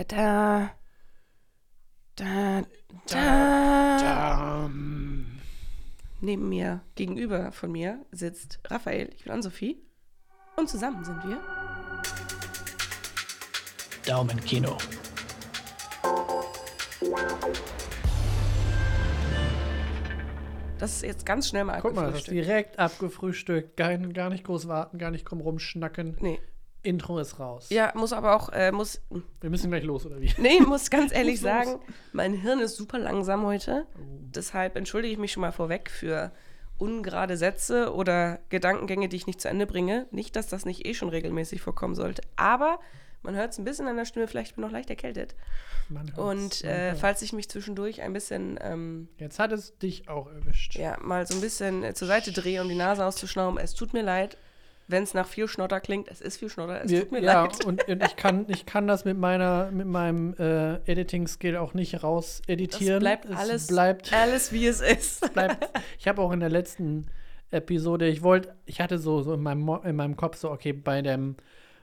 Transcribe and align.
Da, 0.00 0.04
da. 0.04 0.70
Da, 2.16 2.62
da. 3.06 3.98
Da. 4.00 4.70
Neben 6.22 6.48
mir, 6.48 6.80
gegenüber 6.94 7.52
von 7.52 7.70
mir, 7.70 8.06
sitzt 8.10 8.60
Raphael. 8.64 9.10
Ich 9.14 9.24
bin 9.24 9.32
Ann-Sophie. 9.34 9.76
Und 10.56 10.70
zusammen 10.70 11.04
sind 11.04 11.22
wir. 11.24 11.38
Daumenkino. 14.06 14.78
Das 20.78 20.94
ist 20.94 21.02
jetzt 21.02 21.26
ganz 21.26 21.48
schnell 21.48 21.64
mal 21.64 21.80
Guck 21.82 21.94
mal, 21.94 22.10
das 22.10 22.20
ist 22.20 22.28
abgefrühstückt. 22.28 22.46
direkt 22.46 22.78
abgefrühstückt. 22.78 23.76
Kein, 23.76 24.14
gar 24.14 24.30
nicht 24.30 24.44
groß 24.44 24.66
warten, 24.66 24.96
gar 24.96 25.10
nicht 25.10 25.26
krumm 25.26 25.42
rumschnacken. 25.42 26.16
Nee. 26.20 26.38
Intro 26.82 27.18
ist 27.18 27.38
raus. 27.38 27.68
Ja, 27.70 27.92
muss 27.94 28.12
aber 28.12 28.34
auch, 28.36 28.48
äh, 28.50 28.72
muss, 28.72 29.00
Wir 29.40 29.50
müssen 29.50 29.70
gleich 29.70 29.84
los, 29.84 30.06
oder 30.06 30.20
wie? 30.20 30.32
nee, 30.38 30.60
muss 30.60 30.90
ganz 30.90 31.12
ehrlich 31.14 31.40
sagen, 31.40 31.80
mein 32.12 32.32
Hirn 32.34 32.60
ist 32.60 32.76
super 32.76 32.98
langsam 32.98 33.44
heute. 33.44 33.86
Oh. 33.96 34.00
Deshalb 34.34 34.76
entschuldige 34.76 35.12
ich 35.12 35.18
mich 35.18 35.32
schon 35.32 35.42
mal 35.42 35.52
vorweg 35.52 35.90
für 35.90 36.32
ungerade 36.78 37.36
Sätze 37.36 37.92
oder 37.94 38.40
Gedankengänge, 38.48 39.08
die 39.08 39.16
ich 39.16 39.26
nicht 39.26 39.40
zu 39.40 39.48
Ende 39.48 39.66
bringe. 39.66 40.06
Nicht, 40.10 40.34
dass 40.36 40.46
das 40.46 40.64
nicht 40.64 40.86
eh 40.86 40.94
schon 40.94 41.10
regelmäßig 41.10 41.60
vorkommen 41.60 41.94
sollte, 41.94 42.22
aber 42.36 42.80
man 43.22 43.36
hört 43.36 43.52
es 43.52 43.58
ein 43.58 43.64
bisschen 43.64 43.86
an 43.86 43.96
der 43.96 44.06
Stimme, 44.06 44.26
vielleicht 44.26 44.56
bin 44.56 44.64
ich 44.64 44.68
noch 44.68 44.72
leicht 44.72 44.88
erkältet. 44.88 45.34
Man 45.90 46.08
Und 46.16 46.64
man 46.64 46.72
äh, 46.72 46.94
falls 46.94 47.20
ich 47.20 47.34
mich 47.34 47.50
zwischendurch 47.50 48.00
ein 48.00 48.14
bisschen, 48.14 48.58
ähm, 48.62 49.08
Jetzt 49.18 49.38
hat 49.38 49.52
es 49.52 49.76
dich 49.78 50.08
auch 50.08 50.26
erwischt. 50.26 50.74
ja, 50.76 50.96
mal 51.02 51.26
so 51.26 51.34
ein 51.34 51.42
bisschen 51.42 51.84
äh, 51.84 51.92
zur 51.92 52.08
Seite 52.08 52.32
drehe, 52.32 52.62
um 52.62 52.68
die 52.68 52.74
Nase 52.76 53.04
auszuschnauben, 53.04 53.58
es 53.58 53.74
tut 53.74 53.92
mir 53.92 54.02
leid, 54.02 54.38
wenn 54.90 55.02
es 55.02 55.14
nach 55.14 55.26
viel 55.26 55.48
Schnotter 55.48 55.80
klingt. 55.80 56.08
Es 56.08 56.20
ist 56.20 56.38
viel 56.38 56.48
Schnotter, 56.48 56.82
es 56.84 56.90
Wir- 56.90 57.00
tut 57.02 57.12
mir 57.12 57.20
ja, 57.22 57.42
leid. 57.44 57.64
und, 57.64 57.86
und 57.88 58.04
ich, 58.04 58.16
kann, 58.16 58.44
ich 58.48 58.66
kann 58.66 58.86
das 58.86 59.04
mit 59.04 59.16
meiner 59.18 59.70
mit 59.70 59.86
meinem 59.86 60.34
äh, 60.38 60.74
Editing-Skill 60.90 61.56
auch 61.56 61.74
nicht 61.74 62.02
raus 62.02 62.42
Das 62.46 62.48
editieren. 62.54 63.00
bleibt 63.00 63.24
es 63.26 63.36
alles, 63.36 63.66
bleibt, 63.68 64.12
alles, 64.12 64.52
wie 64.52 64.66
es 64.66 64.80
ist. 64.80 65.32
bleibt. 65.34 65.68
Ich 65.98 66.08
habe 66.08 66.20
auch 66.22 66.32
in 66.32 66.40
der 66.40 66.50
letzten 66.50 67.06
Episode, 67.50 68.06
ich 68.06 68.22
wollte, 68.22 68.54
ich 68.66 68.80
hatte 68.80 68.98
so, 68.98 69.22
so 69.22 69.34
in, 69.34 69.42
meinem, 69.42 69.68
in 69.84 69.96
meinem 69.96 70.16
Kopf 70.16 70.36
so, 70.36 70.50
okay, 70.50 70.72
bei 70.72 71.02
dem, 71.02 71.34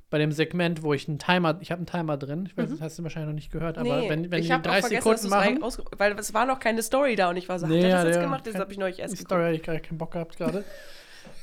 bei 0.09 0.17
dem 0.17 0.31
Segment, 0.31 0.81
wo 0.81 0.93
ich 0.93 1.09
einen 1.09 1.19
Timer, 1.19 1.57
ich 1.59 1.71
habe 1.71 1.79
einen 1.79 1.85
Timer 1.87 2.15
drin, 2.15 2.45
ich 2.45 2.55
weiß, 2.55 2.69
das 2.69 2.79
hast 2.79 2.97
du 2.99 3.03
wahrscheinlich 3.03 3.27
noch 3.27 3.35
nicht 3.35 3.51
gehört, 3.51 3.77
aber 3.77 3.99
Nee, 3.99 4.09
wenn, 4.09 4.31
wenn 4.31 4.39
ich 4.39 4.47
die 4.47 4.53
hab 4.53 4.61
auch 4.61 4.71
30 4.71 4.99
vergessen, 5.01 5.11
dass 5.11 5.21
Sekunden 5.23 5.59
machen, 5.59 5.81
weil 5.97 6.17
es 6.17 6.33
war 6.33 6.45
noch 6.45 6.59
keine 6.59 6.81
Story 6.83 7.17
da 7.17 7.29
und 7.29 7.35
ich 7.35 7.49
war 7.49 7.59
so, 7.59 7.67
Nee, 7.67 7.79
hat 7.79 7.83
er 7.83 7.89
ja, 7.89 7.95
das 7.97 8.05
jetzt 8.05 8.15
der- 8.15 8.23
gemacht? 8.23 8.47
Das 8.47 8.55
habe 8.55 8.71
ich 8.71 8.77
neulich 8.77 8.99
erst 8.99 9.15
die 9.15 9.17
geguckt. 9.17 9.29
Story 9.31 9.43
hatte 9.43 9.55
ich 9.55 9.63
gar 9.63 9.77
keinen 9.79 9.97
Bock 9.97 10.11
gehabt 10.11 10.37
gerade. 10.37 10.63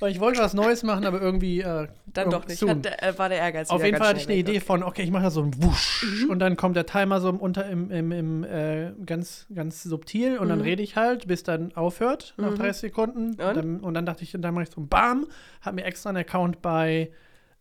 Weil 0.05 0.12
ich 0.12 0.20
wollte 0.20 0.41
was 0.41 0.52
Neues 0.52 0.83
machen, 0.83 1.06
aber 1.06 1.19
irgendwie 1.20 1.60
äh, 1.62 1.88
Dann 2.12 2.28
doch 2.28 2.47
nicht. 2.47 2.60
Hat, 2.62 2.84
äh, 3.02 3.19
war 3.19 3.30
der 3.30 3.38
Ehrgeiz 3.38 3.70
Auf 3.70 3.83
jeden 3.83 3.97
Fall 3.97 4.08
hatte 4.08 4.19
ich 4.20 4.27
eine 4.28 4.36
weg. 4.36 4.48
Idee 4.48 4.60
von, 4.60 4.83
okay, 4.83 5.02
ich 5.02 5.10
mache 5.10 5.22
da 5.22 5.30
so 5.30 5.42
ein 5.42 5.62
Wusch 5.62 6.05
Mhm. 6.05 6.30
und 6.30 6.38
dann 6.41 6.56
kommt 6.58 6.77
der 6.77 6.84
Timer 6.84 7.20
so 7.22 7.30
unter 7.30 7.66
im, 7.69 7.91
im, 7.91 8.12
im 8.12 8.44
äh, 8.44 8.92
ganz, 9.06 9.47
ganz 9.55 9.82
subtil 9.82 10.36
und 10.38 10.50
dann 10.50 10.58
Mhm. 10.58 10.64
rede 10.64 10.82
ich 10.82 10.97
halt, 10.97 11.27
bis 11.27 11.42
dann 11.42 11.72
aufhört 11.75 12.34
nach 12.36 12.50
Mhm. 12.50 12.56
30 12.56 12.80
Sekunden. 12.82 13.28
Und? 13.30 13.38
Dann, 13.38 13.80
und 13.80 13.94
dann 13.94 14.05
dachte 14.05 14.25
ich, 14.25 14.32
dann 14.38 14.52
mache 14.52 14.64
ich 14.64 14.70
so 14.70 14.80
ein 14.82 14.88
Bam, 14.88 15.27
habe 15.62 15.77
mir 15.77 15.84
extra 15.84 16.10
einen 16.10 16.19
Account 16.19 16.60
bei 16.60 17.10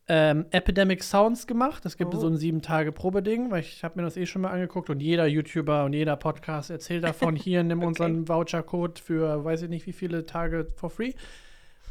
ähm, 0.09 0.45
Epidemic 0.51 1.01
Sounds 1.01 1.47
gemacht. 1.47 1.85
Das 1.85 1.95
gibt 1.95 2.13
Oh. 2.13 2.17
so 2.19 2.27
ein 2.27 2.35
sieben 2.35 2.61
Tage 2.61 2.91
Probeding, 2.91 3.51
weil 3.51 3.61
ich 3.61 3.85
habe 3.85 3.97
mir 3.97 4.03
das 4.03 4.17
eh 4.17 4.25
schon 4.25 4.41
mal 4.41 4.51
angeguckt 4.51 4.89
und 4.89 4.99
jeder 4.99 5.27
YouTuber 5.27 5.85
und 5.85 5.93
jeder 5.93 6.17
Podcast 6.17 6.69
erzählt 6.69 7.05
davon. 7.05 7.35
Hier 7.37 7.63
nimm 7.63 7.81
unseren 7.83 8.27
Voucher-Code 8.27 9.01
für 9.01 9.45
weiß 9.45 9.61
ich 9.61 9.69
nicht 9.69 9.87
wie 9.87 9.93
viele 9.93 10.25
Tage 10.25 10.67
for 10.75 10.89
free. 10.89 11.13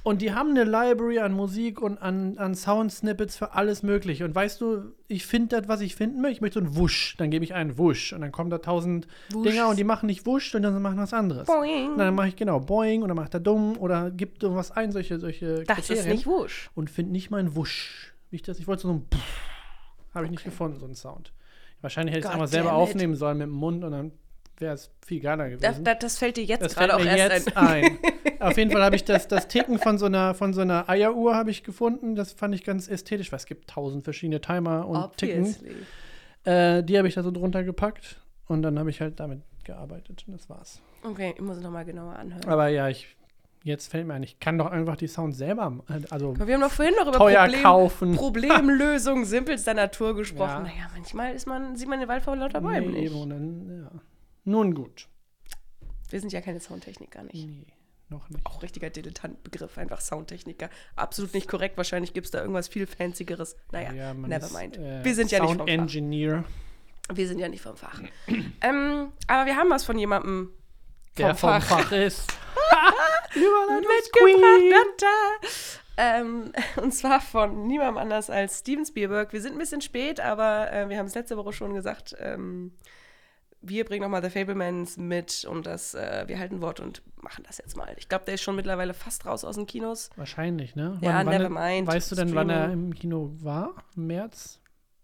Und 0.05 0.21
die 0.21 0.33
haben 0.33 0.51
eine 0.51 0.65
Library 0.65 1.21
an 1.21 1.33
Musik 1.33 1.81
und 1.81 1.99
an, 1.99 2.37
an 2.39 2.55
Sound-Snippets 2.55 3.37
für 3.37 3.55
alles 3.55 3.83
Mögliche. 3.83 4.25
Und 4.25 4.35
weißt 4.35 4.61
du, 4.61 4.93
ich 5.07 5.27
finde 5.27 5.61
das, 5.61 5.69
was 5.69 5.81
ich 5.81 5.95
finden 5.95 6.21
möchte. 6.21 6.35
Ich 6.35 6.41
möchte 6.41 6.59
so 6.59 6.65
einen 6.65 6.77
Wusch. 6.77 7.17
Dann 7.19 7.31
gebe 7.31 7.45
ich 7.45 7.55
einen 7.55 7.79
Wusch. 7.79 8.13
Und 8.13 8.21
dann 8.21 8.33
kommen 8.33 8.51
da 8.51 8.59
tausend 8.59 9.07
Wusch. 9.31 9.49
Dinger 9.49 9.69
und 9.69 9.79
die 9.79 9.85
machen 9.85 10.07
nicht 10.07 10.27
Wusch, 10.27 10.51
sondern 10.51 10.81
machen 10.83 10.99
was 10.99 11.13
anderes. 11.13 11.47
Boing. 11.47 11.93
Und 11.93 11.99
dann 11.99 12.15
mache 12.15 12.29
ich 12.29 12.37
genau 12.37 12.59
Boing 12.59 13.03
oder 13.03 13.15
macht 13.15 13.35
er 13.35 13.41
dumm 13.41 13.77
oder 13.79 14.11
gibt 14.11 14.43
irgendwas 14.43 14.73
ein, 14.73 14.91
solche, 14.91 15.21
solche 15.21 15.65
Das 15.65 15.89
ist 15.89 16.09
nicht 16.09 16.27
wusch. 16.27 16.71
Und 16.75 16.91
finde 16.91 17.13
nicht 17.13 17.31
meinen 17.31 17.55
Wusch. 17.55 18.15
Wie 18.31 18.37
ich 18.37 18.43
das, 18.43 18.59
ich 18.59 18.67
wollte 18.67 18.83
so 18.83 18.93
ein 18.93 19.07
habe 20.15 20.27
ich 20.27 20.31
nicht 20.31 20.45
gefunden, 20.45 20.79
so 20.79 20.85
einen 20.85 20.95
Sound. 20.95 21.33
Wahrscheinlich 21.81 22.15
hätte 22.15 22.21
ich 22.21 22.27
es 22.27 22.33
einmal 22.33 22.49
selber 22.49 22.75
aufnehmen 22.75 23.15
sollen 23.15 23.39
mit 23.39 23.47
dem 23.47 23.53
Mund 23.53 23.83
und 23.83 23.93
dann 23.93 24.13
wäre 24.63 24.73
es 24.75 24.91
viel 25.05 25.21
geiler 25.21 25.51
Das, 25.51 25.61
gewesen. 25.61 25.85
das, 25.85 25.99
das 25.99 26.19
fällt 26.19 26.39
dir 26.39 26.45
jetzt 26.45 26.63
Das 26.63 26.75
gerade 26.75 26.97
auch 26.97 27.05
erst 27.05 27.55
ein. 27.55 27.67
ein. 27.85 27.99
Auf 28.41 28.57
jeden 28.57 28.71
Fall 28.71 28.83
habe 28.83 28.97
ich 28.97 29.05
das, 29.05 29.29
das 29.29 29.47
Ticken 29.49 29.79
von 29.79 29.99
so 29.99 30.07
einer, 30.07 30.35
von 30.35 30.55
so 30.55 30.63
einer 30.63 30.89
Eieruhr 30.89 31.35
habe 31.35 31.51
ich 31.51 31.63
gefunden. 31.63 32.15
Das 32.15 32.33
fand 32.33 32.55
ich 32.55 32.65
ganz 32.65 32.89
ästhetisch, 32.89 33.31
weil 33.31 33.37
es 33.39 33.47
gibt 33.47 33.69
tausend 33.69 34.05
verschiedene 34.05 34.41
Timer 34.41 34.89
und 34.89 35.17
Ticken. 35.19 35.43
Obviously. 35.43 35.75
Äh, 36.45 36.83
die 36.83 36.97
habe 36.97 37.07
ich 37.07 37.15
da 37.15 37.23
so 37.23 37.31
drunter 37.31 37.63
gepackt 37.63 38.21
und 38.49 38.63
dann 38.63 38.79
habe 38.79 38.89
ich 38.91 39.01
halt 39.01 39.21
damit 39.21 39.43
gearbeitet 39.65 40.25
und 40.27 40.33
das 40.35 40.49
war's. 40.49 40.81
Okay, 41.05 41.35
ich 41.37 41.41
muss 41.43 41.59
es 41.59 41.63
nochmal 41.63 41.85
genauer 41.85 42.17
anhören. 42.17 42.45
Aber 42.49 42.67
ja, 42.69 42.89
ich, 42.89 43.07
jetzt 43.63 43.91
fällt 43.93 44.07
mir 44.09 44.15
ein, 44.15 44.25
ich 44.25 44.41
kann 44.41 44.59
doch 44.59 44.67
einfach 44.67 44.97
die 44.97 45.07
Sounds 45.07 45.39
selber, 45.39 45.79
also 46.11 46.37
wir 46.37 46.55
haben 46.55 46.61
doch 46.61 46.71
vorhin 46.73 46.95
noch 46.97 47.07
über 47.07 47.19
Problem, 47.19 47.63
kaufen. 47.63 48.17
Problemlösung 48.17 49.25
simpelster 49.25 49.75
Natur 49.75 50.17
gesprochen. 50.17 50.49
Ja. 50.67 50.73
Naja, 50.73 50.91
manchmal 50.95 51.35
ist 51.35 51.47
man, 51.47 51.77
sieht 51.77 51.89
man 51.89 52.01
den 52.01 52.09
Wald 52.09 52.23
vor 52.25 52.35
lauter 52.37 52.61
Bäumen 52.61 52.91
Nee, 52.93 53.01
nicht. 53.03 53.13
eben, 53.13 53.21
und 53.23 53.31
dann, 53.31 53.82
ja. 53.82 53.82
Nun 54.45 54.75
gut. 54.75 55.09
Wir 56.11 56.21
sind 56.21 56.33
ja 56.33 56.41
keine 56.41 56.61
Soundtechniker 56.61 57.23
nicht. 57.23 57.47
Nee, 57.47 57.67
noch 58.09 58.29
nicht. 58.29 58.45
Auch 58.45 58.63
richtiger 58.63 58.91
Dilettantbegriff, 58.91 59.79
einfach 59.79 60.01
Soundtechniker. 60.01 60.69
Absolut 60.97 61.33
nicht 61.35 61.49
korrekt. 61.49 61.77
Wahrscheinlich 61.77 62.13
gibt 62.13 62.27
es 62.27 62.31
da 62.31 62.41
irgendwas 62.41 62.69
viel 62.69 62.87
Fancygeres. 62.87 63.57
Naja, 63.71 63.93
Ja, 63.93 64.15
never 64.15 64.47
ist, 64.47 64.53
mind. 64.53 64.77
äh, 64.77 65.05
wir 65.05 65.15
sind 65.15 65.31
ja 65.31 65.39
nicht 65.41 65.49
Sound 65.49 65.61
vom 65.61 65.69
Fach. 65.69 65.73
Engineer, 65.75 66.45
Wir 67.15 67.27
sind 67.29 67.39
ja 67.39 67.49
nicht 67.49 67.63
vom 67.63 67.77
Fach. 67.77 68.01
ähm, 68.61 69.13
aber 69.27 69.47
wir 69.47 69.57
haben 69.57 69.71
was 69.71 69.85
von 69.85 69.99
jemandem 69.99 70.51
der 71.19 71.35
vom 71.35 71.61
Fach, 71.61 71.93
ist. 71.93 72.27
mitgebracht. 73.35 75.05
Ähm, 75.99 76.53
und 76.77 76.93
zwar 76.93 77.21
von 77.21 77.67
niemandem 77.67 77.99
anders 77.99 78.31
als 78.31 78.61
Steven 78.61 78.85
Spielberg. 78.87 79.33
Wir 79.33 79.41
sind 79.43 79.53
ein 79.53 79.59
bisschen 79.59 79.83
spät, 79.83 80.21
aber 80.21 80.73
äh, 80.73 80.89
wir 80.89 80.99
haben 80.99 81.07
es 81.07 81.15
letzte 81.15 81.37
Woche 81.37 81.53
schon 81.53 81.75
gesagt. 81.75 82.15
Ähm, 82.19 82.73
wir 83.63 83.85
bringen 83.85 84.03
nochmal 84.03 84.23
The 84.23 84.31
Fablemans 84.31 84.97
mit 84.97 85.45
und 85.45 85.67
das, 85.67 85.95
äh, 85.95 86.25
wir 86.27 86.39
halten 86.39 86.61
Wort 86.61 86.81
und 86.81 87.03
machen 87.23 87.45
das 87.47 87.59
jetzt 87.59 87.77
mal. 87.77 87.95
Ich 87.97 88.09
glaube, 88.09 88.25
der 88.25 88.35
ist 88.35 88.43
schon 88.43 88.57
mittlerweile 88.57 88.93
fast 88.95 89.25
raus 89.25 89.45
aus 89.45 89.55
den 89.57 89.67
Kinos. 89.67 90.11
Wahrscheinlich, 90.17 90.75
ne? 90.75 90.99
Ja, 91.01 91.23
never 91.25 91.45
er- 91.45 91.49
mind. 91.51 91.87
Weißt 91.89 92.11
du 92.11 92.17
denn, 92.17 92.35
wann 92.35 92.51
er 92.51 92.65
Streaming. 92.65 92.87
im 92.89 92.95
Kino 92.95 93.31
war? 93.41 93.75
Im 93.97 94.09
März? 94.09 94.61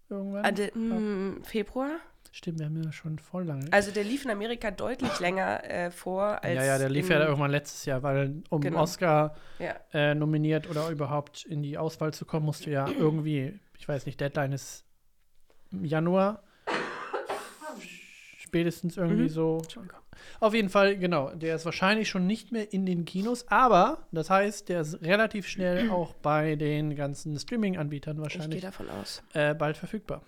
Irgendwann? 0.09 0.43
Ah, 0.45 0.51
der, 0.51 0.75
mm, 0.75 1.43
Februar? 1.43 1.89
Stimmt, 2.31 2.59
wir 2.59 2.65
haben 2.67 2.83
ja 2.83 2.91
schon 2.91 3.17
voll 3.17 3.45
lange. 3.45 3.65
Also 3.71 3.89
der 3.91 4.03
lief 4.03 4.23
in 4.23 4.29
Amerika 4.31 4.69
deutlich 4.69 5.19
länger 5.19 5.63
äh, 5.63 5.89
vor 5.89 6.43
als 6.43 6.55
ja, 6.55 6.63
ja, 6.63 6.77
der 6.77 6.89
lief 6.89 7.09
ja 7.09 7.19
irgendwann 7.25 7.49
letztes 7.49 7.85
Jahr, 7.85 8.03
weil 8.03 8.43
um 8.49 8.61
Genau. 8.61 8.81
Oscar 8.81 9.35
Ja, 9.57 9.75
äh, 9.93 10.13
nominiert 10.13 10.69
oder 10.69 10.89
überhaupt 10.89 11.43
in 11.45 11.63
die 11.63 11.77
Auswahl 11.77 12.13
zu 12.13 12.25
kommen, 12.25 12.45
musst 12.45 12.65
du 12.67 12.69
ja 12.69 12.87
irgendwie, 12.99 13.59
ich 13.79 13.87
weiß 13.87 14.05
nicht, 14.05 14.19
Deadline 14.21 14.51
ist 14.53 14.85
Januar. 15.71 16.43
Spätestens 18.49 18.97
irgendwie 18.97 19.23
Mhm. 19.23 19.29
so. 19.29 19.61
Auf 20.39 20.53
jeden 20.55 20.69
Fall, 20.69 20.97
genau. 20.97 21.29
Der 21.35 21.55
ist 21.55 21.65
wahrscheinlich 21.65 22.09
schon 22.09 22.25
nicht 22.25 22.51
mehr 22.51 22.73
in 22.73 22.85
den 22.87 23.05
Kinos, 23.05 23.47
aber 23.47 24.07
das 24.11 24.29
heißt, 24.31 24.67
der 24.69 24.81
ist 24.81 25.01
relativ 25.03 25.47
schnell 25.47 25.89
auch 25.91 26.13
bei 26.15 26.55
den 26.55 26.95
ganzen 26.95 27.37
Streaming-Anbietern 27.37 28.13
ich 28.13 28.17
gehe 28.17 28.23
wahrscheinlich 28.23 28.61
davon 28.61 28.89
aus. 28.89 29.21
äh, 29.33 29.53
bald 29.53 29.77
verfügbar. 29.77 30.23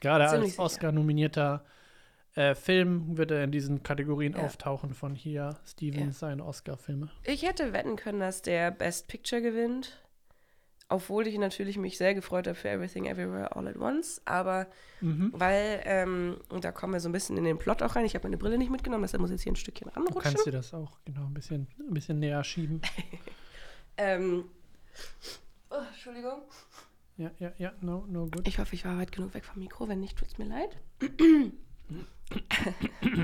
Gerade 0.00 0.28
als. 0.28 0.58
Oscar-nominierter 0.58 1.64
äh, 2.36 2.54
Film 2.54 3.16
wird 3.16 3.30
er 3.32 3.42
in 3.44 3.50
diesen 3.52 3.82
Kategorien 3.82 4.34
Ja. 4.34 4.44
auftauchen 4.44 4.94
von 4.94 5.14
hier 5.14 5.56
Stevens 5.66 6.18
seine 6.20 6.44
Oscar-Filme. 6.44 7.10
Ich 7.24 7.42
hätte 7.46 7.72
wetten 7.72 7.96
können, 7.96 8.20
dass 8.20 8.40
der 8.42 8.70
Best 8.70 9.08
Picture 9.08 9.42
gewinnt. 9.42 10.00
Obwohl 10.94 11.26
ich 11.26 11.36
natürlich 11.38 11.76
mich 11.76 11.98
sehr 11.98 12.14
gefreut 12.14 12.46
habe 12.46 12.54
für 12.56 12.68
Everything 12.68 13.06
Everywhere 13.06 13.54
All 13.56 13.66
at 13.66 13.76
Once. 13.76 14.22
Aber 14.24 14.66
Mhm. 15.00 15.32
weil, 15.34 15.80
ähm, 15.84 16.36
und 16.48 16.64
da 16.64 16.72
kommen 16.72 16.92
wir 16.92 17.00
so 17.00 17.08
ein 17.08 17.12
bisschen 17.12 17.36
in 17.36 17.44
den 17.44 17.58
Plot 17.58 17.82
auch 17.82 17.96
rein. 17.96 18.04
Ich 18.06 18.14
habe 18.14 18.24
meine 18.26 18.36
Brille 18.38 18.56
nicht 18.58 18.70
mitgenommen, 18.70 19.02
deshalb 19.02 19.20
muss 19.20 19.30
ich 19.30 19.34
jetzt 19.34 19.42
hier 19.42 19.52
ein 19.52 19.56
Stückchen 19.56 19.88
Du 19.88 19.94
ranrutschen. 19.94 20.22
kannst 20.22 20.46
dir 20.46 20.52
das 20.52 20.72
auch 20.72 20.98
genau 21.04 21.26
ein 21.26 21.34
bisschen, 21.34 21.66
ein 21.78 21.92
bisschen 21.94 22.18
näher 22.20 22.42
schieben. 22.44 22.80
Ähm, 23.96 24.46
oh, 25.70 25.76
Entschuldigung. 25.92 26.42
Ja, 27.16 27.30
ja, 27.38 27.52
ja, 27.58 27.72
no, 27.80 28.04
no 28.08 28.26
good. 28.26 28.48
Ich 28.48 28.58
hoffe, 28.58 28.74
ich 28.74 28.84
war 28.84 28.98
weit 28.98 29.12
genug 29.12 29.32
weg 29.34 29.44
vom 29.44 29.60
Mikro. 29.60 29.86
Wenn 29.88 30.00
nicht, 30.00 30.18
tut 30.18 30.26
es 30.26 30.36
mir 30.36 30.46
leid. 30.46 30.76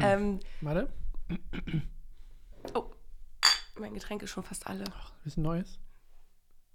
ähm, 0.03 0.39
Warte, 0.61 0.93
oh, 2.75 2.85
mein 3.81 3.95
Getränk 3.95 4.23
ist 4.23 4.31
schon 4.31 4.45
fast 4.45 4.67
alle. 4.67 4.85
ist 5.25 5.37
ein 5.39 5.43
neues. 5.43 5.79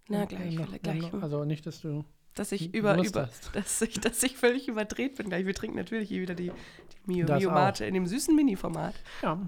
Na, 0.07 0.25
gleich, 0.25 0.55
Noch- 0.55 0.81
gleich. 0.81 1.13
Also 1.13 1.45
nicht, 1.45 1.65
dass 1.65 1.81
du 1.81 2.05
dass 2.35 2.51
ich 2.51 2.73
über, 2.73 2.95
über, 2.97 3.09
das. 3.21 3.51
dass 3.53 3.81
ich, 3.81 3.93
dass 4.01 4.21
ich 4.21 4.35
völlig 4.37 4.67
überdreht 4.67 5.15
bin 5.15 5.29
gleich. 5.29 5.45
Wir 5.45 5.53
trinken 5.55 5.77
natürlich 5.77 6.09
hier 6.09 6.21
wieder 6.21 6.35
die, 6.35 6.51
die 6.51 7.11
Mio, 7.11 7.25
Das 7.25 7.39
Mio. 7.39 7.51
Mate 7.51 7.85
in 7.85 7.93
dem 7.93 8.05
süßen 8.05 8.35
Mini-Format. 8.35 8.93
Ja, 9.21 9.39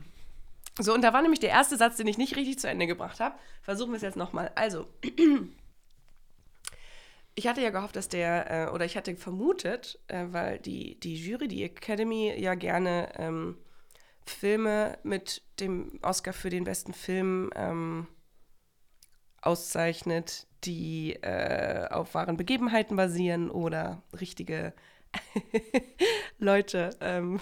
So, 0.79 0.93
und 0.93 1.01
da 1.01 1.11
war 1.11 1.21
nämlich 1.21 1.41
der 1.41 1.49
erste 1.49 1.75
Satz, 1.75 1.97
den 1.97 2.07
ich 2.07 2.17
nicht 2.17 2.35
richtig 2.37 2.59
zu 2.59 2.69
Ende 2.69 2.87
gebracht 2.87 3.19
habe. 3.19 3.35
Versuchen 3.61 3.91
wir 3.91 3.97
es 3.97 4.03
jetzt 4.03 4.15
nochmal. 4.15 4.51
Also, 4.55 4.87
ich 7.35 7.47
hatte 7.47 7.61
ja 7.61 7.69
gehofft, 7.69 7.95
dass 7.97 8.07
der, 8.09 8.67
äh, 8.69 8.71
oder 8.71 8.85
ich 8.85 8.95
hatte 8.97 9.15
vermutet, 9.15 9.99
äh, 10.07 10.25
weil 10.31 10.57
die, 10.59 10.99
die 10.99 11.15
Jury, 11.15 11.47
die 11.49 11.63
Academy 11.63 12.33
ja 12.37 12.55
gerne 12.55 13.09
ähm, 13.17 13.57
Filme 14.25 14.97
mit 15.03 15.41
dem 15.59 15.99
Oscar 16.01 16.33
für 16.33 16.49
den 16.49 16.63
besten 16.63 16.93
Film 16.93 17.49
ähm, 17.55 18.07
auszeichnet, 19.41 20.47
die 20.63 21.13
äh, 21.21 21.87
auf 21.89 22.13
wahren 22.13 22.37
Begebenheiten 22.37 22.95
basieren 22.95 23.49
oder 23.49 24.01
richtige 24.19 24.73
Leute 26.39 26.89
ähm, 27.01 27.39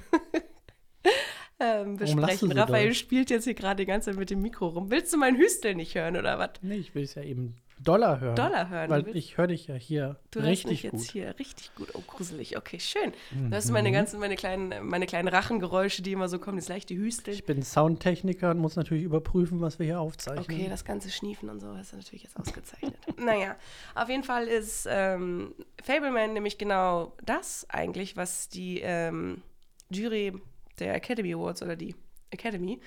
ähm, 1.60 1.98
besprechen. 1.98 2.52
Raphael 2.52 2.94
spielt 2.94 3.30
jetzt 3.30 3.46
hier 3.46 3.54
gerade 3.54 3.84
die 3.84 3.88
ganze 3.88 4.12
Zeit 4.12 4.20
mit 4.20 4.30
dem 4.30 4.42
Mikro 4.42 4.68
rum. 4.68 4.92
Willst 4.92 5.14
du 5.14 5.18
meinen 5.18 5.38
Hüstel 5.38 5.76
nicht 5.76 5.96
hören 5.96 6.18
oder 6.18 6.38
was? 6.38 6.52
Nee, 6.62 6.76
ich 6.76 6.96
will 6.96 7.04
es 7.04 7.16
ja 7.16 7.24
eben 7.24 7.56
Dollar 7.80 8.20
hören. 8.20 8.36
Dollar 8.36 8.70
hören. 8.70 8.90
Weil 8.90 9.16
ich 9.16 9.38
höre 9.38 9.48
dich 9.48 9.68
ja 9.68 9.76
hier 9.76 10.18
du 10.32 10.40
richtig 10.40 10.70
mich 10.70 10.84
jetzt 10.84 11.12
hier 11.12 11.38
richtig 11.38 11.74
gut. 11.76 11.90
Oh, 11.94 12.02
gruselig. 12.08 12.58
Okay, 12.58 12.80
schön. 12.80 13.14
Mhm. 13.32 13.52
Das 13.52 13.66
sind 13.66 13.74
meine 13.74 13.92
ganzen, 13.92 14.20
meine 14.20 14.36
kleinen, 14.36 14.88
meine 14.88 15.06
kleinen 15.06 15.28
Rachengeräusche, 15.28 16.02
die 16.02 16.14
immer 16.14 16.30
so 16.30 16.40
kommen, 16.40 16.58
das 16.58 16.70
leichte 16.70 16.96
Hüstel. 16.96 17.34
Ich 17.34 17.46
bin 17.46 17.64
Soundtechniker 17.64 18.52
und 18.52 18.60
muss 18.60 18.76
natürlich 18.76 19.04
überprüfen, 19.04 19.62
was 19.62 19.78
wir 19.80 19.86
hier 19.86 20.00
aufzeichnen. 20.00 20.44
Okay, 20.44 20.70
das 20.70 20.86
ganze 20.86 21.10
Schniefen 21.10 21.50
und 21.50 21.60
so 21.60 21.74
ist 21.74 21.94
natürlich 21.94 22.24
jetzt 22.24 22.38
ausgezeichnet. 22.38 22.96
naja, 23.18 23.56
auf 23.94 24.10
jeden 24.10 24.24
Fall 24.24 24.48
ist 24.48 24.88
ähm, 24.90 25.54
Fableman 25.84 26.34
nämlich 26.34 26.58
genau 26.58 27.14
das 27.26 27.66
eigentlich, 27.70 28.16
was 28.16 28.48
die 28.48 28.80
ähm, 28.82 29.42
Jury 29.90 30.34
der 30.80 30.96
Academy 30.96 31.34
Awards 31.34 31.62
oder 31.62 31.76
die 31.76 31.96
Academy 32.30 32.80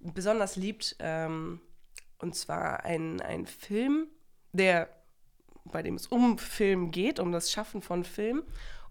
besonders 0.00 0.56
liebt. 0.56 0.96
Ähm, 1.00 1.60
und 2.18 2.34
zwar 2.34 2.84
ein, 2.84 3.20
ein 3.20 3.46
Film, 3.46 4.06
der, 4.56 4.88
bei 5.64 5.82
dem 5.82 5.94
es 5.94 6.06
um 6.06 6.38
Film 6.38 6.90
geht, 6.90 7.20
um 7.20 7.32
das 7.32 7.50
Schaffen 7.50 7.82
von 7.82 8.04
Film 8.04 8.42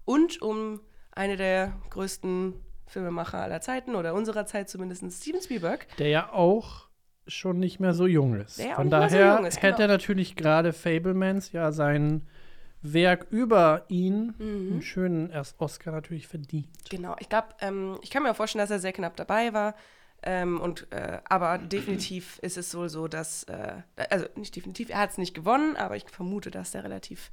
und 0.04 0.40
um 0.42 0.80
eine 1.12 1.36
der 1.36 1.72
größten 1.90 2.54
Filmemacher 2.86 3.38
aller 3.38 3.60
Zeiten 3.60 3.94
oder 3.94 4.14
unserer 4.14 4.46
Zeit 4.46 4.68
zumindest, 4.68 5.04
Steven 5.12 5.42
Spielberg. 5.42 5.86
Der 5.98 6.08
ja 6.08 6.32
auch 6.32 6.86
schon 7.26 7.58
nicht 7.58 7.80
mehr 7.80 7.94
so 7.94 8.06
jung 8.06 8.34
ist. 8.36 8.58
Der 8.58 8.76
Von 8.76 8.90
daher 8.90 9.38
so 9.38 9.44
ist, 9.44 9.62
hätte 9.62 9.82
genau. 9.82 9.94
natürlich 9.94 10.36
gerade 10.36 10.72
Fablemans 10.72 11.52
ja 11.52 11.72
sein 11.72 12.26
Werk 12.82 13.26
über 13.30 13.84
ihn 13.88 14.34
mhm. 14.38 14.72
einen 14.72 14.82
schönen 14.82 15.30
erst 15.30 15.60
Oscar 15.60 15.90
natürlich 15.92 16.28
verdient. 16.28 16.68
Genau, 16.88 17.16
ich 17.18 17.28
glaube, 17.28 17.48
ähm, 17.60 17.98
ich 18.02 18.10
kann 18.10 18.22
mir 18.22 18.30
auch 18.30 18.36
vorstellen, 18.36 18.62
dass 18.62 18.70
er 18.70 18.78
sehr 18.78 18.92
knapp 18.92 19.16
dabei 19.16 19.52
war. 19.52 19.74
Ähm, 20.22 20.60
und, 20.60 20.90
äh, 20.92 21.20
aber 21.28 21.58
definitiv 21.58 22.38
ist 22.40 22.56
es 22.56 22.74
wohl 22.74 22.88
so, 22.88 23.06
dass, 23.06 23.44
äh, 23.44 23.82
also 24.10 24.26
nicht 24.34 24.56
definitiv, 24.56 24.90
er 24.90 24.98
hat 24.98 25.10
es 25.10 25.18
nicht 25.18 25.34
gewonnen, 25.34 25.76
aber 25.76 25.96
ich 25.96 26.08
vermute, 26.08 26.50
dass 26.50 26.74
er 26.74 26.84
relativ, 26.84 27.30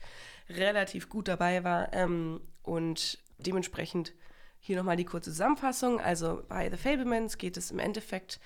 relativ 0.49 1.09
gut 1.09 1.27
dabei 1.27 1.63
war. 1.63 1.91
Ähm, 1.93 2.41
und 2.61 3.19
dementsprechend 3.39 4.13
hier 4.59 4.77
nochmal 4.77 4.95
die 4.95 5.05
kurze 5.05 5.31
Zusammenfassung. 5.31 5.99
Also 5.99 6.43
bei 6.47 6.69
The 6.69 6.77
Fablemans 6.77 7.37
geht 7.37 7.57
es 7.57 7.71
im 7.71 7.79
Endeffekt 7.79 8.39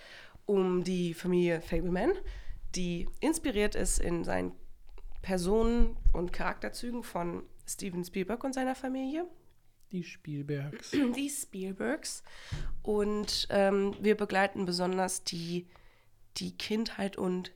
um 0.46 0.84
die 0.84 1.14
Familie 1.14 1.62
Fableman, 1.62 2.14
die 2.76 3.08
inspiriert 3.20 3.76
ist 3.76 4.00
in 4.00 4.24
seinen 4.24 4.54
Personen 5.22 5.98
und 6.14 6.34
Charakterzügen 6.34 7.04
von 7.04 7.44
Steven 7.68 8.04
Spielberg 8.04 8.44
und 8.44 8.54
seiner 8.54 8.76
Familie. 8.76 9.28
Die 9.92 10.04
Spielbergs. 10.04 10.92
Die 11.16 11.30
Spielbergs. 11.30 12.24
Und 12.84 13.48
ähm, 13.50 13.96
wir 14.02 14.16
begleiten 14.16 14.66
besonders 14.66 15.24
die, 15.24 15.68
die 16.38 16.58
Kindheit 16.58 17.18
und 17.18 17.54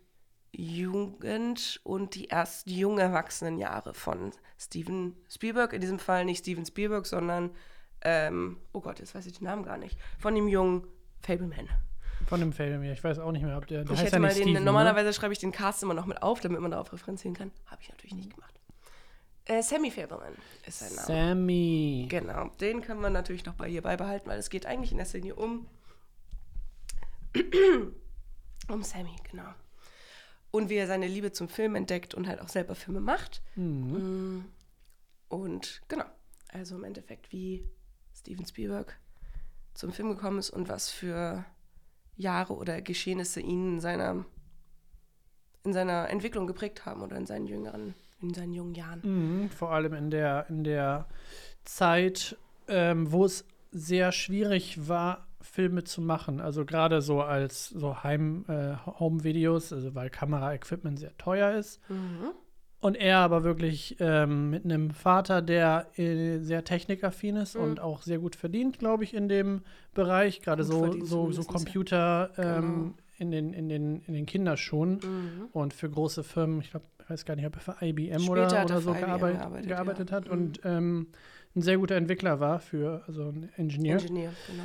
Jugend 0.54 1.80
und 1.84 2.16
die 2.16 2.26
erst 2.26 2.70
jungen 2.70 3.00
Erwachsenenjahre 3.00 3.94
von 3.94 4.32
Steven 4.58 5.16
Spielberg. 5.30 5.74
In 5.74 5.82
diesem 5.82 6.00
Fall 6.00 6.26
nicht 6.26 6.40
Steven 6.40 6.66
Spielberg, 6.66 7.06
sondern, 7.06 7.52
ähm, 8.02 8.58
oh 8.74 8.82
Gott, 8.82 9.00
jetzt 9.00 9.16
weiß 9.16 9.26
ich 9.26 9.38
den 9.38 9.46
Namen 9.46 9.64
gar 9.64 9.78
nicht, 9.78 9.98
von 10.20 10.36
dem 10.36 10.48
jungen 10.48 10.88
Fableman. 11.22 11.70
Von 12.28 12.40
dem 12.40 12.52
Fableman, 12.52 12.92
ich 12.92 13.04
weiß 13.04 13.20
auch 13.20 13.32
nicht 13.32 13.44
mehr, 13.44 13.58
ob 13.58 13.66
der, 13.68 13.86
der 13.86 13.94
ich 13.94 14.02
heißt 14.02 14.14
ja 14.14 14.20
nicht 14.20 14.38
den, 14.38 14.50
Steven, 14.50 14.64
Normalerweise 14.64 15.08
ne? 15.08 15.14
schreibe 15.14 15.34
ich 15.34 15.40
den 15.40 15.52
Cast 15.52 15.84
immer 15.84 15.94
noch 15.94 16.06
mit 16.06 16.22
auf, 16.22 16.42
damit 16.42 16.60
man 16.60 16.72
darauf 16.72 16.92
referenzieren 16.92 17.36
kann. 17.36 17.52
Habe 17.66 17.82
ich 17.82 17.90
natürlich 17.90 18.14
nicht 18.14 18.34
gemacht. 18.34 18.51
Äh, 19.46 19.64
Sammy 19.64 19.92
Fableman 19.92 20.36
ist 20.66 20.80
sein 20.80 20.94
Name. 20.94 21.08
Sammy. 21.08 22.06
Genau, 22.10 22.50
den 22.60 22.82
können 22.82 23.02
wir 23.02 23.10
natürlich 23.10 23.46
noch 23.46 23.56
bei 23.56 23.68
ihr 23.68 23.82
beibehalten, 23.82 24.30
weil 24.30 24.40
es 24.40 24.50
geht 24.50 24.66
eigentlich 24.66 24.92
in 24.92 24.98
der 24.98 25.08
Szene 25.08 25.36
um 25.36 25.68
um 28.68 28.84
Sammy, 28.84 29.16
genau. 29.30 29.54
Und 30.52 30.70
wie 30.70 30.76
er 30.76 30.88
seine 30.88 31.08
Liebe 31.08 31.32
zum 31.32 31.48
Film 31.48 31.76
entdeckt 31.76 32.14
und 32.14 32.28
halt 32.28 32.42
auch 32.42 32.50
selber 32.50 32.76
Filme 32.76 33.00
macht. 33.00 33.42
Mhm. 33.56 34.38
Mm. 34.38 34.46
Und 35.30 35.82
genau, 35.88 36.06
also 36.50 36.76
im 36.76 36.84
Endeffekt, 36.84 37.32
wie 37.32 37.66
Steven 38.14 38.46
Spielberg 38.46 39.00
zum 39.74 39.94
Film 39.94 40.10
gekommen 40.10 40.40
ist 40.40 40.50
und 40.50 40.68
was 40.68 40.90
für 40.90 41.46
Jahre 42.18 42.54
oder 42.56 42.82
Geschehnisse 42.82 43.40
ihn 43.40 43.76
in 43.76 43.80
seiner, 43.80 44.26
in 45.64 45.72
seiner 45.72 46.10
Entwicklung 46.10 46.48
geprägt 46.48 46.86
haben 46.86 47.02
oder 47.02 47.16
in 47.16 47.26
seinen 47.26 47.48
jüngeren 47.48 47.96
in 48.22 48.34
seinen 48.34 48.54
jungen 48.54 48.76
Jahren. 48.76 49.02
Mhm, 49.04 49.50
vor 49.50 49.72
allem 49.72 49.94
in 49.94 50.10
der, 50.10 50.46
in 50.50 50.64
der 50.64 51.08
Zeit, 51.64 52.38
ähm, 52.68 53.12
wo 53.12 53.26
es 53.26 53.46
sehr 53.72 54.12
schwierig 54.12 54.88
war, 54.88 55.28
Filme 55.42 55.84
zu 55.84 56.02
machen. 56.02 56.40
Also 56.40 56.66
gerade 56.66 57.02
so 57.02 57.22
als 57.22 57.70
so 57.70 58.04
Heim, 58.04 58.46
äh, 58.48 58.76
Home-Videos, 58.86 59.74
also 59.74 59.96
weil 59.96 60.10
Kamera-Equipment 60.10 61.00
sehr 61.00 61.18
teuer 61.18 61.58
ist. 61.58 61.80
Mhm. 61.90 62.32
Und 62.80 62.96
er 62.96 63.20
aber 63.20 63.44
wirklich 63.44 63.98
ähm, 64.00 64.50
mit 64.50 64.66
einem 64.66 64.90
Vater, 64.90 65.44
der 65.44 65.88
äh, 65.98 66.40
sehr 66.40 66.64
technikaffin 66.64 67.36
ist 67.36 67.56
mhm. 67.56 67.64
und 67.64 67.80
auch 67.80 68.02
sehr 68.02 68.18
gut 68.18 68.36
verdient, 68.36 68.80
glaube 68.80 69.04
ich, 69.04 69.14
in 69.14 69.30
dem 69.30 69.62
Bereich. 69.94 70.42
Gerade 70.42 70.64
so, 70.64 70.92
so, 71.04 71.32
so 71.32 71.44
Computer 71.44 72.32
ähm, 72.38 72.44
genau. 72.44 72.94
in, 73.20 73.32
den, 73.32 73.54
in, 73.54 73.70
den, 73.70 74.02
in 74.08 74.14
den 74.16 74.26
Kinderschuhen. 74.26 74.94
Mhm. 74.94 75.48
Und 75.52 75.76
für 75.76 75.92
große 75.92 76.24
Firmen, 76.24 76.60
ich 76.62 76.72
glaube, 76.72 76.88
weiß 77.10 77.26
gar 77.26 77.36
nicht, 77.36 77.46
ob 77.46 77.56
er 77.56 77.60
für 77.62 77.76
IBM 77.82 78.30
oder, 78.30 78.46
oder 78.64 78.82
so 78.82 78.94
gearbeit, 78.94 79.38
gearbeitet, 79.38 79.68
gearbeitet 79.68 80.10
ja. 80.10 80.16
hat 80.16 80.26
mhm. 80.26 80.32
und 80.32 80.62
ähm, 80.64 81.08
ein 81.56 81.62
sehr 81.62 81.78
guter 81.78 81.96
Entwickler 81.96 82.40
war 82.40 82.60
für, 82.60 83.04
also 83.08 83.24
ein 83.24 83.50
Ingenieur. 83.58 84.00
Ingenieur, 84.00 84.32
genau. 84.48 84.64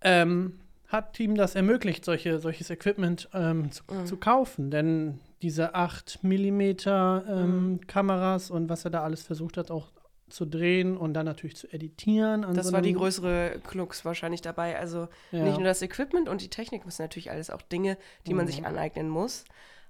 Ähm, 0.00 0.60
hat 0.88 1.20
ihm 1.20 1.34
das 1.36 1.54
ermöglicht, 1.54 2.04
solche, 2.04 2.38
solches 2.38 2.70
Equipment 2.70 3.28
ähm, 3.34 3.70
zu, 3.70 3.82
mhm. 3.90 4.06
zu, 4.06 4.16
kaufen. 4.16 4.70
Denn 4.70 5.20
diese 5.42 5.74
8 5.74 6.20
mm 6.22 6.60
ähm, 6.60 7.72
mhm. 7.72 7.86
Kameras 7.86 8.50
und 8.50 8.68
was 8.68 8.84
er 8.84 8.90
da 8.90 9.02
alles 9.02 9.22
versucht 9.22 9.58
hat, 9.58 9.70
auch 9.70 9.92
zu 10.30 10.44
drehen 10.44 10.96
und 10.96 11.14
dann 11.14 11.24
natürlich 11.24 11.56
zu 11.56 11.72
editieren. 11.72 12.42
das 12.54 12.66
so 12.66 12.72
war 12.72 12.82
die 12.82 12.92
größere 12.92 13.60
Klux 13.66 14.04
wahrscheinlich 14.04 14.42
dabei. 14.42 14.78
Also 14.78 15.08
ja. 15.30 15.42
nicht 15.44 15.56
nur 15.56 15.64
das 15.64 15.82
Equipment 15.82 16.28
und 16.28 16.42
die 16.42 16.48
Technik, 16.48 16.84
das 16.84 16.96
sind 16.96 17.04
natürlich 17.04 17.30
alles 17.30 17.50
auch 17.50 17.62
Dinge, 17.62 17.96
die 18.26 18.32
mhm. 18.32 18.38
man 18.38 18.46
sich 18.46 18.66
aneignen 18.66 19.08
muss 19.08 19.44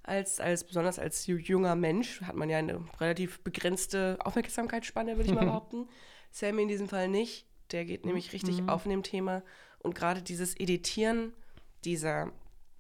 als, 0.09 0.41
als 0.41 0.65
besonders 0.65 0.99
als 0.99 1.27
junger 1.27 1.77
Mensch 1.77 2.23
hat 2.23 2.35
man 2.35 2.49
ja 2.49 2.59
eine 2.59 2.85
relativ 3.01 3.41
begrenzte 3.41 4.19
Aufmerksamkeitsspanne, 4.25 5.17
würde 5.17 5.29
ich 5.29 5.35
mal 5.35 5.45
behaupten. 5.45 5.89
Sammy 6.31 6.63
in 6.63 6.69
diesem 6.69 6.89
Fall 6.89 7.09
nicht. 7.09 7.47
Der 7.71 7.85
geht 7.85 8.07
nämlich 8.07 8.33
richtig 8.33 8.63
mhm. 8.63 8.69
auf 8.71 8.87
in 8.87 8.91
dem 8.91 9.03
Thema. 9.03 9.43
Und 9.81 9.95
gerade 9.95 10.23
dieses 10.23 10.59
Editieren 10.59 11.33
dieser 11.85 12.33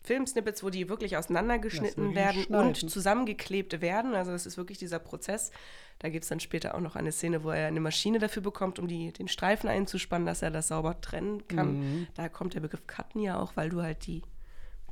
Filmsnippets, 0.02 0.64
wo 0.64 0.70
die 0.70 0.88
wirklich 0.88 1.16
auseinandergeschnitten 1.16 2.14
werden 2.14 2.44
schneiden. 2.44 2.68
und 2.68 2.90
zusammengeklebt 2.90 3.82
werden. 3.82 4.14
Also 4.14 4.30
das 4.30 4.46
ist 4.46 4.56
wirklich 4.56 4.78
dieser 4.78 4.98
Prozess. 4.98 5.50
Da 5.98 6.08
gibt 6.08 6.22
es 6.22 6.30
dann 6.30 6.40
später 6.40 6.74
auch 6.74 6.80
noch 6.80 6.96
eine 6.96 7.12
Szene, 7.12 7.44
wo 7.44 7.50
er 7.50 7.66
eine 7.66 7.80
Maschine 7.80 8.18
dafür 8.18 8.42
bekommt, 8.42 8.78
um 8.78 8.88
die, 8.88 9.12
den 9.12 9.28
Streifen 9.28 9.68
einzuspannen, 9.68 10.26
dass 10.26 10.40
er 10.40 10.50
das 10.50 10.68
sauber 10.68 11.00
trennen 11.00 11.46
kann. 11.46 11.80
Mhm. 11.80 12.06
Da 12.14 12.28
kommt 12.30 12.54
der 12.54 12.60
Begriff 12.60 12.86
Cutten 12.86 13.20
ja 13.20 13.38
auch, 13.38 13.56
weil 13.56 13.68
du 13.68 13.82
halt 13.82 14.06
die 14.06 14.22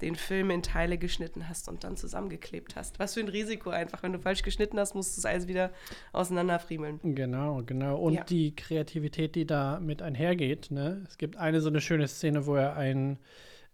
den 0.00 0.15
Film 0.15 0.50
in 0.50 0.62
Teile 0.62 0.99
geschnitten 0.99 1.49
hast 1.49 1.69
und 1.69 1.85
dann 1.85 1.97
zusammengeklebt 1.97 2.76
hast. 2.76 2.99
Was 2.99 3.15
für 3.15 3.21
ein 3.21 3.29
Risiko 3.29 3.71
einfach. 3.71 4.03
Wenn 4.03 4.12
du 4.12 4.19
falsch 4.19 4.43
geschnitten 4.43 4.79
hast, 4.79 4.95
musst 4.95 5.17
du 5.17 5.21
es 5.21 5.25
alles 5.25 5.49
wieder 5.49 5.71
auseinanderfriemeln. 6.12 7.00
Genau, 7.15 7.62
genau. 7.65 7.97
Und 7.97 8.15
ja. 8.15 8.25
die 8.25 8.55
Kreativität, 8.55 9.35
die 9.35 9.47
da 9.47 9.81
mit 9.81 10.03
einhergeht. 10.03 10.71
Ne? 10.71 11.05
Es 11.09 11.19
gibt 11.19 11.37
eine 11.37 11.61
so 11.61 11.69
eine 11.69 11.81
schöne 11.81 12.09
Szene, 12.09 12.47
wo 12.47 12.57
er 12.57 12.76
einen 12.76 13.19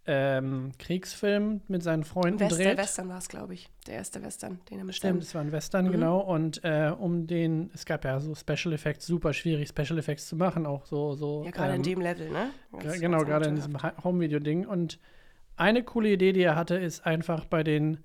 ähm, 0.04 0.72
Kriegsfilm 0.78 1.60
mit 1.68 1.82
seinen 1.82 2.02
Freunden 2.04 2.40
West 2.40 2.56
dreht. 2.56 2.66
Der 2.66 2.76
Western 2.76 3.08
war 3.08 3.18
es, 3.18 3.28
glaube 3.28 3.54
ich. 3.54 3.68
Der 3.86 3.94
erste 3.94 4.22
Western, 4.22 4.60
den 4.68 4.78
er 4.78 4.84
mit 4.84 4.96
Stimmt, 4.96 5.22
es 5.22 5.34
war 5.34 5.42
ein 5.42 5.52
Western, 5.52 5.86
mhm. 5.86 5.92
genau. 5.92 6.20
Und 6.20 6.62
äh, 6.64 6.92
um 6.96 7.26
den, 7.26 7.70
es 7.72 7.84
gab 7.84 8.04
ja 8.04 8.18
so 8.18 8.34
Special 8.34 8.72
Effects, 8.74 9.06
super 9.06 9.32
schwierig, 9.32 9.68
Special 9.68 9.98
Effects 9.98 10.26
zu 10.26 10.36
machen, 10.36 10.66
auch 10.66 10.86
so. 10.86 11.14
so 11.14 11.44
ja, 11.44 11.52
gerade 11.52 11.70
ähm, 11.70 11.76
in 11.76 11.82
dem 11.82 12.00
Level, 12.00 12.30
ne? 12.30 12.50
Ganz, 12.78 13.00
genau, 13.00 13.24
gerade 13.24 13.48
in 13.48 13.54
diesem 13.54 13.76
Home-Video-Ding. 14.02 14.66
Und 14.66 14.98
eine 15.56 15.82
coole 15.82 16.10
Idee, 16.12 16.32
die 16.32 16.42
er 16.42 16.56
hatte, 16.56 16.76
ist 16.76 17.06
einfach 17.06 17.44
bei 17.44 17.62
den 17.62 17.98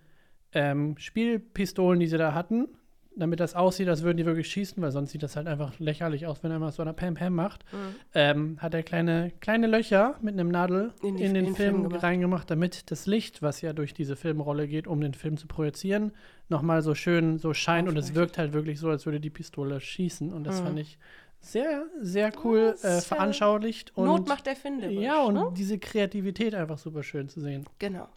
ähm, 0.54 0.96
Spielpistolen, 0.98 2.00
die 2.00 2.08
sie 2.08 2.18
da 2.18 2.34
hatten, 2.34 2.68
damit 3.16 3.39
das 3.39 3.56
aussieht, 3.56 3.88
als 3.89 4.04
würden 4.04 4.18
die 4.18 4.25
wirklich 4.27 4.48
schießen, 4.48 4.82
weil 4.82 4.92
sonst 4.92 5.12
sieht 5.12 5.24
das 5.24 5.36
halt 5.36 5.48
einfach 5.48 5.80
lächerlich 5.80 6.27
aus, 6.27 6.44
wenn 6.44 6.51
er 6.51 6.60
mal 6.60 6.72
so 6.72 6.84
eine 6.84 6.94
Pam 6.94 7.16
Pam 7.16 7.34
macht, 7.34 7.66
Mhm. 7.74 7.77
ähm, 8.13 8.58
hat 8.60 8.74
er 8.75 8.84
kleine, 8.84 9.32
kleine 9.42 9.66
Löcher 9.68 10.16
mit 10.22 10.34
einem 10.36 10.50
Nadel 10.50 10.94
In 11.01 11.10
in, 11.10 11.16
die- 11.18 11.24
den 11.24 11.27
in 11.27 11.34
den 11.34 11.56
Film, 11.56 11.56
Film 11.56 11.84
gemacht. 11.84 12.04
reingemacht, 12.04 12.51
damit 12.51 12.92
das 12.92 13.08
Licht, 13.08 13.42
was 13.42 13.62
ja 13.62 13.74
durch 13.74 13.94
diese 13.96 14.16
Filmrolle 14.16 14.68
geht, 14.68 14.86
um 14.88 15.01
den 15.01 15.16
Film 15.16 15.36
zu 15.38 15.48
projizieren, 15.48 16.12
nochmal 16.48 16.82
so 16.84 16.94
schön 16.94 17.39
so 17.39 17.54
scheint 17.56 17.89
und 17.89 17.98
es 17.98 18.13
wirkt 18.13 18.38
halt 18.38 18.54
wirklich 18.54 18.80
so, 18.80 18.89
als 18.89 19.06
würde 19.06 19.20
die 19.20 19.32
Pistole 19.32 19.80
schießen 19.82 20.32
und 20.32 20.44
das 20.44 20.60
Mhm. 20.62 20.66
fand 20.66 20.80
ich 20.80 21.00
sehr, 21.39 21.86
sehr 22.01 22.32
cool 22.44 22.75
äh, 22.82 23.01
veranschaulicht 23.01 23.96
und 23.96 24.06
Not 24.06 24.27
macht 24.27 24.48
erfinderisch. 24.48 24.98
ja, 24.98 25.22
und 25.24 25.34
ne? 25.36 25.53
diese 25.56 25.79
Kreativität 25.79 26.53
einfach 26.56 26.77
super 26.77 27.03
schön 27.03 27.29
zu 27.29 27.39
sehen. 27.41 27.65
Genau. 27.79 28.08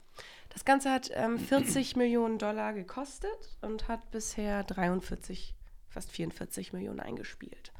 Das 0.50 0.64
Ganze 0.64 0.90
hat 0.90 1.10
ähm, 1.14 1.38
40 1.38 1.96
Millionen 1.96 2.38
Dollar 2.38 2.72
gekostet 2.72 3.56
und 3.62 3.86
hat 3.86 4.10
bisher 4.10 4.64
43, 4.64 5.54
fast 5.88 6.10
44 6.10 6.72
Millionen 6.72 6.98
eingespielt. 6.98 7.72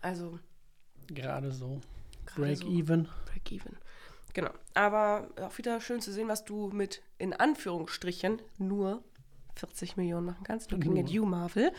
Also 0.00 0.38
Gerade 1.06 1.52
so. 1.52 1.80
gerade 2.26 2.42
Break 2.42 2.58
so 2.58 2.68
even. 2.68 3.08
Break 3.26 3.52
even. 3.52 3.76
Genau. 4.34 4.50
Aber 4.74 5.28
auch 5.40 5.56
wieder 5.58 5.80
schön 5.80 6.00
zu 6.00 6.12
sehen, 6.12 6.28
was 6.28 6.44
du 6.44 6.68
mit 6.68 7.02
in 7.18 7.32
Anführungsstrichen 7.32 8.40
nur 8.58 9.02
40 9.56 9.96
Millionen 9.96 10.26
machen 10.26 10.44
kannst. 10.44 10.70
Looking 10.70 10.98
at 10.98 11.04
Nur. 11.06 11.12
you, 11.12 11.26
Marvel. 11.26 11.72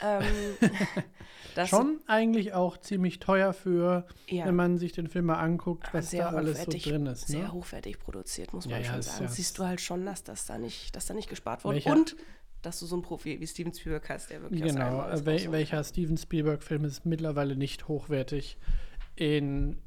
Ähm, 0.00 0.22
Schon 1.66 2.00
eigentlich 2.06 2.52
auch 2.52 2.76
ziemlich 2.78 3.18
teuer 3.18 3.52
für, 3.52 4.06
ja, 4.28 4.44
wenn 4.46 4.54
man 4.54 4.78
sich 4.78 4.92
den 4.92 5.08
Film 5.08 5.26
mal 5.26 5.38
anguckt, 5.40 5.92
was 5.92 6.10
sehr 6.10 6.30
da 6.30 6.36
alles 6.36 6.62
so 6.64 6.70
drin 6.70 7.06
ist. 7.06 7.26
sehr 7.28 7.44
Ne? 7.44 7.52
hochwertig 7.52 7.98
produziert, 7.98 8.52
muss 8.52 8.64
Ja, 8.66 8.72
man 8.72 8.82
ja, 8.82 8.90
schon 8.90 8.98
ist 9.00 9.06
sagen. 9.06 9.24
ja- 9.24 9.30
Siehst 9.30 9.58
du 9.58 9.64
halt 9.64 9.80
schon, 9.80 10.06
dass 10.06 10.22
das 10.22 10.46
da 10.46 10.56
nicht, 10.58 10.94
dass 10.94 11.06
da 11.06 11.14
nicht 11.14 11.28
gespart 11.28 11.64
wurde. 11.64 11.76
Welcher- 11.76 11.92
Und 11.92 12.16
dass 12.62 12.78
du 12.80 12.86
so 12.86 12.94
einen 12.96 13.02
Profi 13.02 13.40
wie 13.40 13.46
Steven 13.46 13.72
Spielberg 13.74 14.08
hast, 14.08 14.30
der 14.30 14.42
wirklich 14.42 14.62
Genau, 14.62 15.08
äh, 15.08 15.24
wel 15.26 15.52
welcher 15.52 15.82
Steven 15.84 16.16
Spielberg-Film 16.16 16.84
ist 16.84 17.04
mittlerweile 17.06 17.56
nicht 17.56 17.88
hochwertig 17.88 18.56
in, 19.16 19.78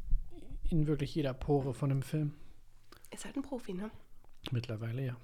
in 0.70 0.88
wirklich 0.88 1.14
jeder 1.16 1.34
Pore 1.34 1.74
von 1.74 1.90
dem 1.90 2.02
Film. 2.02 2.34
Ist 3.14 3.26
halt 3.26 3.36
ein 3.36 3.42
Profi, 3.44 3.74
ne? 3.74 3.92
Mittlerweile, 4.52 5.06
ja. 5.06 5.16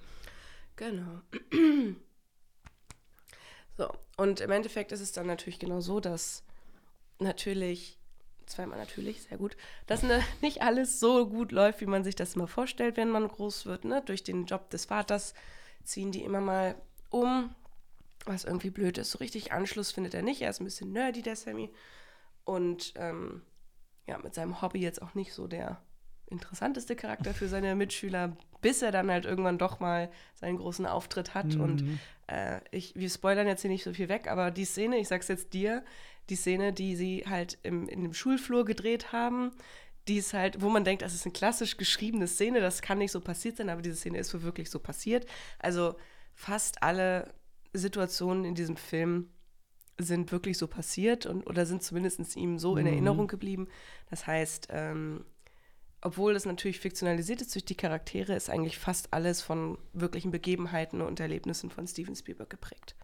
Genau. 0.77 1.21
So, 3.79 3.93
und 4.17 4.39
im 4.41 4.49
Endeffekt 4.49 4.91
ist 4.91 5.01
es 5.01 5.11
dann 5.11 5.27
natürlich 5.27 5.59
genau 5.59 5.81
so, 5.81 5.99
dass 5.99 6.43
natürlich, 7.19 7.99
zweimal 8.47 8.79
natürlich, 8.79 9.21
sehr 9.21 9.37
gut, 9.37 9.55
dass 9.85 10.01
ne, 10.01 10.23
nicht 10.41 10.63
alles 10.63 10.99
so 10.99 11.29
gut 11.29 11.51
läuft, 11.51 11.81
wie 11.81 11.85
man 11.85 12.03
sich 12.03 12.15
das 12.15 12.33
immer 12.33 12.47
vorstellt, 12.47 12.97
wenn 12.97 13.11
man 13.11 13.27
groß 13.27 13.67
wird. 13.67 13.85
Ne? 13.85 14.01
Durch 14.03 14.23
den 14.23 14.47
Job 14.47 14.71
des 14.71 14.85
Vaters 14.85 15.35
ziehen 15.83 16.11
die 16.11 16.23
immer 16.23 16.41
mal 16.41 16.73
um, 17.11 17.53
was 18.25 18.45
irgendwie 18.45 18.71
blöd 18.71 18.97
ist. 18.97 19.11
So 19.11 19.19
richtig 19.19 19.51
Anschluss 19.51 19.91
findet 19.91 20.15
er 20.15 20.23
nicht. 20.23 20.41
Er 20.41 20.49
ist 20.49 20.59
ein 20.59 20.65
bisschen 20.65 20.91
nerdy, 20.91 21.21
der 21.21 21.35
Sammy. 21.35 21.71
Und 22.45 22.93
ähm, 22.95 23.43
ja, 24.07 24.17
mit 24.17 24.33
seinem 24.33 24.59
Hobby 24.59 24.79
jetzt 24.79 25.03
auch 25.03 25.13
nicht 25.13 25.33
so 25.33 25.45
der 25.45 25.79
interessanteste 26.29 26.95
Charakter 26.95 27.33
für 27.33 27.47
seine 27.47 27.75
Mitschüler, 27.75 28.35
bis 28.61 28.81
er 28.81 28.91
dann 28.91 29.09
halt 29.09 29.25
irgendwann 29.25 29.57
doch 29.57 29.79
mal 29.79 30.09
seinen 30.35 30.57
großen 30.57 30.85
Auftritt 30.85 31.33
hat. 31.33 31.55
Und 31.55 31.83
Mhm. 31.83 31.99
äh, 32.27 32.59
ich, 32.71 32.95
wir 32.95 33.09
spoilern 33.09 33.47
jetzt 33.47 33.61
hier 33.61 33.71
nicht 33.71 33.83
so 33.83 33.93
viel 33.93 34.09
weg, 34.09 34.27
aber 34.29 34.51
die 34.51 34.65
Szene, 34.65 34.97
ich 34.97 35.07
sag's 35.07 35.27
jetzt 35.29 35.53
dir, 35.53 35.83
die 36.29 36.35
Szene, 36.35 36.73
die 36.73 36.95
sie 36.95 37.23
halt 37.27 37.57
im, 37.63 37.87
in 37.87 38.01
dem 38.03 38.13
Schulflur 38.13 38.65
gedreht 38.65 39.11
haben, 39.13 39.51
die 40.07 40.17
ist 40.17 40.33
halt, 40.33 40.61
wo 40.61 40.69
man 40.69 40.83
denkt, 40.85 41.01
das 41.01 41.13
ist 41.13 41.25
eine 41.25 41.33
klassisch 41.33 41.77
geschriebene 41.77 42.27
Szene, 42.27 42.59
das 42.61 42.81
kann 42.81 42.97
nicht 42.97 43.11
so 43.11 43.21
passiert 43.21 43.57
sein, 43.57 43.69
aber 43.69 43.81
diese 43.81 43.95
Szene 43.97 44.17
ist 44.19 44.29
so 44.29 44.41
wirklich 44.43 44.69
so 44.69 44.79
passiert. 44.79 45.25
Also 45.59 45.95
fast 46.33 46.83
alle 46.83 47.33
Situationen 47.73 48.45
in 48.45 48.55
diesem 48.55 48.77
Film 48.77 49.29
sind 49.97 50.31
wirklich 50.31 50.57
so 50.57 50.67
passiert 50.67 51.25
und 51.25 51.45
oder 51.47 51.65
sind 51.65 51.81
zumindest 51.83 52.35
ihm 52.35 52.59
so 52.59 52.77
in 52.77 52.85
Mhm. 52.85 52.91
Erinnerung 52.93 53.27
geblieben. 53.27 53.67
Das 54.09 54.27
heißt, 54.27 54.67
ähm, 54.71 55.25
obwohl 56.01 56.35
es 56.35 56.45
natürlich 56.45 56.79
fiktionalisiert 56.79 57.41
ist 57.41 57.55
durch 57.55 57.65
die 57.65 57.75
Charaktere, 57.75 58.35
ist 58.35 58.49
eigentlich 58.49 58.77
fast 58.77 59.13
alles 59.13 59.41
von 59.41 59.77
wirklichen 59.93 60.31
Begebenheiten 60.31 61.01
und 61.01 61.19
Erlebnissen 61.19 61.69
von 61.71 61.87
Steven 61.87 62.15
Spielberg 62.15 62.49
geprägt. 62.49 62.95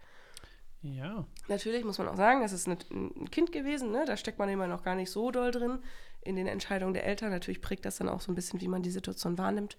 Ja. 0.82 1.26
Natürlich 1.48 1.84
muss 1.84 1.98
man 1.98 2.08
auch 2.08 2.16
sagen, 2.16 2.42
es 2.42 2.52
ist 2.52 2.68
ein 2.68 2.76
ein 2.90 3.30
Kind 3.30 3.52
gewesen, 3.52 3.90
ne? 3.90 4.04
da 4.06 4.16
steckt 4.16 4.38
man 4.38 4.48
immer 4.50 4.66
noch 4.66 4.82
gar 4.82 4.94
nicht 4.94 5.10
so 5.10 5.30
doll 5.30 5.50
drin 5.50 5.78
in 6.20 6.36
den 6.36 6.46
Entscheidungen 6.46 6.94
der 6.94 7.06
Eltern. 7.06 7.30
Natürlich 7.30 7.62
prägt 7.62 7.84
das 7.86 7.96
dann 7.96 8.08
auch 8.08 8.20
so 8.20 8.30
ein 8.30 8.34
bisschen, 8.34 8.60
wie 8.60 8.68
man 8.68 8.82
die 8.82 8.90
Situation 8.90 9.38
wahrnimmt. 9.38 9.76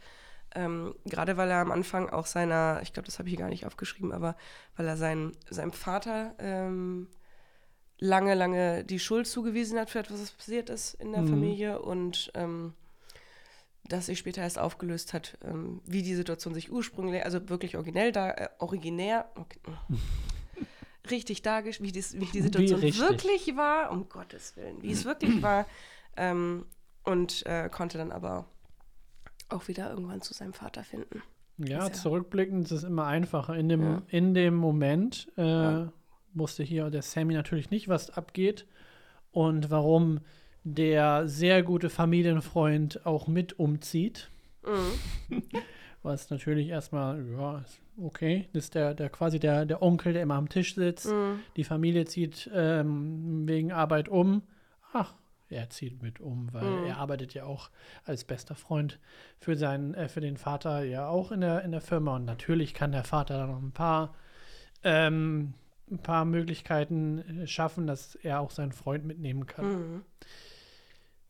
Ähm, 0.55 0.95
Gerade 1.05 1.38
weil 1.38 1.50
er 1.51 1.60
am 1.60 1.72
Anfang 1.72 2.10
auch 2.10 2.25
seiner, 2.25 2.79
ich 2.81 2.91
glaube, 2.93 3.05
das 3.05 3.19
habe 3.19 3.27
ich 3.29 3.34
hier 3.34 3.43
gar 3.43 3.50
nicht 3.50 3.65
aufgeschrieben, 3.65 4.12
aber 4.12 4.36
weil 4.75 4.88
er 4.88 4.98
sein, 4.98 5.31
seinem 5.50 5.74
Vater 5.74 6.34
ähm, 6.39 7.07
lange, 8.00 8.34
lange 8.36 8.84
die 8.84 9.00
Schuld 9.00 9.27
zugewiesen 9.27 9.77
hat 9.79 9.89
für 9.89 10.00
etwas, 10.00 10.22
was 10.22 10.31
passiert 10.31 10.69
ist 10.69 10.95
in 10.95 11.12
der 11.12 11.22
Mhm. 11.22 11.27
Familie 11.27 11.81
und 11.81 12.31
ähm, 12.36 12.74
das 13.88 14.08
sich 14.08 14.18
später 14.20 14.42
erst 14.42 14.58
aufgelöst 14.60 15.13
hat, 15.13 15.38
ähm, 15.44 15.82
wie 15.86 16.01
die 16.01 16.15
Situation 16.15 16.54
sich 16.54 16.72
ursprünglich, 16.72 17.24
also 17.24 17.48
wirklich 17.50 17.75
originell 17.77 18.12
da, 18.12 18.32
äh, 18.32 18.50
originär, 18.60 19.30
okay, 19.36 19.60
richtig 21.12 21.42
dargestellt, 21.42 21.88
wie, 21.88 21.92
dies- 21.92 22.13
wie 22.20 22.25
die 22.25 22.42
Situation 22.42 22.80
richtig. 22.80 23.01
wirklich 23.08 23.56
war, 23.56 23.92
um 23.92 24.10
Gottes 24.10 24.56
Willen, 24.58 24.82
wie 24.82 24.92
es 24.92 25.06
wirklich 25.06 25.42
war. 25.42 25.65
Ähm, 26.18 26.65
und 27.04 27.46
äh, 27.46 27.70
konnte 27.70 27.98
dann 28.00 28.12
aber 28.12 28.46
auch 29.50 29.68
wieder 29.68 29.89
irgendwann 29.92 30.22
zu 30.22 30.34
seinem 30.34 30.54
Vater 30.54 30.84
finden. 30.84 31.22
Ja, 31.58 31.86
Ist 31.88 32.01
zurückblickend 32.01 32.65
ist 32.65 32.72
es 32.72 32.84
immer 32.84 33.06
einfacher. 33.06 33.56
In 33.56 33.70
dem, 33.70 33.84
Ja. 33.84 34.01
in 34.08 34.34
dem 34.34 34.56
Moment 34.56 35.32
äh, 35.38 35.42
Ja. 35.44 35.92
wusste 36.34 36.63
hier 36.63 36.89
der 36.89 37.04
Sammy 37.04 37.34
natürlich 37.36 37.70
nicht, 37.70 37.88
was 37.88 38.10
abgeht 38.10 38.65
und 39.32 39.70
warum 39.70 40.20
der 40.65 41.27
sehr 41.27 41.63
gute 41.63 41.89
Familienfreund 41.89 43.05
auch 43.05 43.27
mit 43.27 43.57
umzieht. 43.60 44.29
Mhm. 44.65 45.39
Was 46.03 46.29
natürlich 46.29 46.67
erstmal, 46.69 47.24
ja, 47.31 47.63
okay, 48.01 48.48
das 48.53 48.65
ist 48.65 48.75
der, 48.75 48.93
der 48.93 49.10
quasi 49.10 49.39
der, 49.39 49.65
der 49.65 49.81
Onkel, 49.81 50.13
der 50.13 50.24
immer 50.24 50.36
am 50.36 50.50
Tisch 50.50 50.75
sitzt. 50.75 51.07
Mhm. 51.07 51.39
Die 51.55 51.63
Familie 51.63 52.05
zieht 52.05 52.50
ähm, 52.53 53.48
wegen 53.48 53.72
Arbeit 53.72 54.10
um. 54.10 54.41
Ach, 54.91 55.13
er 55.50 55.69
zieht 55.69 56.01
mit 56.01 56.19
um, 56.19 56.50
weil 56.51 56.63
Mhm. 56.65 56.86
er 56.86 56.98
arbeitet 56.98 57.34
ja 57.36 57.43
auch 57.45 57.69
als 58.03 58.24
bester 58.24 58.55
Freund 58.55 59.00
für 59.39 59.55
seinen, 59.55 59.93
äh, 59.93 60.07
für 60.10 60.22
den 60.22 60.38
Vater 60.38 60.84
ja 60.84 61.07
auch 61.07 61.31
in 61.31 61.41
der, 61.41 61.63
in 61.63 61.72
der 61.72 61.81
Firma. 61.81 62.15
Und 62.15 62.25
natürlich 62.25 62.74
kann 62.74 62.91
der 62.91 63.03
Vater 63.03 63.38
da 63.38 63.48
noch 63.48 63.62
ein 63.62 63.72
paar, 63.72 64.15
ähm, 64.84 65.53
ein 65.91 66.00
paar 66.00 66.25
Möglichkeiten 66.25 67.41
äh, 67.43 67.48
schaffen, 67.48 67.86
dass 67.86 68.15
er 68.15 68.39
auch 68.39 68.50
seinen 68.51 68.72
Freund 68.72 69.05
mitnehmen 69.05 69.45
kann. 69.45 69.65
Mhm. 69.65 70.01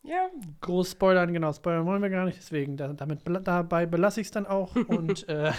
Ja, 0.06 0.30
Groß 0.60 0.92
spoilern, 0.92 1.32
genau, 1.32 1.52
spoilern 1.52 1.84
wollen 1.84 2.00
wir 2.00 2.10
gar 2.10 2.24
nicht, 2.26 2.38
deswegen 2.38 2.76
da, 2.76 2.92
damit 2.92 3.22
dabei 3.24 3.86
belasse 3.86 4.20
ich 4.20 4.28
es 4.28 4.30
dann 4.30 4.46
auch. 4.46 4.74
und 4.88 5.28
äh, 5.28 5.52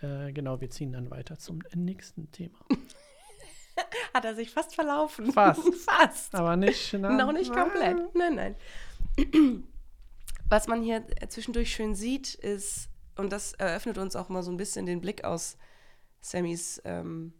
äh, 0.00 0.32
genau, 0.32 0.60
wir 0.60 0.70
ziehen 0.70 0.92
dann 0.92 1.10
weiter 1.10 1.36
zum 1.36 1.60
nächsten 1.74 2.30
Thema. 2.30 2.58
hat 4.14 4.24
er 4.24 4.34
sich 4.34 4.50
fast 4.50 4.74
verlaufen. 4.74 5.32
Fast. 5.32 5.74
fast. 5.84 6.34
Aber 6.34 6.56
nicht, 6.56 6.92
na, 6.92 7.10
Noch 7.10 7.32
nicht 7.32 7.52
komplett. 7.52 8.14
Nein, 8.14 8.34
nein. 8.34 8.56
Was 10.48 10.68
man 10.68 10.82
hier 10.82 11.04
zwischendurch 11.28 11.72
schön 11.72 11.96
sieht, 11.96 12.34
ist, 12.34 12.88
und 13.16 13.32
das 13.32 13.54
eröffnet 13.54 13.98
uns 13.98 14.14
auch 14.14 14.28
mal 14.28 14.44
so 14.44 14.52
ein 14.52 14.56
bisschen 14.56 14.86
den 14.86 15.00
Blick 15.00 15.24
aus 15.24 15.58
Sammys 16.20 16.80
ähm, 16.84 17.32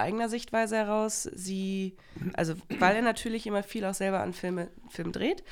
eigener 0.00 0.28
Sichtweise 0.28 0.76
heraus. 0.76 1.22
Sie, 1.22 1.96
also 2.34 2.54
weil 2.78 2.96
er 2.96 3.02
natürlich 3.02 3.46
immer 3.46 3.62
viel 3.62 3.84
auch 3.84 3.94
selber 3.94 4.20
an 4.20 4.32
Filme, 4.32 4.68
Filmen 4.88 5.12
dreht, 5.12 5.44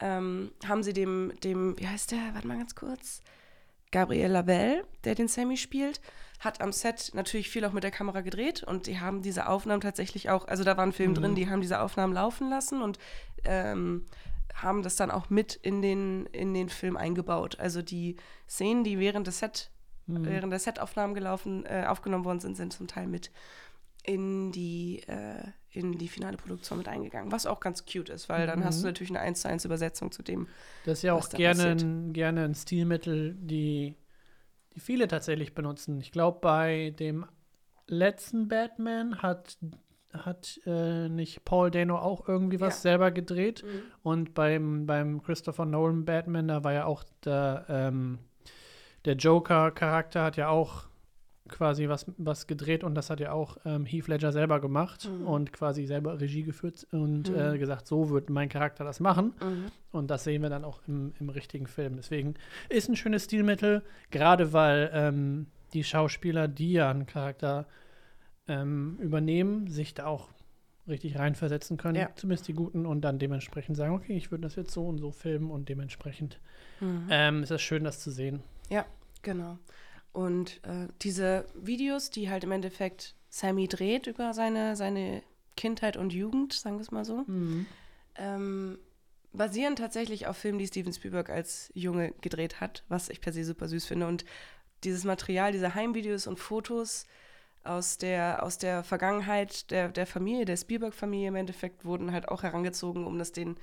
ähm, 0.00 0.52
haben 0.66 0.82
sie 0.82 0.92
dem, 0.92 1.32
dem, 1.42 1.78
wie 1.78 1.88
heißt 1.88 2.12
der, 2.12 2.34
warte 2.34 2.46
mal 2.46 2.58
ganz 2.58 2.74
kurz, 2.74 3.22
Gabriel 3.92 4.30
Labelle, 4.30 4.84
der 5.04 5.14
den 5.14 5.28
Sammy 5.28 5.56
spielt, 5.56 6.00
hat 6.40 6.60
am 6.60 6.72
Set 6.72 7.12
natürlich 7.14 7.48
viel 7.48 7.64
auch 7.64 7.72
mit 7.72 7.82
der 7.84 7.90
Kamera 7.90 8.20
gedreht 8.20 8.62
und 8.62 8.86
die 8.86 9.00
haben 9.00 9.22
diese 9.22 9.48
Aufnahmen 9.48 9.80
tatsächlich 9.80 10.28
auch, 10.28 10.46
also 10.48 10.64
da 10.64 10.76
war 10.76 10.84
ein 10.84 10.92
Film 10.92 11.12
Mhm. 11.12 11.14
drin, 11.14 11.34
die 11.34 11.48
haben 11.48 11.60
diese 11.62 11.80
Aufnahmen 11.80 12.12
laufen 12.12 12.50
lassen 12.50 12.82
und 12.82 12.98
ähm, 13.44 14.04
haben 14.54 14.82
das 14.82 14.96
dann 14.96 15.10
auch 15.10 15.30
mit 15.30 15.54
in 15.54 15.80
den, 15.82 16.26
in 16.26 16.52
den 16.52 16.68
Film 16.68 16.96
eingebaut. 16.96 17.58
Also 17.58 17.80
die 17.80 18.16
Szenen, 18.48 18.84
die 18.84 18.98
während 18.98 19.26
des 19.26 19.38
Set, 19.38 19.70
Mhm. 20.08 20.24
während 20.24 20.52
der 20.52 20.60
Setaufnahmen 20.60 21.14
gelaufen, 21.14 21.64
äh, 21.66 21.84
aufgenommen 21.86 22.24
worden 22.24 22.40
sind, 22.40 22.56
sind 22.56 22.72
zum 22.72 22.86
Teil 22.86 23.06
mit 23.06 23.30
in 24.06 24.52
die, 24.52 25.02
äh, 25.08 25.42
in 25.70 25.98
die 25.98 26.08
finale 26.08 26.36
Produktion 26.36 26.78
mit 26.78 26.88
eingegangen. 26.88 27.32
Was 27.32 27.44
auch 27.46 27.60
ganz 27.60 27.84
cute 27.84 28.08
ist, 28.08 28.28
weil 28.28 28.46
dann 28.46 28.64
hast 28.64 28.78
du 28.82 28.86
Mhm. 28.86 28.90
natürlich 28.92 29.10
eine 29.10 29.20
1 29.20 29.42
zu 29.42 29.48
1 29.48 29.64
Übersetzung 29.64 30.10
zu 30.12 30.22
dem. 30.22 30.46
Das 30.84 30.98
ist 30.98 31.02
ja 31.02 31.12
auch 31.14 31.28
gerne 31.28 31.64
ein, 31.72 32.12
gerne 32.12 32.44
ein 32.44 32.54
Stilmittel, 32.54 33.34
die, 33.34 33.96
die 34.74 34.80
viele 34.80 35.08
tatsächlich 35.08 35.54
benutzen. 35.54 36.00
Ich 36.00 36.12
glaube, 36.12 36.38
bei 36.40 36.94
dem 36.98 37.26
letzten 37.88 38.48
Batman 38.48 39.20
hat, 39.22 39.58
hat 40.12 40.60
äh, 40.66 41.08
nicht 41.08 41.44
Paul 41.44 41.70
Dano 41.70 41.98
auch 41.98 42.26
irgendwie 42.28 42.60
was 42.60 42.76
Ja. 42.76 42.80
selber 42.90 43.10
gedreht. 43.10 43.64
Und 44.02 44.34
beim, 44.34 44.86
beim 44.86 45.22
Christopher 45.22 45.66
Nolan 45.66 46.04
Batman, 46.04 46.48
da 46.48 46.64
war 46.64 46.72
ja 46.72 46.84
auch 46.86 47.04
der, 47.24 47.66
ähm, 47.68 48.18
der 49.04 49.14
Joker-Charakter 49.16 50.22
hat 50.24 50.36
ja 50.36 50.48
auch 50.48 50.86
quasi 51.48 51.88
was, 51.88 52.06
was 52.18 52.46
gedreht 52.46 52.84
und 52.84 52.94
das 52.94 53.10
hat 53.10 53.20
ja 53.20 53.32
auch 53.32 53.56
ähm, 53.64 53.84
Heath 53.86 54.08
Ledger 54.08 54.32
selber 54.32 54.60
gemacht 54.60 55.08
Mhm. 55.08 55.26
und 55.26 55.52
quasi 55.52 55.86
selber 55.86 56.20
Regie 56.20 56.42
geführt 56.42 56.86
und 56.92 57.30
Mhm. 57.30 57.36
äh, 57.36 57.58
gesagt, 57.58 57.86
so 57.86 58.10
wird 58.10 58.30
mein 58.30 58.48
Charakter 58.48 58.84
das 58.84 59.00
machen. 59.00 59.32
Mhm. 59.42 59.66
Und 59.92 60.10
das 60.10 60.24
sehen 60.24 60.42
wir 60.42 60.50
dann 60.50 60.64
auch 60.64 60.80
im, 60.86 61.12
im 61.20 61.28
richtigen 61.28 61.66
Film. 61.66 61.96
Deswegen 61.96 62.34
ist 62.68 62.88
ein 62.88 62.96
schönes 62.96 63.24
Stilmittel, 63.24 63.82
gerade 64.10 64.52
weil 64.52 64.90
ähm, 64.92 65.46
die 65.72 65.84
Schauspieler, 65.84 66.48
die 66.48 66.72
ja 66.72 66.90
einen 66.90 67.06
Charakter 67.06 67.66
ähm, 68.48 68.96
übernehmen, 69.00 69.66
sich 69.68 69.94
da 69.94 70.06
auch 70.06 70.28
richtig 70.88 71.18
reinversetzen 71.18 71.76
können, 71.78 71.96
Ja. 71.96 72.10
zumindest 72.14 72.46
die 72.46 72.52
Guten, 72.52 72.86
und 72.86 73.00
dann 73.00 73.18
dementsprechend 73.18 73.76
sagen, 73.76 73.94
okay, 73.94 74.16
ich 74.16 74.30
würde 74.30 74.42
das 74.42 74.54
jetzt 74.54 74.70
so 74.70 74.86
und 74.86 74.98
so 74.98 75.10
filmen 75.10 75.50
und 75.50 75.68
dementsprechend 75.68 76.38
Mhm. 76.80 77.06
ähm, 77.10 77.42
ist 77.42 77.50
es 77.50 77.60
schön, 77.62 77.82
das 77.84 78.00
zu 78.00 78.10
sehen. 78.10 78.40
Genau. 79.22 79.58
Und 80.16 80.64
äh, 80.64 80.88
diese 81.02 81.44
Videos, 81.54 82.08
die 82.08 82.30
halt 82.30 82.42
im 82.42 82.52
Endeffekt 82.52 83.14
Sammy 83.28 83.68
dreht 83.68 84.06
über 84.06 84.32
seine, 84.32 84.74
seine 84.74 85.22
Kindheit 85.58 85.98
und 85.98 86.14
Jugend, 86.14 86.54
sagen 86.54 86.76
wir 86.76 86.80
es 86.80 86.90
mal 86.90 87.04
so, 87.04 87.26
ähm, 88.14 88.78
basieren 89.34 89.76
tatsächlich 89.76 90.26
auf 90.26 90.38
Filmen, 90.38 90.58
die 90.58 90.66
Steven 90.66 90.94
Spielberg 90.94 91.28
als 91.28 91.70
Junge 91.74 92.14
gedreht 92.22 92.62
hat, 92.62 92.82
was 92.88 93.10
ich 93.10 93.20
per 93.20 93.34
se 93.34 93.44
super 93.44 93.68
süß 93.68 93.84
finde. 93.84 94.06
Und 94.06 94.24
dieses 94.84 95.04
Material, 95.04 95.52
diese 95.52 95.74
Heimvideos 95.74 96.26
und 96.26 96.38
Fotos 96.38 97.04
aus 97.62 97.98
der, 97.98 98.42
aus 98.42 98.56
der 98.56 98.84
Vergangenheit 98.84 99.70
der, 99.70 99.90
der 99.90 100.06
Familie, 100.06 100.46
der 100.46 100.56
Spielberg-Familie 100.56 101.28
im 101.28 101.36
Endeffekt, 101.36 101.84
wurden 101.84 102.12
halt 102.12 102.28
auch 102.28 102.42
herangezogen, 102.42 103.04
um 103.04 103.18
das 103.18 103.32
den, 103.32 103.56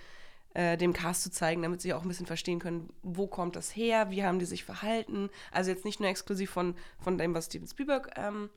äh, 0.54 0.78
dem 0.78 0.94
Cast 0.94 1.24
zu 1.24 1.32
zeigen, 1.32 1.62
damit 1.64 1.82
sie 1.82 1.94
auch 1.94 2.04
ein 2.04 2.08
bisschen 2.08 2.26
verstehen 2.28 2.60
können, 2.60 2.92
wo 3.02 3.28
kommt 3.28 3.56
das 3.56 3.76
her, 3.76 4.10
wie 4.12 4.24
haben 4.24 4.40
die 4.40 4.46
sich 4.46 4.64
verhalten. 4.64 5.30
Also 5.52 5.72
jetzt 5.72 5.86
nicht 5.86 6.00
nur 6.00 6.10
exklusiv 6.10 6.50
von, 6.52 6.76
von 7.00 7.18
dem, 7.18 7.34
was 7.34 7.46
Steven 7.46 7.68
Spielberg 7.68 8.12
ähm, 8.18 8.50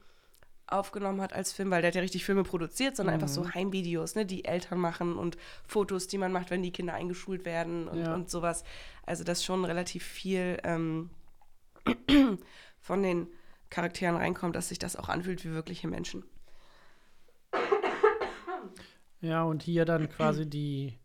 aufgenommen 0.69 1.21
hat 1.21 1.33
als 1.33 1.53
Film, 1.53 1.71
weil 1.71 1.81
der 1.81 1.89
hat 1.89 1.95
ja 1.95 2.01
richtig 2.03 2.25
Filme 2.25 2.43
produziert, 2.43 2.97
sondern 2.97 3.15
einfach 3.15 3.29
so 3.29 3.55
Heimvideos, 3.55 4.15
ne, 4.17 4.27
die 4.27 4.45
Eltern 4.45 4.79
machen 4.81 5.17
und 5.17 5.37
Fotos, 5.65 6.09
die 6.09 6.19
man 6.19 6.33
macht, 6.33 6.51
wenn 6.51 6.63
die 6.63 6.73
Kinder 6.73 6.95
eingeschult 6.95 7.45
werden 7.45 7.87
und, 7.89 7.99
Ja. 8.01 8.15
und 8.15 8.29
sowas. 8.31 8.65
Also 9.05 9.23
das 9.23 9.45
schon 9.45 9.65
relativ 9.65 10.05
viel 10.05 10.59
ähm, 10.65 11.11
von 12.81 13.03
den 13.03 13.29
Charakteren 13.71 14.17
reinkommt, 14.17 14.57
dass 14.57 14.69
sich 14.69 14.79
das 14.81 14.97
auch 14.97 15.09
anfühlt 15.09 15.45
wie 15.45 15.51
wirkliche 15.53 15.87
Menschen. 15.89 16.25
Ja, 19.21 19.45
und 19.45 19.63
hier 19.63 19.85
dann 19.85 20.09
quasi 20.09 20.49
die, 20.49 20.99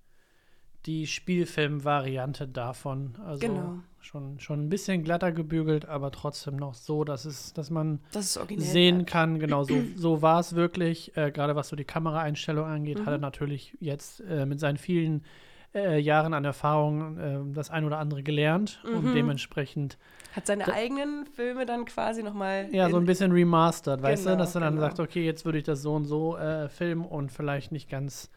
die 0.85 1.07
Spielfilm-Variante 1.07 2.47
davon. 2.47 3.15
Also 3.25 3.45
Genau. 3.47 3.75
schon, 3.99 4.39
schon 4.39 4.65
ein 4.65 4.69
bisschen 4.69 5.03
glatter 5.03 5.31
gebügelt, 5.31 5.85
aber 5.85 6.11
trotzdem 6.11 6.55
noch 6.55 6.73
so, 6.73 7.03
dass 7.03 7.25
es, 7.25 7.53
dass 7.53 7.69
man 7.69 7.99
Das 8.11 8.33
sehen 8.55 8.97
bleibt. 8.99 9.09
kann, 9.09 9.39
genau 9.39 9.63
so, 9.63 9.83
so 9.95 10.21
war 10.21 10.39
es 10.39 10.55
wirklich. 10.55 11.15
Äh, 11.15 11.31
Gerade 11.31 11.55
was 11.55 11.69
so 11.69 11.75
die 11.75 11.85
Kameraeinstellung 11.85 12.65
angeht, 12.65 12.99
hat 13.01 13.07
er 13.07 13.17
Mhm. 13.17 13.21
natürlich 13.21 13.77
jetzt 13.79 14.21
äh, 14.21 14.45
mit 14.45 14.59
seinen 14.59 14.77
vielen 14.77 15.23
äh, 15.73 15.99
Jahren 15.99 16.33
an 16.33 16.43
Erfahrung 16.43 17.17
äh, 17.17 17.39
das 17.53 17.69
ein 17.69 17.85
oder 17.85 17.97
andere 17.99 18.23
gelernt 18.23 18.83
und 18.83 19.05
Mhm. 19.05 19.13
dementsprechend 19.13 19.97
Hat 20.35 20.45
seine 20.47 20.67
eigenen 20.73 21.25
Filme 21.27 21.65
dann 21.65 21.85
quasi 21.85 22.23
nochmal. 22.23 22.67
ja 22.73 22.89
so 22.89 22.97
ein 22.97 23.05
bisschen 23.05 23.31
remastered, 23.31 24.01
weißt 24.01 24.25
du, 24.25 24.29
Genau, 24.31 24.39
dass 24.43 24.55
er 24.55 24.61
dann 24.61 24.73
genau. 24.75 24.87
sagt, 24.87 24.99
okay, 24.99 25.23
jetzt 25.25 25.45
würde 25.45 25.59
ich 25.59 25.63
das 25.63 25.81
so 25.81 25.93
und 25.93 26.05
so 26.05 26.35
äh, 26.37 26.67
filmen 26.67 27.05
und 27.05 27.31
vielleicht 27.31 27.71
nicht 27.71 27.89
ganz 27.89 28.29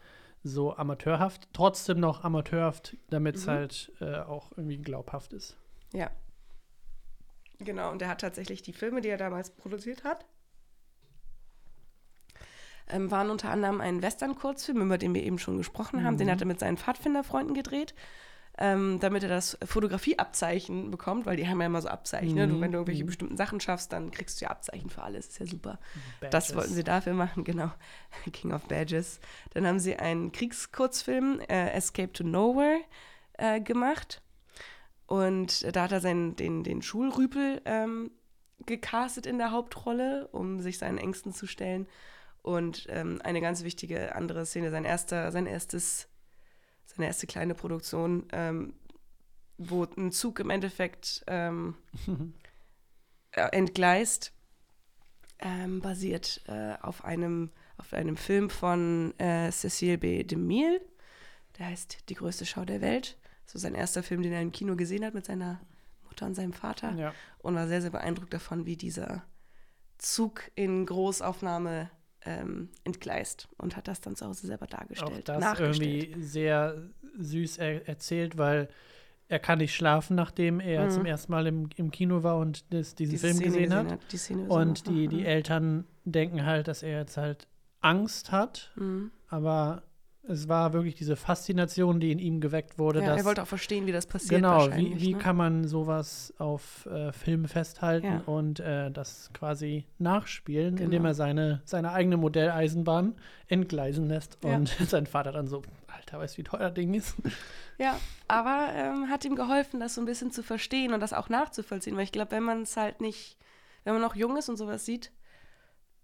so 0.47 0.75
amateurhaft, 0.77 1.49
trotzdem 1.53 1.99
noch 1.99 2.23
amateurhaft, 2.23 2.95
damit 3.09 3.35
es 3.35 3.47
Mhm. 3.47 3.51
halt 3.51 3.91
äh, 3.99 4.19
auch 4.19 4.51
irgendwie 4.55 4.77
glaubhaft 4.77 5.33
ist. 5.33 5.57
Ja. 5.91 6.11
Genau, 7.57 7.91
und 7.91 8.01
er 8.01 8.09
hat 8.09 8.21
tatsächlich 8.21 8.61
die 8.61 8.73
Filme, 8.73 9.01
die 9.01 9.09
er 9.09 9.17
damals 9.17 9.49
produziert 9.49 10.03
hat, 10.03 10.25
ähm, 12.87 13.09
waren 13.09 13.29
unter 13.31 13.49
anderem 13.49 13.81
ein 13.81 14.01
Western-Kurzfilm, 14.03 14.81
über 14.83 14.97
den 14.99 15.15
wir 15.15 15.23
eben 15.23 15.39
schon 15.39 15.57
gesprochen 15.57 16.03
haben. 16.03 16.17
Den 16.17 16.27
Mhm. 16.27 16.31
hat 16.31 16.41
er 16.41 16.47
mit 16.47 16.59
seinen 16.59 16.77
Pfadfinderfreunden 16.77 17.55
gedreht, 17.55 17.95
ähm, 18.57 18.99
damit 18.99 19.23
er 19.23 19.29
das 19.29 19.57
Fotografieabzeichen 19.65 20.89
bekommt, 20.89 21.25
weil 21.25 21.35
die 21.35 21.47
haben 21.47 21.59
ja 21.59 21.67
immer 21.67 21.81
so 21.81 21.89
Abzeichen. 21.89 22.35
Ne? 22.35 22.47
Du, 22.47 22.55
Mhm, 22.55 22.61
wenn 22.61 22.71
du 22.71 22.77
irgendwelche 22.77 23.03
mhm. 23.03 23.07
bestimmten 23.07 23.37
Sachen 23.37 23.59
schaffst, 23.59 23.91
dann 23.91 24.11
kriegst 24.11 24.39
du 24.39 24.45
ja 24.45 24.51
Abzeichen 24.51 24.89
für 24.89 25.03
alles. 25.03 25.27
Ist 25.27 25.39
ja 25.39 25.45
super. 25.45 25.79
Das 26.21 26.31
Badges. 26.31 26.55
wollten 26.55 26.73
sie 26.73 26.83
dafür 26.83 27.13
machen, 27.13 27.43
genau. 27.43 27.71
King 28.31 28.53
of 28.53 28.65
Badges. 28.67 29.19
Dann 29.53 29.67
haben 29.67 29.79
sie 29.79 29.97
einen 29.97 30.31
Kriegskurzfilm, 30.31 31.41
äh, 31.49 31.71
Escape 31.71 32.13
to 32.13 32.23
Nowhere, 32.23 32.79
äh, 33.33 33.59
gemacht. 33.59 34.21
Und 35.05 35.75
da 35.75 35.83
hat 35.83 35.91
er 35.91 36.01
seinen, 36.01 36.35
den, 36.35 36.63
den 36.63 36.81
Schulrüpel 36.81 37.61
ähm, 37.65 38.11
gecastet 38.65 39.25
in 39.25 39.37
der 39.37 39.51
Hauptrolle, 39.51 40.27
um 40.31 40.61
sich 40.61 40.77
seinen 40.77 40.97
Ängsten 40.97 41.33
zu 41.33 41.45
stellen. 41.45 41.87
Und 42.41 42.87
ähm, 42.89 43.19
eine 43.23 43.41
ganz 43.41 43.63
wichtige 43.63 44.15
andere 44.15 44.45
Szene, 44.45 44.71
sein 44.71 44.85
erster, 44.85 45.31
sein 45.31 45.45
erstes, 45.45 46.07
seine 46.95 47.07
erste 47.07 47.27
kleine 47.27 47.55
Produktion, 47.55 48.27
ähm, 48.31 48.73
wo 49.57 49.83
ein 49.83 50.11
Zug 50.11 50.39
im 50.39 50.49
Endeffekt 50.49 51.23
ähm, 51.27 51.75
äh, 53.31 53.49
entgleist, 53.51 54.33
ähm, 55.39 55.81
basiert 55.81 56.41
äh, 56.47 56.75
auf, 56.81 57.03
einem, 57.03 57.51
auf 57.77 57.93
einem 57.93 58.17
Film 58.17 58.49
von 58.49 59.13
äh, 59.19 59.51
Cecile 59.51 59.97
B. 59.97 60.23
DeMille. 60.23 60.81
Der 61.57 61.67
heißt 61.67 62.09
Die 62.09 62.15
größte 62.15 62.45
Schau 62.45 62.65
der 62.65 62.81
Welt. 62.81 63.17
So 63.45 63.59
sein 63.59 63.75
erster 63.75 64.03
Film, 64.03 64.23
den 64.23 64.33
er 64.33 64.41
im 64.41 64.51
Kino 64.51 64.75
gesehen 64.75 65.05
hat 65.05 65.13
mit 65.13 65.25
seiner 65.25 65.61
Mutter 66.05 66.25
und 66.25 66.35
seinem 66.35 66.53
Vater. 66.53 66.93
Ja. 66.93 67.13
Und 67.39 67.55
war 67.55 67.67
sehr, 67.67 67.81
sehr 67.81 67.91
beeindruckt 67.91 68.33
davon, 68.33 68.65
wie 68.65 68.77
dieser 68.77 69.23
Zug 69.97 70.51
in 70.55 70.85
Großaufnahme 70.85 71.89
ähm, 72.25 72.69
entgleist 72.83 73.47
und 73.57 73.75
hat 73.77 73.87
das 73.87 74.01
dann 74.01 74.15
zu 74.15 74.25
Hause 74.25 74.47
selber 74.47 74.65
auch 74.65 74.69
dargestellt, 74.69 75.29
das 75.29 75.39
nachgestellt. 75.39 75.79
irgendwie 76.09 76.21
sehr 76.23 76.81
süß 77.17 77.57
er 77.59 77.87
erzählt, 77.87 78.37
weil 78.37 78.67
er 79.27 79.39
kann 79.39 79.57
nicht 79.59 79.73
schlafen, 79.73 80.15
nachdem 80.15 80.59
er 80.59 80.85
Mhm. 80.85 80.91
zum 80.91 81.05
ersten 81.05 81.31
Mal 81.31 81.47
im, 81.47 81.69
im 81.75 81.89
Kino 81.91 82.21
war 82.23 82.37
und 82.37 82.71
das, 82.73 82.93
diesen 82.95 83.11
Diese 83.13 83.27
Film 83.27 83.37
Szene 83.37 83.45
gesehen 83.61 83.73
hat. 83.73 83.99
Die 84.11 84.17
Szene 84.17 84.47
Und 84.47 84.87
die, 84.87 85.07
die 85.07 85.25
Eltern 85.25 85.85
denken 86.03 86.45
halt, 86.45 86.67
dass 86.67 86.83
er 86.83 86.99
jetzt 86.99 87.17
halt 87.17 87.47
Angst 87.81 88.31
hat, 88.31 88.71
Mhm. 88.75 89.11
aber 89.27 89.83
es 90.27 90.47
war 90.49 90.73
wirklich 90.73 90.95
diese 90.95 91.15
Faszination, 91.15 91.99
die 91.99 92.11
in 92.11 92.19
ihm 92.19 92.41
geweckt 92.41 92.77
wurde. 92.79 92.99
Ja, 93.01 93.07
dass, 93.07 93.17
er 93.19 93.25
wollte 93.25 93.43
auch 93.43 93.47
verstehen, 93.47 93.85
wie 93.85 93.91
das 93.91 94.05
passiert. 94.07 94.41
genau, 94.41 94.67
wie, 94.75 94.99
wie 94.99 95.13
ne? 95.13 95.19
kann 95.19 95.35
man 95.35 95.67
sowas 95.67 96.33
auf 96.37 96.85
äh, 96.87 97.11
Film 97.11 97.45
festhalten 97.47 98.05
Ja. 98.07 98.21
und 98.25 98.59
äh, 98.59 98.91
das 98.91 99.29
quasi 99.33 99.85
nachspielen, 99.99 100.75
Genau. 100.75 100.85
indem 100.85 101.05
er 101.05 101.13
seine, 101.13 101.61
seine 101.65 101.91
eigene 101.91 102.17
Modelleisenbahn 102.17 103.15
entgleisen 103.47 104.07
lässt 104.07 104.37
Ja. 104.43 104.55
und 104.55 104.67
sein 104.87 105.05
Vater 105.05 105.31
dann 105.31 105.47
so, 105.47 105.61
Alter, 105.87 106.19
weißt 106.19 106.35
du, 106.35 106.39
wie 106.39 106.43
teuer 106.43 106.59
das 106.59 106.73
Ding 106.73 106.93
ist? 106.93 107.15
Ja, 107.77 107.99
aber 108.29 108.69
ähm, 108.73 109.09
hat 109.09 109.25
ihm 109.25 109.35
geholfen, 109.35 109.81
das 109.81 109.95
so 109.95 110.01
ein 110.01 110.05
bisschen 110.05 110.31
zu 110.31 110.43
verstehen 110.43 110.93
und 110.93 111.01
das 111.01 111.11
auch 111.11 111.27
nachzuvollziehen. 111.27 111.97
Weil 111.97 112.05
ich 112.05 112.13
glaube, 112.13 112.31
wenn 112.31 112.43
man 112.43 112.61
es 112.61 112.77
halt 112.77 113.01
nicht, 113.01 113.37
wenn 113.83 113.91
man 113.91 114.01
noch 114.01 114.15
jung 114.15 114.37
ist 114.37 114.47
und 114.47 114.55
sowas 114.55 114.85
sieht, 114.85 115.11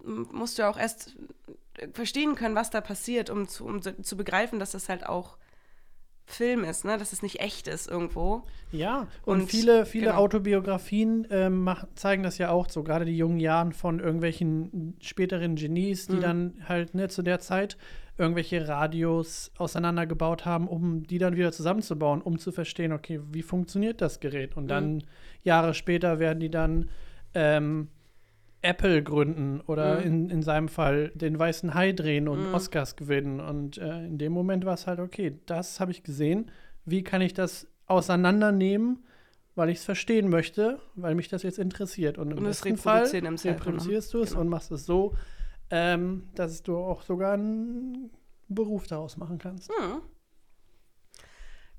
musst 0.03 0.57
du 0.57 0.63
ja 0.63 0.69
auch 0.69 0.77
erst 0.77 1.15
verstehen 1.93 2.35
können, 2.35 2.55
was 2.55 2.69
da 2.69 2.81
passiert, 2.81 3.29
um 3.29 3.47
zu, 3.47 3.65
um 3.65 3.81
zu 3.81 4.17
begreifen, 4.17 4.59
dass 4.59 4.71
das 4.71 4.89
halt 4.89 5.05
auch 5.05 5.37
Film 6.25 6.63
ist, 6.63 6.85
ne? 6.85 6.97
dass 6.97 7.11
es 7.11 7.23
nicht 7.23 7.41
echt 7.41 7.67
ist 7.67 7.89
irgendwo. 7.89 8.43
Ja, 8.71 9.07
und, 9.25 9.41
Und- 9.41 9.49
viele, 9.49 9.85
viele 9.85 10.07
genau. 10.07 10.17
Autobiografien 10.19 11.27
ähm, 11.29 11.63
mach, 11.63 11.85
zeigen 11.95 12.23
das 12.23 12.37
ja 12.37 12.51
auch 12.51 12.69
so, 12.69 12.83
gerade 12.83 13.03
die 13.05 13.17
jungen 13.17 13.39
Jahren 13.39 13.73
von 13.73 13.99
irgendwelchen 13.99 14.95
späteren 15.01 15.55
Genies, 15.55 16.07
die 16.07 16.15
Mhm. 16.17 16.21
dann 16.21 16.53
halt 16.69 16.95
ne, 16.95 17.09
zu 17.09 17.21
der 17.21 17.39
Zeit 17.39 17.77
irgendwelche 18.17 18.65
Radios 18.67 19.51
auseinandergebaut 19.57 20.45
haben, 20.45 20.67
um 20.67 21.03
die 21.05 21.17
dann 21.17 21.35
wieder 21.35 21.51
zusammenzubauen, 21.51 22.21
um 22.21 22.37
zu 22.37 22.51
verstehen, 22.51 22.93
okay, 22.93 23.19
wie 23.31 23.41
funktioniert 23.41 23.99
das 23.99 24.19
Gerät? 24.21 24.55
Und 24.55 24.67
dann 24.67 24.95
Mhm. 24.95 25.01
Jahre 25.43 25.73
später 25.73 26.19
werden 26.19 26.39
die 26.39 26.51
dann 26.51 26.89
ähm, 27.33 27.89
Apple 28.63 29.01
gründen 29.03 29.61
oder 29.61 29.99
Mhm. 29.99 30.05
in, 30.05 30.29
in 30.29 30.43
seinem 30.43 30.67
Fall 30.69 31.09
den 31.15 31.37
weißen 31.39 31.73
Hai 31.73 31.93
drehen 31.93 32.27
und 32.27 32.49
Mhm. 32.49 32.53
Oscars 32.53 32.95
gewinnen. 32.95 33.39
Und 33.39 33.77
äh, 33.77 34.05
in 34.05 34.17
dem 34.17 34.31
Moment 34.33 34.65
war 34.65 34.75
es 34.75 34.85
halt, 34.87 34.99
okay, 34.99 35.39
das 35.47 35.79
habe 35.79 35.91
ich 35.91 36.03
gesehen. 36.03 36.51
Wie 36.85 37.03
kann 37.03 37.21
ich 37.21 37.33
das 37.33 37.67
auseinandernehmen, 37.87 39.03
weil 39.55 39.69
ich 39.69 39.79
es 39.79 39.85
verstehen 39.85 40.29
möchte, 40.29 40.79
weil 40.95 41.15
mich 41.15 41.27
das 41.27 41.43
jetzt 41.43 41.59
interessiert. 41.59 42.17
Und 42.17 42.31
im 42.31 42.37
Und 42.37 42.43
besten 42.45 42.77
Fall 42.77 43.11
ne? 43.11 43.37
reproduzierst 43.43 44.13
du 44.13 44.21
es 44.21 44.29
Genau. 44.29 44.41
und 44.41 44.49
machst 44.49 44.71
es 44.71 44.85
so, 44.85 45.15
ähm, 45.71 46.29
dass 46.35 46.61
du 46.63 46.77
auch 46.77 47.01
sogar 47.01 47.33
einen 47.33 48.11
Beruf 48.47 48.87
daraus 48.87 49.17
machen 49.17 49.37
kannst. 49.39 49.69
Hm. 49.69 50.01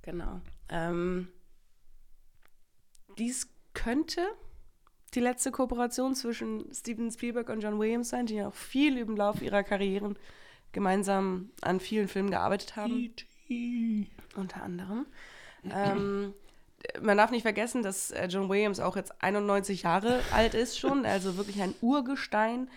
Genau. 0.02 0.40
Ähm, 0.68 1.28
dies 3.18 3.48
könnte 3.74 4.20
die 5.14 5.20
letzte 5.20 5.50
Kooperation 5.50 6.14
zwischen 6.14 6.72
Steven 6.72 7.10
Spielberg 7.10 7.48
und 7.48 7.60
John 7.60 7.78
Williams 7.78 8.08
sein, 8.08 8.26
die 8.26 8.36
ja 8.36 8.48
auch 8.48 8.54
viel 8.54 8.98
im 8.98 9.16
Laufe 9.16 9.44
ihrer 9.44 9.62
Karrieren 9.62 10.16
gemeinsam 10.72 11.50
an 11.60 11.80
vielen 11.80 12.08
Filmen 12.08 12.30
gearbeitet 12.30 12.76
haben. 12.76 12.98
E.T.. 12.98 14.06
unter 14.36 14.62
anderem. 14.62 15.06
ähm, 15.64 16.34
man 17.00 17.16
darf 17.16 17.30
nicht 17.30 17.42
vergessen, 17.42 17.82
dass 17.82 18.10
äh, 18.10 18.26
John 18.26 18.48
Williams 18.48 18.80
auch 18.80 18.96
jetzt 18.96 19.22
91 19.22 19.82
Jahre 19.82 20.20
alt 20.32 20.54
ist 20.54 20.78
schon, 20.78 21.06
also 21.06 21.36
wirklich 21.36 21.62
ein 21.62 21.74
Urgestein. 21.80 22.68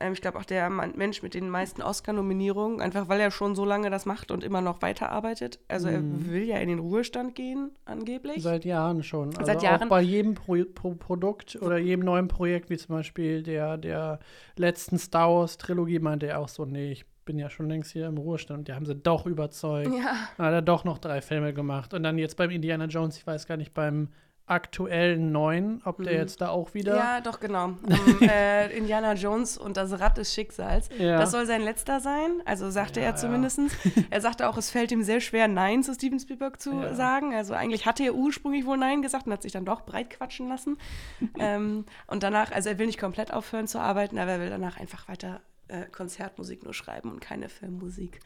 Ähm, 0.00 0.14
ich 0.14 0.20
glaube 0.22 0.38
auch 0.38 0.44
der 0.44 0.68
Mensch 0.70 1.22
mit 1.22 1.34
den 1.34 1.48
meisten 1.50 1.82
Oscar-Nominierungen, 1.82 2.80
einfach 2.80 3.08
weil 3.08 3.20
er 3.20 3.30
schon 3.30 3.54
so 3.54 3.64
lange 3.64 3.90
das 3.90 4.06
macht 4.06 4.30
und 4.30 4.42
immer 4.42 4.60
noch 4.60 4.82
weiterarbeitet. 4.82 5.60
Also 5.68 5.88
er 5.88 6.00
Mhm. 6.00 6.30
will 6.30 6.42
ja 6.44 6.56
in 6.58 6.68
den 6.68 6.78
Ruhestand 6.78 7.34
gehen, 7.34 7.70
angeblich. 7.84 8.42
Seit 8.42 8.64
Jahren 8.64 9.02
schon. 9.02 9.28
Also 9.36 9.44
Seit 9.44 9.62
Jahren. 9.62 9.84
Auch 9.84 9.88
bei 9.88 10.00
jedem 10.02 10.34
Pro 10.34 10.56
Pro 10.74 10.94
Produkt 10.94 11.56
oder 11.60 11.78
jedem 11.78 12.04
neuen 12.04 12.28
Projekt, 12.28 12.70
wie 12.70 12.76
zum 12.78 12.96
Beispiel 12.96 13.42
der, 13.42 13.76
der 13.78 14.18
letzten 14.56 14.98
Star 14.98 15.28
Wars-Trilogie, 15.30 15.98
meinte 15.98 16.26
er 16.26 16.40
auch 16.40 16.48
so: 16.48 16.64
Nee, 16.64 16.92
ich 16.92 17.04
bin 17.26 17.38
ja 17.38 17.50
schon 17.50 17.68
längst 17.68 17.92
hier 17.92 18.06
im 18.06 18.18
Ruhestand. 18.18 18.66
Die 18.68 18.72
haben 18.72 18.86
sie 18.86 18.94
doch 18.96 19.26
überzeugt. 19.26 19.88
ja. 19.94 20.16
Dann 20.36 20.46
hat 20.46 20.52
er 20.54 20.62
doch 20.62 20.84
noch 20.84 20.98
drei 20.98 21.20
Filme 21.20 21.52
gemacht. 21.52 21.94
Und 21.94 22.02
dann 22.02 22.18
jetzt 22.18 22.36
beim 22.36 22.50
Indiana 22.50 22.86
Jones, 22.86 23.16
ich 23.18 23.26
weiß 23.26 23.46
gar 23.46 23.56
nicht, 23.56 23.74
beim 23.74 24.08
aktuellen 24.50 25.32
neuen, 25.32 25.80
ob 25.84 26.02
der 26.02 26.12
Mhm. 26.14 26.18
jetzt 26.18 26.40
da 26.40 26.48
auch 26.48 26.74
wieder. 26.74 26.96
Ja, 26.96 27.20
doch, 27.20 27.38
genau. 27.40 27.66
Um, 27.66 27.78
äh, 28.22 28.76
Indiana 28.76 29.14
Jones 29.14 29.56
und 29.56 29.76
das 29.76 29.98
Rad 30.00 30.18
des 30.18 30.34
Schicksals. 30.34 30.88
Ja. 30.98 31.18
Das 31.18 31.30
soll 31.30 31.46
sein 31.46 31.62
letzter 31.62 32.00
sein, 32.00 32.42
also 32.44 32.70
sagte 32.70 33.00
Ja, 33.00 33.06
er 33.06 33.10
ja. 33.12 33.16
zumindest. 33.16 33.60
Er 34.10 34.20
sagte 34.20 34.48
auch, 34.48 34.56
es 34.56 34.70
fällt 34.70 34.90
ihm 34.92 35.02
sehr 35.02 35.20
schwer, 35.20 35.46
Nein 35.48 35.82
zu 35.82 35.94
Steven 35.94 36.18
Spielberg 36.18 36.60
zu 36.60 36.72
Ja. 36.72 36.94
sagen. 36.94 37.34
Also 37.34 37.54
eigentlich 37.54 37.86
hatte 37.86 38.02
er 38.04 38.14
ursprünglich 38.14 38.66
wohl 38.66 38.76
Nein 38.76 39.02
gesagt 39.02 39.26
und 39.26 39.32
hat 39.32 39.42
sich 39.42 39.52
dann 39.52 39.64
doch 39.64 39.82
breit 39.82 40.10
quatschen 40.10 40.48
lassen. 40.48 40.78
ähm, 41.38 41.84
und 42.06 42.22
danach, 42.22 42.52
also 42.52 42.68
er 42.70 42.78
will 42.78 42.86
nicht 42.86 42.98
komplett 43.00 43.32
aufhören 43.32 43.66
zu 43.66 43.78
arbeiten, 43.78 44.18
aber 44.18 44.32
er 44.32 44.40
will 44.40 44.50
danach 44.50 44.78
einfach 44.78 45.08
weiter 45.08 45.40
äh, 45.68 45.84
Konzertmusik 45.86 46.64
nur 46.64 46.74
schreiben 46.74 47.10
und 47.12 47.20
keine 47.20 47.48
Filmmusik. 47.48 48.18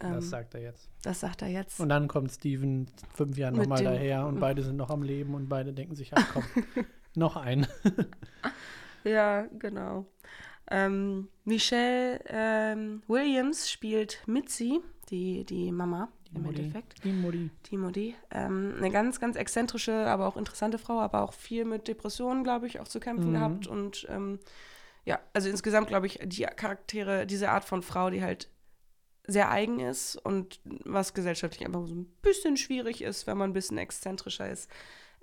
Ähm, 0.00 0.12
das 0.14 0.28
sagt 0.30 0.54
er 0.54 0.60
jetzt. 0.62 0.88
das 1.02 1.20
sagt 1.20 1.42
er 1.42 1.48
jetzt. 1.48 1.80
Und 1.80 1.88
dann 1.88 2.06
kommt 2.08 2.30
Steven 2.32 2.86
fünf 3.14 3.36
Jahre 3.38 3.56
nochmal 3.56 3.82
daher 3.82 4.26
und 4.26 4.38
beide 4.40 4.62
sind 4.62 4.76
noch 4.76 4.90
am 4.90 5.02
Leben 5.02 5.34
und 5.34 5.48
beide 5.48 5.72
denken 5.72 5.94
sich, 5.94 6.12
ach 6.14 6.26
komm, 6.32 6.44
noch 7.14 7.36
ein. 7.36 7.66
Ja, 9.04 9.46
genau. 9.58 10.06
Ähm, 10.68 11.28
Michelle 11.44 12.18
ähm, 12.28 13.02
Williams 13.06 13.70
spielt 13.70 14.20
Mitzi, 14.26 14.80
die, 15.10 15.44
die 15.44 15.70
Mama 15.70 16.08
im 16.34 16.42
Mutti. 16.42 16.58
Endeffekt. 16.58 17.04
Die 17.04 17.12
Mutti. 17.12 17.50
Die 17.70 17.76
Mutti. 17.76 18.16
Ähm, 18.32 18.74
eine 18.78 18.90
ganz, 18.90 19.20
ganz 19.20 19.36
exzentrische, 19.36 19.94
aber 19.94 20.26
auch 20.26 20.36
interessante 20.36 20.78
Frau, 20.78 20.98
aber 21.00 21.22
auch 21.22 21.34
viel 21.34 21.64
mit 21.64 21.86
Depressionen, 21.86 22.42
glaube 22.42 22.66
ich, 22.66 22.80
auch 22.80 22.88
zu 22.88 22.98
kämpfen 22.98 23.28
Mhm. 23.30 23.34
gehabt. 23.34 23.66
Und 23.68 24.08
ähm, 24.10 24.40
ja, 25.04 25.20
also 25.32 25.48
insgesamt, 25.48 25.86
glaube 25.86 26.06
ich, 26.08 26.18
die 26.24 26.42
Charaktere, 26.42 27.26
diese 27.26 27.50
Art 27.50 27.64
von 27.64 27.82
Frau, 27.82 28.10
die 28.10 28.22
halt 28.24 28.48
sehr 29.26 29.50
eigen 29.50 29.80
ist 29.80 30.16
und 30.16 30.60
was 30.84 31.14
gesellschaftlich 31.14 31.66
einfach 31.66 31.86
so 31.86 31.94
ein 31.94 32.06
bisschen 32.22 32.56
schwierig 32.56 33.02
ist, 33.02 33.26
wenn 33.26 33.36
man 33.36 33.50
ein 33.50 33.54
bisschen 33.54 33.78
exzentrischer 33.78 34.48
ist. 34.48 34.70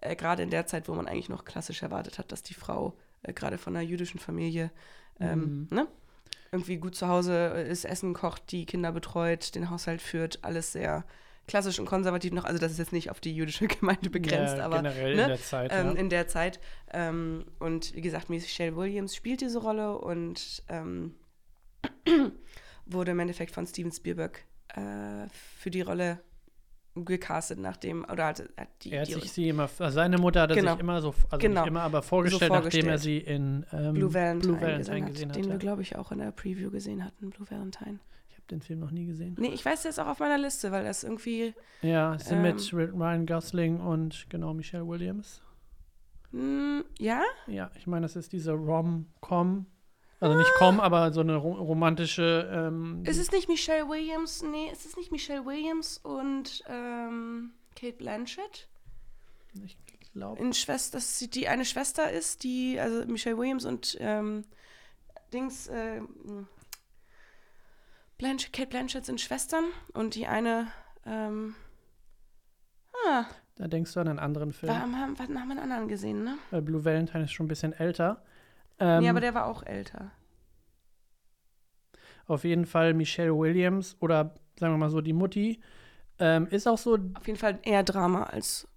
Äh, 0.01 0.15
gerade 0.15 0.43
in 0.43 0.49
der 0.49 0.65
Zeit, 0.65 0.87
wo 0.87 0.93
man 0.93 1.07
eigentlich 1.07 1.29
noch 1.29 1.45
klassisch 1.45 1.81
erwartet 1.81 2.19
hat, 2.19 2.31
dass 2.31 2.43
die 2.43 2.53
Frau 2.53 2.97
äh, 3.23 3.33
gerade 3.33 3.57
von 3.57 3.75
einer 3.75 3.85
jüdischen 3.85 4.19
Familie 4.19 4.71
ähm, 5.19 5.67
ne? 5.69 5.87
irgendwie 6.51 6.77
gut 6.77 6.95
zu 6.95 7.07
Hause 7.07 7.47
ist, 7.47 7.85
Essen 7.85 8.13
kocht, 8.13 8.51
die 8.51 8.65
Kinder 8.65 8.91
betreut, 8.91 9.55
den 9.55 9.69
Haushalt 9.69 10.01
führt, 10.01 10.43
alles 10.43 10.71
sehr 10.71 11.05
klassisch 11.47 11.79
und 11.79 11.85
konservativ 11.85 12.31
noch. 12.31 12.45
Also 12.45 12.59
das 12.59 12.71
ist 12.71 12.77
jetzt 12.77 12.93
nicht 12.93 13.09
auf 13.09 13.19
die 13.19 13.35
jüdische 13.35 13.67
Gemeinde 13.79 14.09
begrenzt, 14.09 14.57
ja, 14.57 14.65
aber 14.65 14.77
generell 14.77 15.15
ne, 15.15 15.21
in 15.23 15.27
der 15.29 15.41
Zeit. 15.41 15.71
ähm, 15.73 15.87
ja. 15.87 15.91
in 15.93 16.09
der 16.09 16.27
Zeit. 16.27 16.59
Ähm, 16.91 17.45
und 17.59 17.95
wie 17.95 18.01
gesagt, 18.01 18.29
Michelle 18.29 18.75
Williams 18.75 19.15
spielt 19.15 19.41
diese 19.41 19.59
Rolle 19.59 19.97
und 19.97 20.63
ähm, 20.69 21.15
wurde 22.85 23.11
im 23.11 23.19
Endeffekt 23.19 23.51
von 23.51 23.65
Steven 23.67 23.91
Spielberg 23.91 24.43
äh, 24.69 25.27
für 25.57 25.69
die 25.71 25.81
Rolle 25.81 26.19
gecastet, 26.95 27.57
nachdem, 27.57 28.05
oder 28.05 28.27
hat, 28.27 28.43
hat 28.55 28.67
die, 28.83 28.91
er 28.91 29.01
hat 29.01 29.07
die 29.07 29.13
sich 29.13 29.31
sie 29.31 29.49
immer, 29.49 29.63
also 29.63 29.89
seine 29.89 30.19
Mutter 30.19 30.41
hat 30.41 30.51
er 30.51 30.57
Genau. 30.57 30.71
sich 30.73 30.79
immer 30.81 31.01
so, 31.01 31.15
also 31.31 31.37
Genau. 31.39 31.61
nicht 31.61 31.69
immer, 31.69 31.81
aber 31.81 32.03
vorgestellt, 32.03 32.51
nachdem 32.51 32.87
er 32.87 32.99
vorgestellt. 32.99 33.01
sie 33.01 33.17
in 33.17 33.65
ähm, 33.71 33.93
Blue 33.95 34.13
Valentine, 34.13 34.53
Blue 34.53 34.61
Valentine 34.61 35.01
gesehen, 35.07 35.13
gesehen 35.13 35.29
hat, 35.29 35.35
hat. 35.37 35.43
den 35.43 35.45
wir, 35.45 35.51
ja. 35.53 35.57
glaube 35.57 35.81
ich, 35.81 35.95
auch 35.95 36.11
in 36.11 36.19
der 36.19 36.31
Preview 36.31 36.69
gesehen 36.69 37.03
hatten, 37.03 37.31
Blue 37.31 37.49
Valentine. 37.49 37.97
Ich 38.29 38.35
habe 38.35 38.45
den 38.51 38.61
Film 38.61 38.79
noch 38.81 38.91
nie 38.91 39.05
gesehen. 39.07 39.35
Nee, 39.39 39.47
ich 39.53 39.65
weiß, 39.65 39.81
der 39.83 39.89
ist 39.89 39.99
auch 39.99 40.05
auf 40.07 40.19
meiner 40.19 40.37
Liste, 40.37 40.71
weil 40.71 40.83
das 40.83 41.03
irgendwie, 41.03 41.55
Ja, 41.81 42.15
sind 42.19 42.37
Ähm, 42.37 42.41
mit 42.43 42.71
Ryan 42.73 43.25
Gosling 43.25 43.79
und 43.79 44.27
genau 44.29 44.53
Michelle 44.53 44.87
Williams. 44.87 45.41
mh, 46.31 46.83
ja? 46.99 47.23
Ja, 47.47 47.71
ich 47.75 47.87
meine, 47.87 48.03
das 48.05 48.15
ist 48.15 48.33
diese 48.33 48.51
Rom-Com. 48.51 49.65
Also 50.23 50.37
nicht 50.37 50.53
Com, 50.55 50.79
aber 50.79 51.11
so 51.11 51.19
eine 51.19 51.35
ro 51.35 51.51
romantische. 51.51 52.49
Ähm, 52.49 53.03
Ist 53.03 53.17
es 53.17 53.29
nicht 53.33 53.49
Michelle 53.49 53.89
Williams? 53.89 54.41
Nee, 54.41 54.71
ist 54.71 54.85
es 54.85 54.95
nicht 54.95 55.11
Michelle 55.11 55.45
Williams 55.45 55.97
und 55.97 56.63
ähm, 56.69 57.51
Kate 57.75 57.97
Blanchett? 57.97 58.69
ich 59.65 59.77
glaube. 60.13 60.39
in 60.41 60.53
Schwester, 60.53 60.97
dass 60.97 61.19
sie 61.19 61.29
die 61.29 61.49
eine 61.49 61.65
Schwester 61.65 62.09
ist, 62.09 62.43
die, 62.43 62.79
also 62.79 63.05
Michelle 63.05 63.37
Williams 63.37 63.65
und 63.65 63.97
ähm, 63.99 64.45
Dings, 65.33 65.67
äh, 65.67 65.99
Blanchett, 68.17 68.53
Kate 68.53 68.69
Blanchett 68.69 69.05
sind 69.05 69.19
Schwestern 69.19 69.65
und 69.93 70.15
die 70.15 70.27
eine, 70.27 70.71
ähm, 71.05 71.53
ah, 73.07 73.25
Da 73.55 73.67
denkst 73.67 73.93
du 73.93 73.99
an 73.99 74.07
einen 74.07 74.19
anderen 74.19 74.53
Film. 74.53 74.71
wir 74.71 74.79
haben, 74.79 74.97
haben 74.97 75.17
wir 75.17 75.41
einen 75.41 75.59
anderen 75.59 75.89
gesehen, 75.89 76.23
ne? 76.23 76.37
Weil 76.49 76.61
Blue 76.61 76.85
Valentine 76.85 77.25
ist 77.25 77.33
schon 77.33 77.47
ein 77.47 77.49
bisschen 77.49 77.73
älter. 77.73 78.23
Ähm, 78.79 79.03
nee, 79.03 79.09
aber 79.09 79.21
der 79.21 79.33
war 79.33 79.45
auch 79.45 79.63
älter. 79.63 80.11
auf 82.27 82.43
jeden 82.43 82.65
Fall 82.65 82.93
Michelle 82.93 83.37
Williams 83.37 83.95
oder 83.99 84.33
sagen 84.59 84.73
wir 84.73 84.77
mal 84.77 84.89
so 84.89 85.01
die 85.01 85.13
Mutti. 85.13 85.59
Ähm, 86.19 86.47
ist 86.47 86.67
auch 86.67 86.77
so, 86.77 86.97
Auf 87.15 87.27
jeden 87.27 87.37
Fall 87.39 87.59
eher 87.63 87.83
Drama 87.83 88.23
als, 88.23 88.67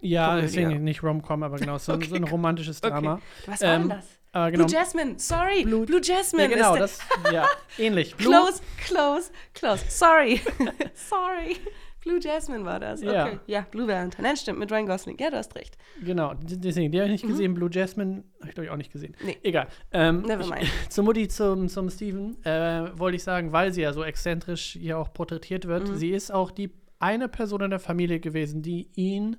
ja, 0.00 0.28
Komödie. 0.28 0.46
deswegen 0.46 0.84
nicht 0.84 1.02
Rom-Com, 1.02 1.42
aber 1.42 1.56
genau, 1.58 1.78
so, 1.78 1.92
Okay, 1.92 2.08
so 2.08 2.16
ein 2.16 2.24
romantisches 2.30 2.82
okay. 2.82 2.90
Drama. 2.92 3.20
was 3.46 3.60
war 3.62 3.68
denn 3.72 3.82
Ähm, 3.82 3.88
das? 3.90 4.06
Aber 4.32 4.50
genau, 4.50 4.66
Blue 4.66 4.74
Jasmine, 4.76 5.14
sorry, 5.18 5.64
Blue- 5.64 5.86
Blue, 5.86 6.00
Jasmine. 6.02 6.50
ja, 6.50 6.54
genau, 6.56 6.74
ist 6.84 7.00
das, 7.24 7.32
ja, 7.32 7.46
ähnlich. 7.78 8.14
Blue, 8.16 8.30
Close, 8.30 8.62
close, 8.86 9.30
close. 9.54 9.84
Sorry. 9.88 10.40
Sorry. 10.94 11.56
Blue 12.00 12.18
Jasmine 12.20 12.64
war 12.64 12.78
das. 12.80 13.02
Okay. 13.02 13.12
Ja. 13.12 13.40
Ja, 13.46 13.66
Blue 13.70 13.86
Valentine. 13.88 14.22
Nein, 14.26 14.36
stimmt, 14.36 14.58
mit 14.58 14.70
Ryan 14.70 14.86
Gosling. 14.86 15.16
Ja, 15.18 15.30
du 15.30 15.36
hast 15.36 15.54
recht. 15.56 15.76
Genau, 16.02 16.34
deswegen, 16.40 16.92
die 16.92 16.98
habe 16.98 17.06
ich 17.06 17.22
nicht 17.22 17.26
gesehen. 17.26 17.54
Blue 17.54 17.68
Jasmine 17.72 18.22
habe 18.40 18.48
ich, 18.48 18.54
glaube 18.54 18.66
ich, 18.66 18.70
auch 18.70 18.76
nicht 18.76 18.92
gesehen. 18.92 19.16
Mhm. 19.20 19.26
Nee. 19.26 19.36
Egal. 19.42 19.66
Ähm, 19.92 20.22
Never 20.22 20.42
ich, 20.42 20.50
mind. 20.50 20.66
zur 20.88 21.04
Mutti, 21.04 21.28
zum, 21.28 21.68
zum 21.68 21.90
Steven, 21.90 22.36
äh, 22.44 22.96
wollte 22.98 23.16
ich 23.16 23.22
sagen, 23.24 23.52
weil 23.52 23.72
sie 23.72 23.82
ja 23.82 23.92
so 23.92 24.04
exzentrisch 24.04 24.76
hier 24.80 24.98
auch 24.98 25.12
porträtiert 25.12 25.66
wird, 25.66 25.88
Mhm. 25.88 25.96
sie 25.96 26.10
ist 26.10 26.30
auch 26.32 26.50
die 26.50 26.70
eine 27.00 27.28
Person 27.28 27.62
in 27.62 27.70
der 27.70 27.78
Familie 27.80 28.20
gewesen, 28.20 28.62
die 28.62 28.88
ihn 28.94 29.36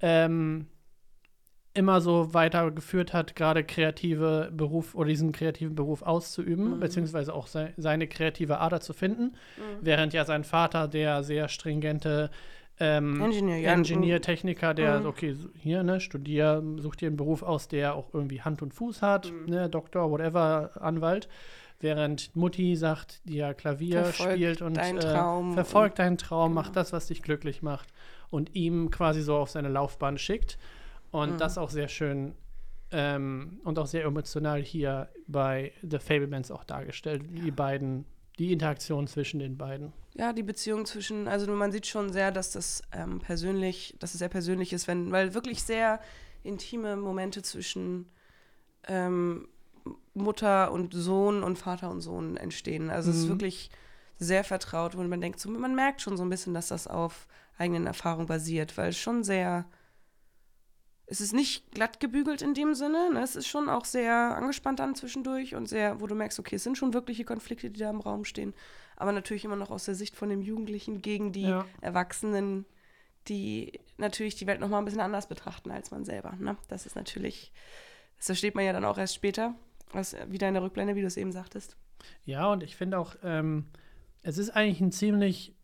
ähm, 0.00 0.66
immer 1.76 2.00
so 2.00 2.32
weitergeführt 2.34 3.12
hat, 3.12 3.36
gerade 3.36 3.62
kreative 3.64 4.50
Beruf 4.52 4.94
oder 4.94 5.08
diesen 5.08 5.32
kreativen 5.32 5.74
Beruf 5.74 6.02
auszuüben, 6.02 6.76
Mhm. 6.76 6.80
beziehungsweise 6.80 7.34
auch 7.34 7.46
se 7.46 7.72
seine 7.76 8.06
kreative 8.08 8.58
Ader 8.60 8.80
zu 8.80 8.92
finden, 8.92 9.34
während 9.80 10.12
ja 10.12 10.24
sein 10.24 10.44
Vater, 10.44 10.88
der 10.88 11.22
sehr 11.22 11.48
stringente 11.48 12.30
ähm, 12.78 13.22
Engineer, 13.22 13.58
ja. 13.58 13.72
Engineer, 13.72 14.20
Techniker, 14.20 14.74
der, 14.74 15.00
Mhm. 15.00 15.06
okay, 15.06 15.34
hier, 15.54 15.82
ne, 15.82 15.98
studier, 15.98 16.62
such 16.76 16.96
dir 16.96 17.06
einen 17.08 17.16
Beruf 17.16 17.42
aus, 17.42 17.68
der 17.68 17.94
auch 17.94 18.12
irgendwie 18.12 18.42
Hand 18.42 18.60
und 18.60 18.74
Fuß 18.74 19.00
hat, 19.00 19.32
Mhm. 19.32 19.46
ne, 19.46 19.68
Doktor, 19.70 20.10
whatever, 20.10 20.72
Anwalt. 20.80 21.26
Während 21.80 22.34
Mutti 22.36 22.74
sagt, 22.76 23.20
die 23.24 23.36
ja 23.36 23.54
Klavier 23.54 24.04
Verfolg 24.04 24.32
spielt 24.32 24.62
und 24.62 24.76
deinen 24.76 24.98
äh, 24.98 25.52
verfolgt 25.54 25.98
deinen 25.98 26.18
Traum, 26.18 26.50
genau. 26.52 26.62
macht 26.62 26.76
das, 26.76 26.92
was 26.92 27.06
dich 27.06 27.22
glücklich 27.22 27.62
macht 27.62 27.88
und 28.30 28.54
ihm 28.54 28.90
quasi 28.90 29.22
so 29.22 29.36
auf 29.36 29.50
seine 29.50 29.68
Laufbahn 29.68 30.18
schickt. 30.18 30.58
Und 31.10 31.32
Mhm. 31.34 31.38
das 31.38 31.58
auch 31.58 31.70
sehr 31.70 31.88
schön 31.88 32.34
ähm, 32.90 33.60
und 33.64 33.78
auch 33.78 33.86
sehr 33.86 34.04
emotional 34.04 34.62
hier 34.62 35.08
bei 35.26 35.72
The 35.88 35.98
Fablemans 35.98 36.50
auch 36.50 36.64
dargestellt, 36.64 37.22
die 37.30 37.50
beiden, 37.50 38.04
die 38.38 38.52
Interaktion 38.52 39.06
zwischen 39.06 39.40
den 39.40 39.56
beiden. 39.56 39.92
Ja, 40.14 40.32
die 40.32 40.42
Beziehung 40.42 40.86
zwischen, 40.86 41.28
also 41.28 41.50
man 41.52 41.72
sieht 41.72 41.86
schon 41.86 42.12
sehr, 42.12 42.30
dass 42.30 42.50
das 42.52 42.82
ähm, 42.92 43.18
persönlich, 43.18 43.96
dass 43.98 44.14
es 44.14 44.18
sehr 44.18 44.28
persönlich 44.28 44.72
ist, 44.72 44.88
wenn, 44.88 45.10
weil 45.12 45.34
wirklich 45.34 45.62
sehr 45.62 46.00
intime 46.42 46.96
Momente 46.96 47.42
zwischen 47.42 48.08
ähm, 48.88 49.48
Mutter 50.14 50.72
und 50.72 50.94
Sohn 50.94 51.42
und 51.42 51.58
Vater 51.58 51.90
und 51.90 52.00
Sohn 52.00 52.36
entstehen. 52.36 52.88
Also 52.90 53.10
es 53.10 53.18
ist 53.18 53.24
Mhm. 53.26 53.30
wirklich 53.30 53.70
sehr 54.18 54.44
vertraut, 54.44 54.96
wo 54.96 55.02
man 55.02 55.20
denkt, 55.20 55.38
so, 55.40 55.50
man 55.50 55.74
merkt 55.74 56.00
schon 56.00 56.16
so 56.16 56.22
ein 56.22 56.30
bisschen, 56.30 56.54
dass 56.54 56.68
das 56.68 56.86
auf 56.86 57.26
eigenen 57.58 57.86
Erfahrungen 57.86 58.26
basiert, 58.26 58.76
weil 58.78 58.90
es 58.90 58.98
schon 58.98 59.22
sehr, 59.24 59.66
es 61.06 61.20
ist 61.20 61.32
nicht 61.32 61.70
glatt 61.72 62.00
gebügelt 62.00 62.42
in 62.42 62.54
dem 62.54 62.74
Sinne, 62.74 63.10
ne? 63.12 63.20
es 63.22 63.36
ist 63.36 63.46
schon 63.46 63.68
auch 63.68 63.84
sehr 63.84 64.12
angespannt 64.36 64.80
dann 64.80 64.94
zwischendurch 64.94 65.54
und 65.54 65.68
sehr, 65.68 66.00
wo 66.00 66.06
du 66.06 66.14
merkst, 66.14 66.38
okay, 66.38 66.56
es 66.56 66.64
sind 66.64 66.76
schon 66.76 66.94
wirkliche 66.94 67.24
Konflikte, 67.24 67.70
die 67.70 67.78
da 67.80 67.90
im 67.90 68.00
Raum 68.00 68.24
stehen, 68.24 68.54
aber 68.96 69.12
natürlich 69.12 69.44
immer 69.44 69.56
noch 69.56 69.70
aus 69.70 69.84
der 69.84 69.94
Sicht 69.94 70.16
von 70.16 70.28
dem 70.28 70.42
Jugendlichen 70.42 71.02
gegen 71.02 71.32
die 71.32 71.42
Ja. 71.42 71.64
Erwachsenen, 71.80 72.64
die 73.28 73.80
natürlich 73.98 74.36
die 74.36 74.46
Welt 74.46 74.60
nochmal 74.60 74.80
ein 74.80 74.84
bisschen 74.84 75.00
anders 75.00 75.28
betrachten 75.28 75.70
als 75.70 75.90
man 75.90 76.04
selber. 76.04 76.34
Ne? 76.38 76.56
Das 76.68 76.86
ist 76.86 76.96
natürlich, 76.96 77.52
das 78.16 78.26
versteht 78.26 78.54
man 78.54 78.64
ja 78.64 78.72
dann 78.72 78.84
auch 78.84 78.98
erst 78.98 79.14
später, 79.14 79.54
was 79.92 80.16
wieder 80.28 80.48
in 80.48 80.54
der 80.54 80.62
Rückblende, 80.62 80.94
wie 80.96 81.00
du 81.00 81.06
es 81.06 81.16
eben 81.16 81.32
sagtest. 81.32 81.76
Ja, 82.24 82.46
und 82.52 82.62
ich 82.62 82.76
finde 82.76 82.98
auch, 82.98 83.16
ähm, 83.22 83.66
es 84.22 84.38
ist 84.38 84.50
eigentlich 84.50 84.80
ein 84.80 84.92
ziemlich 84.92 85.55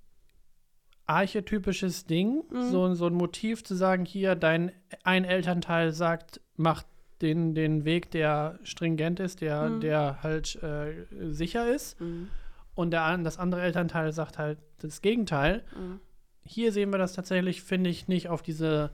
archetypisches 1.13 2.07
Ding, 2.07 2.43
Mhm. 2.51 2.71
so, 2.71 2.95
so 2.95 3.07
ein 3.07 3.15
Motiv 3.15 3.65
zu 3.65 3.75
sagen, 3.75 4.05
hier, 4.05 4.35
dein 4.35 4.73
ein 5.05 5.25
Elternteil 5.25 5.93
sagt, 5.93 6.41
mach 6.57 6.83
den, 7.21 7.55
den 7.55 7.85
Weg, 7.85 8.11
der 8.11 8.59
stringent 8.65 9.21
ist, 9.21 9.41
der, 9.41 9.69
Mhm. 9.69 9.81
der 9.81 10.23
halt 10.23 10.61
äh, 10.63 10.93
sicher 11.31 11.69
ist. 11.73 12.01
Mhm. 12.01 12.29
Und 12.75 12.91
der, 12.91 13.17
das 13.19 13.39
andere 13.39 13.61
Elternteil 13.63 14.13
sagt 14.13 14.39
halt 14.39 14.59
das 14.81 15.03
Gegenteil. 15.03 15.63
Mhm. 15.79 16.01
Hier 16.45 16.73
sehen 16.73 16.91
wir 16.91 16.99
das 16.99 17.13
tatsächlich, 17.13 17.63
finde 17.63 17.91
ich, 17.91 18.09
nicht 18.09 18.29
auf 18.29 18.43
diese 18.43 18.91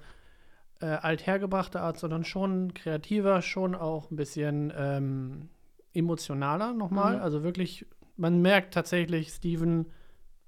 äh, 0.81 0.87
althergebrachte 0.87 1.81
Art, 1.81 1.98
sondern 1.98 2.24
schon 2.24 2.74
kreativer, 2.74 3.40
schon 3.42 3.74
auch 3.74 4.11
ein 4.11 4.16
bisschen 4.16 4.72
ähm, 4.76 5.48
emotionaler 5.94 6.72
nochmal. 6.74 7.16
Mhm. 7.16 7.22
Also 7.22 7.42
wirklich, 7.42 7.87
man 8.16 8.40
merkt 8.42 8.74
tatsächlich, 8.74 9.31
Steven 9.31 9.87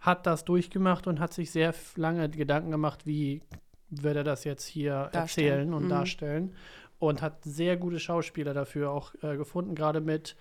hat 0.01 0.27
das 0.27 0.45
durchgemacht 0.45 1.07
und 1.07 1.21
hat 1.21 1.33
sich 1.33 1.51
sehr 1.51 1.75
lange 1.97 2.29
Gedanken 2.31 2.71
gemacht, 2.71 3.07
wie 3.07 3.43
wird 3.91 4.17
er 4.17 4.25
das 4.25 4.45
jetzt 4.45 4.67
hier 4.67 5.09
Darstellen. 5.13 5.23
erzählen 5.51 5.75
und 5.75 5.85
Mhm. 5.85 5.89
darstellen. 5.89 6.55
Und 6.99 7.23
hat 7.23 7.45
sehr 7.45 7.77
gute 7.77 7.99
Schauspieler 7.99 8.53
dafür 8.55 8.91
auch 8.91 9.15
äh, 9.23 9.37
gefunden, 9.37 9.75
gerade 9.75 10.01
mit, 10.01 10.37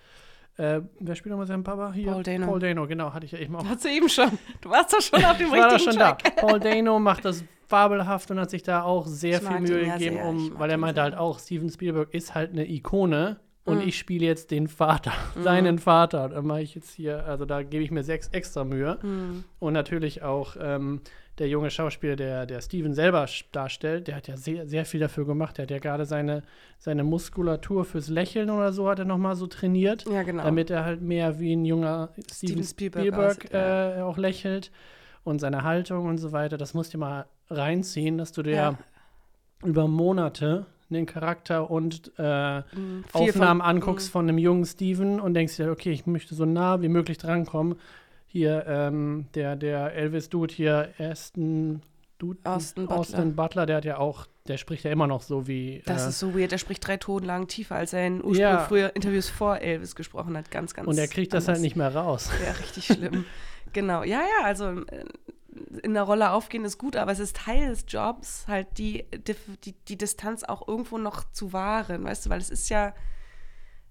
äh, 0.58 0.80
wer 0.98 1.14
spielt 1.14 1.30
nochmal 1.30 1.46
seinen 1.46 1.64
Papa 1.64 1.92
hier? 1.92 2.12
Paul 2.12 2.22
Dano. 2.22 2.46
Paul 2.46 2.60
Dano, 2.60 2.86
genau, 2.86 3.12
hatte 3.14 3.24
ich 3.26 3.32
ja 3.32 3.38
eben 3.38 3.56
auch 3.56 3.64
Hast 3.68 3.84
du 3.84 3.88
eben 3.88 4.08
schon. 4.08 4.30
Du 4.60 4.68
warst 4.70 4.92
doch 4.92 5.00
schon 5.00 5.24
auf 5.24 5.36
dem 5.38 5.46
ich 5.46 5.52
war 5.52 5.58
da 5.58 5.66
richtigen 5.74 5.90
schon 5.92 5.98
da. 5.98 6.12
Track. 6.12 6.36
Paul 6.36 6.60
Dano 6.60 6.98
macht 6.98 7.24
das 7.24 7.44
fabelhaft 7.66 8.30
und 8.30 8.38
hat 8.40 8.50
sich 8.50 8.62
da 8.62 8.82
auch 8.82 9.06
sehr 9.06 9.40
Ich 9.40 9.48
viel 9.48 9.60
Mühe 9.60 9.84
gegeben, 9.92 10.16
um, 10.20 10.58
weil 10.58 10.70
er 10.70 10.76
meinte 10.76 11.00
halt 11.02 11.14
auch, 11.14 11.38
Steven 11.38 11.70
Spielberg 11.70 12.12
ist 12.12 12.34
halt 12.34 12.50
eine 12.52 12.68
Ikone 12.70 13.40
und 13.64 13.78
Mhm. 13.82 13.88
ich 13.88 13.98
spiele 13.98 14.24
jetzt 14.26 14.50
den 14.50 14.68
Vater, 14.68 15.12
seinen 15.42 15.78
Vater. 15.78 16.28
Da 16.30 16.42
mache 16.42 16.62
ich 16.62 16.74
jetzt 16.74 16.90
hier, 16.92 17.24
also 17.26 17.44
da 17.44 17.62
gebe 17.62 17.84
ich 17.84 17.90
mir 17.90 18.02
sechs 18.02 18.28
extra 18.28 18.64
Mühe. 18.64 18.98
Mhm. 19.02 19.44
Und 19.58 19.72
natürlich 19.74 20.22
auch 20.22 20.56
ähm, 20.60 21.00
der 21.38 21.48
junge 21.48 21.70
Schauspieler, 21.70 22.16
der, 22.16 22.44
der 22.46 22.60
Steven 22.60 22.92
selber 22.94 23.26
darstellt, 23.52 24.08
der 24.08 24.16
hat 24.16 24.28
ja 24.28 24.36
sehr, 24.36 24.66
sehr 24.66 24.84
viel 24.84 25.00
dafür 25.00 25.24
gemacht. 25.26 25.56
Der 25.56 25.62
hat 25.64 25.70
ja 25.70 25.78
gerade 25.78 26.04
seine, 26.04 26.42
seine 26.78 27.02
Muskulatur 27.04 27.84
fürs 27.84 28.08
Lächeln 28.08 28.50
oder 28.50 28.72
so 28.72 28.88
hat 28.88 28.98
er 28.98 29.04
nochmal 29.06 29.36
so 29.36 29.46
trainiert 29.46 30.04
Ja, 30.10 30.22
genau. 30.22 30.42
damit 30.42 30.68
er 30.70 30.84
halt 30.84 31.00
mehr 31.00 31.38
wie 31.40 31.54
ein 31.54 31.64
junger 31.64 32.10
Steven, 32.30 32.62
Steven 32.62 32.64
Spielberg 32.64 33.02
Spielberg, 33.04 33.36
aussieht, 33.38 33.52
ja. 33.52 33.98
äh, 33.98 34.02
auch 34.02 34.18
lächelt 34.18 34.70
und 35.24 35.38
seine 35.38 35.62
Haltung 35.64 36.06
und 36.06 36.18
so 36.18 36.32
weiter. 36.32 36.58
Das 36.58 36.74
musst 36.74 36.92
du 36.94 36.98
mal 36.98 37.26
reinziehen, 37.48 38.18
dass 38.18 38.32
du 38.32 38.42
dir 38.42 38.54
Ja. 38.54 38.78
über 39.64 39.86
Monate 39.88 40.66
den 40.94 41.06
Charakter 41.06 41.70
und 41.70 42.12
äh, 42.18 42.58
Mhm. 42.58 43.04
Aufnahmen 43.12 43.60
von- 43.60 43.68
anguckst 43.68 44.08
Mhm. 44.08 44.12
von 44.12 44.28
einem 44.28 44.38
jungen 44.38 44.64
Steven 44.64 45.20
und 45.20 45.34
denkst 45.34 45.56
dir, 45.56 45.70
okay, 45.70 45.90
ich 45.92 46.06
möchte 46.06 46.34
so 46.34 46.44
nah 46.44 46.80
wie 46.82 46.88
möglich 46.88 47.18
drankommen. 47.18 47.76
Hier, 48.26 48.64
ähm, 48.68 49.26
der, 49.34 49.56
der 49.56 49.92
Elvis-Dude 49.94 50.54
hier, 50.54 50.90
Aston, 50.98 51.82
Dude, 52.18 52.38
Austin 52.44 52.84
Butler. 52.86 52.98
Austin 53.00 53.34
Butler, 53.36 53.66
der 53.66 53.76
hat 53.78 53.84
ja 53.86 53.98
auch, 53.98 54.26
der 54.46 54.56
spricht 54.58 54.84
ja 54.84 54.90
immer 54.92 55.06
noch 55.06 55.22
so 55.22 55.46
wie. 55.48 55.82
Das 55.86 56.04
äh, 56.04 56.08
ist 56.10 56.18
so 56.18 56.34
weird. 56.38 56.52
Er 56.52 56.58
spricht 56.58 56.86
drei 56.86 56.96
Tonlagen 56.98 57.48
tiefer, 57.48 57.76
als 57.76 57.92
er 57.92 58.06
in 58.06 58.16
Ursprung 58.22 58.36
Ja. 58.36 58.58
früher 58.60 58.94
Interviews 58.94 59.28
vor 59.30 59.58
Elvis 59.58 59.94
gesprochen 59.94 60.36
hat. 60.36 60.50
Ganz, 60.50 60.74
ganz 60.74 60.86
und 60.86 60.98
er 60.98 61.08
kriegt 61.08 61.32
das 61.32 61.48
halt 61.48 61.56
anders. 61.56 61.62
nicht 61.62 61.76
mehr 61.76 61.94
raus. 61.94 62.30
Ja, 62.44 62.52
richtig 62.52 62.84
schlimm. 62.86 63.24
genau. 63.72 64.02
Ja, 64.04 64.20
ja, 64.20 64.44
also 64.44 64.66
äh, 64.66 65.04
in 65.82 65.94
der 65.94 66.04
Rolle 66.04 66.30
aufgehen 66.30 66.64
ist 66.64 66.78
gut, 66.78 66.96
aber 66.96 67.12
es 67.12 67.18
ist 67.18 67.36
Teil 67.36 67.68
des 67.68 67.84
Jobs, 67.88 68.44
halt 68.46 68.78
die, 68.78 69.04
die, 69.64 69.72
die, 69.88 69.98
Distanz 69.98 70.44
auch 70.44 70.66
irgendwo 70.68 70.98
noch 70.98 71.30
zu 71.32 71.52
wahren, 71.52 72.04
weißt 72.04 72.26
du, 72.26 72.30
weil 72.30 72.40
es 72.40 72.50
ist 72.50 72.68
ja, 72.68 72.94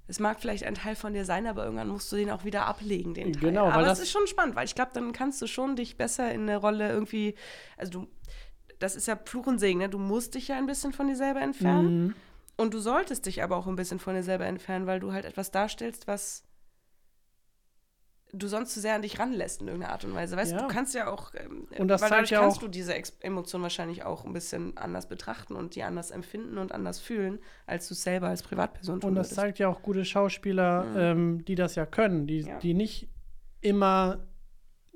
es 0.08 0.20
mag 0.20 0.40
vielleicht 0.40 0.64
ein 0.64 0.76
Teil 0.76 0.96
von 0.96 1.14
dir 1.14 1.26
sein, 1.26 1.48
aber 1.48 1.66
irgendwann 1.66 1.90
musst 1.90 2.12
du 2.12 2.16
den 2.16 2.32
auch 2.32 2.46
wieder 2.46 2.66
ablegen, 2.66 3.14
den 3.14 3.34
Teil. 3.34 3.42
Genau, 3.42 3.70
aber 3.70 3.84
das- 3.84 4.00
ist 4.00 4.12
schon 4.12 4.26
spannend, 4.28 4.56
weil 4.56 4.66
ich 4.66 4.76
glaube, 4.76 4.92
dann 4.94 5.12
kannst 5.12 5.42
du 5.42 5.48
schon 5.48 5.76
dich 5.76 5.98
besser 5.98 6.32
in 6.34 6.44
eine 6.44 6.58
Rolle 6.58 6.90
irgendwie, 6.90 7.36
also 7.78 7.92
du, 7.92 8.08
das 8.80 8.96
ist 8.96 9.08
ja 9.08 9.18
Fluch 9.18 9.48
und 9.48 9.60
Segen, 9.60 9.80
ne? 9.80 9.90
du 9.90 10.00
musst 10.00 10.36
dich 10.36 10.48
ja 10.48 10.58
ein 10.58 10.66
bisschen 10.66 10.94
von 10.94 11.08
dir 11.08 11.18
selber 11.18 11.42
entfernen. 11.42 12.06
Mhm. 12.08 12.16
Und 12.56 12.74
du 12.74 12.80
solltest 12.80 13.26
dich 13.26 13.44
aber 13.44 13.56
auch 13.56 13.68
ein 13.68 13.76
bisschen 13.76 14.00
von 14.00 14.16
dir 14.16 14.24
selber 14.24 14.46
entfernen, 14.46 14.86
weil 14.86 15.00
du 15.00 15.14
halt 15.14 15.26
etwas 15.26 15.52
darstellst, 15.52 16.08
was 16.08 16.44
du 18.32 18.48
sonst 18.48 18.74
zu 18.74 18.80
sehr 18.80 18.94
an 18.96 19.02
dich 19.02 19.18
ranlässt 19.20 19.62
in 19.62 19.68
irgendeiner 19.68 19.94
Art 19.94 20.06
und 20.06 20.14
Weise. 20.14 20.38
Weißt 20.38 20.52
du, 20.52 20.56
Ja. 20.58 20.62
du 20.62 20.68
kannst 20.68 20.94
ja 20.94 21.08
auch, 21.12 21.32
ähm, 21.36 21.68
Und 21.78 21.88
das 21.88 22.02
weil 22.02 22.10
dadurch 22.12 22.30
ja 22.30 22.42
kannst 22.42 22.62
du 22.62 22.68
diese 22.68 22.94
Ex 22.94 23.18
Emotion 23.22 23.62
wahrscheinlich 23.64 24.04
auch 24.04 24.24
ein 24.26 24.34
bisschen 24.34 24.78
anders 24.78 25.08
betrachten 25.08 25.56
und 25.56 25.76
die 25.76 25.84
anders 25.84 26.12
empfinden 26.12 26.58
und 26.60 26.72
anders 26.72 27.00
fühlen, 27.00 27.40
als 27.66 27.88
du 27.88 27.94
es 27.96 28.04
selber 28.04 28.28
als 28.28 28.44
Privatperson 28.44 29.00
tun 29.02 29.10
Und 29.10 29.16
das 29.16 29.28
würdest. 29.28 29.36
zeigt 29.40 29.60
ja 29.60 29.68
auch 29.68 29.82
gute 29.82 30.06
Schauspieler, 30.06 30.86
ähm, 30.96 31.44
die 31.46 31.56
das 31.56 31.76
ja 31.76 31.86
können, 31.86 32.28
die, 32.28 32.42
Ja. 32.42 32.60
die 32.60 32.74
nicht 32.74 33.10
immer 33.62 34.20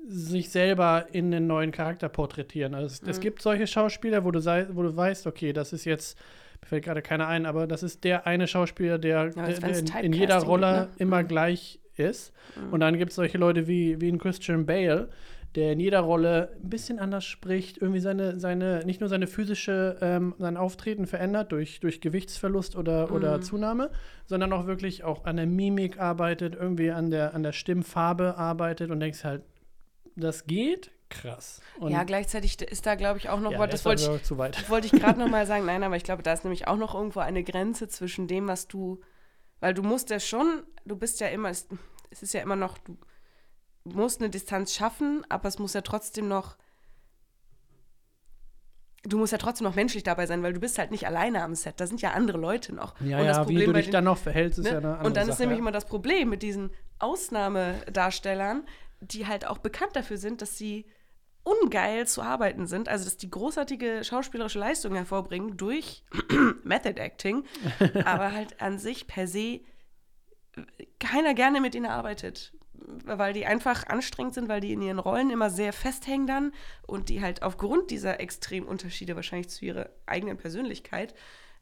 sich 0.06 0.50
selber 0.50 1.06
in 1.12 1.32
einen 1.34 1.46
neuen 1.46 1.72
Charakter 1.72 2.08
porträtieren. 2.10 2.74
Also 2.74 2.86
es, 2.86 3.02
Mhm. 3.02 3.08
es 3.08 3.20
gibt 3.20 3.40
solche 3.42 3.66
Schauspieler, 3.66 4.24
wo 4.24 4.30
du, 4.30 4.40
sei, 4.40 4.66
wo 4.72 4.82
du 4.82 4.94
weißt, 4.94 5.26
okay, 5.26 5.52
das 5.54 5.72
ist 5.72 5.86
jetzt, 5.86 6.18
mir 6.60 6.66
fällt 6.68 6.84
gerade 6.84 7.00
keiner 7.02 7.26
ein, 7.26 7.46
aber 7.46 7.66
das 7.66 7.82
ist 7.82 8.04
der 8.04 8.26
eine 8.26 8.46
Schauspieler, 8.46 8.98
der, 8.98 9.32
als 9.36 9.60
der 9.60 9.78
in, 9.78 9.86
in 9.86 10.12
jeder 10.12 10.38
Rolle 10.40 10.72
ne? 10.72 10.88
immer 10.98 11.22
Mhm. 11.22 11.28
gleich 11.28 11.80
ist. 11.98 12.32
Und 12.70 12.80
dann 12.80 12.98
gibt 12.98 13.10
es 13.10 13.16
solche 13.16 13.38
Leute 13.38 13.66
wie, 13.66 14.00
wie 14.00 14.08
ein 14.08 14.18
Christian 14.18 14.66
Bale, 14.66 15.08
der 15.54 15.72
in 15.72 15.80
jeder 15.80 16.00
Rolle 16.00 16.50
ein 16.62 16.68
bisschen 16.68 16.98
anders 16.98 17.24
spricht, 17.24 17.78
irgendwie 17.78 18.00
seine, 18.00 18.38
seine, 18.40 18.84
nicht 18.84 19.00
nur 19.00 19.08
seine 19.08 19.26
physische, 19.26 19.96
ähm, 20.00 20.34
sein 20.38 20.56
Auftreten 20.56 21.06
verändert 21.06 21.52
durch, 21.52 21.80
durch 21.80 22.00
Gewichtsverlust 22.00 22.76
oder, 22.76 23.12
oder 23.12 23.40
Zunahme, 23.40 23.90
sondern 24.26 24.52
auch 24.52 24.66
wirklich 24.66 25.04
auch 25.04 25.24
an 25.24 25.36
der 25.36 25.46
Mimik 25.46 26.00
arbeitet, 26.00 26.56
irgendwie 26.56 26.90
an 26.90 27.10
der, 27.10 27.34
an 27.34 27.44
der 27.44 27.52
Stimmfarbe 27.52 28.36
arbeitet 28.36 28.90
und 28.90 28.98
denkst 28.98 29.22
halt, 29.22 29.42
das 30.16 30.46
geht? 30.46 30.90
Krass. 31.08 31.60
Und 31.78 31.92
ja, 31.92 32.02
gleichzeitig 32.02 32.60
ist 32.60 32.86
da, 32.86 32.96
glaube 32.96 33.18
ich, 33.18 33.28
auch 33.28 33.40
noch, 33.40 33.52
ja, 33.52 33.66
das 33.66 33.80
ist 33.80 33.84
wollte 33.84 34.02
ich, 34.02 34.08
aber 34.08 34.22
zu 34.22 34.38
weit. 34.38 34.68
wollte 34.68 34.86
ich 34.86 34.92
gerade 34.92 35.18
noch 35.18 35.28
mal 35.28 35.46
sagen, 35.46 35.66
nein, 35.66 35.82
aber 35.84 35.96
ich 35.96 36.02
glaube, 36.02 36.22
da 36.22 36.32
ist 36.32 36.44
nämlich 36.44 36.66
auch 36.66 36.76
noch 36.76 36.94
irgendwo 36.94 37.20
eine 37.20 37.44
Grenze 37.44 37.86
zwischen 37.88 38.26
dem, 38.26 38.48
was 38.48 38.66
du, 38.66 39.00
weil 39.64 39.72
du 39.72 39.82
musst 39.82 40.10
ja 40.10 40.20
schon, 40.20 40.62
du 40.84 40.94
bist 40.94 41.20
ja 41.20 41.28
immer, 41.28 41.48
es, 41.48 41.66
ist 42.10 42.34
ja 42.34 42.42
immer 42.42 42.54
noch, 42.54 42.76
du 42.86 42.96
musst 43.96 44.20
eine 44.20 44.28
Distanz 44.28 44.74
schaffen, 44.74 45.24
aber 45.30 45.48
es 45.48 45.58
muss 45.58 45.72
ja 45.72 45.80
trotzdem 45.80 46.28
noch, 46.28 46.58
du 49.04 49.16
musst 49.16 49.32
ja 49.32 49.38
trotzdem 49.38 49.64
noch 49.66 49.74
menschlich 49.74 50.02
dabei 50.02 50.26
sein, 50.26 50.42
weil 50.42 50.52
du 50.52 50.60
bist 50.60 50.76
halt 50.76 50.90
nicht 50.90 51.06
alleine 51.06 51.42
am 51.42 51.54
Set, 51.54 51.80
da 51.80 51.86
sind 51.86 52.02
ja 52.02 52.10
andere 52.10 52.36
Leute 52.36 52.74
noch. 52.74 53.00
Ja, 53.00 53.18
Und 53.20 53.26
das 53.26 53.38
ja, 53.38 53.42
wie 53.44 53.46
Problem 53.54 53.66
du 53.68 53.72
bei 53.72 53.78
dich 53.78 53.86
den- 53.86 53.92
dann 53.92 54.04
noch 54.04 54.18
verhältst, 54.18 54.58
ist 54.58 54.64
Ne? 54.66 54.70
ja 54.72 54.76
eine 54.78 54.88
andere 54.88 55.06
und 55.06 55.16
dann 55.16 55.28
ist 55.30 55.36
Sache, 55.36 55.42
nämlich 55.44 55.56
ja. 55.58 55.62
immer 55.62 55.72
das 55.72 55.86
Problem 55.86 56.28
mit 56.28 56.42
diesen 56.42 56.70
Ausnahmedarstellern, 56.98 58.66
die 59.00 59.26
halt 59.26 59.46
auch 59.46 59.56
bekannt 59.58 59.96
dafür 59.96 60.18
sind, 60.18 60.42
dass 60.42 60.58
sie 60.58 60.84
ungeil 61.44 62.06
zu 62.06 62.22
arbeiten 62.22 62.66
sind, 62.66 62.88
also 62.88 63.04
dass 63.04 63.16
die 63.16 63.30
großartige 63.30 64.02
schauspielerische 64.02 64.58
Leistung 64.58 64.94
hervorbringen 64.94 65.56
durch 65.56 66.02
Method 66.64 67.00
Acting, 67.00 67.44
aber 68.04 68.32
halt 68.32 68.60
an 68.60 68.78
sich 68.78 69.06
per 69.06 69.28
se 69.28 69.60
keiner 70.98 71.34
gerne 71.34 71.60
mit 71.60 71.74
ihnen 71.74 71.86
arbeitet, 71.86 72.52
weil 73.04 73.32
die 73.32 73.46
einfach 73.46 73.86
anstrengend 73.86 74.34
sind, 74.34 74.48
weil 74.48 74.60
die 74.60 74.72
in 74.72 74.82
ihren 74.82 74.98
Rollen 74.98 75.30
immer 75.30 75.50
sehr 75.50 75.72
festhängen 75.72 76.26
dann 76.26 76.52
und 76.86 77.08
die 77.08 77.20
halt 77.20 77.42
aufgrund 77.42 77.90
dieser 77.90 78.20
extremen 78.20 78.66
Unterschiede 78.66 79.16
wahrscheinlich 79.16 79.50
zu 79.50 79.64
ihrer 79.64 79.90
eigenen 80.06 80.36
Persönlichkeit 80.36 81.14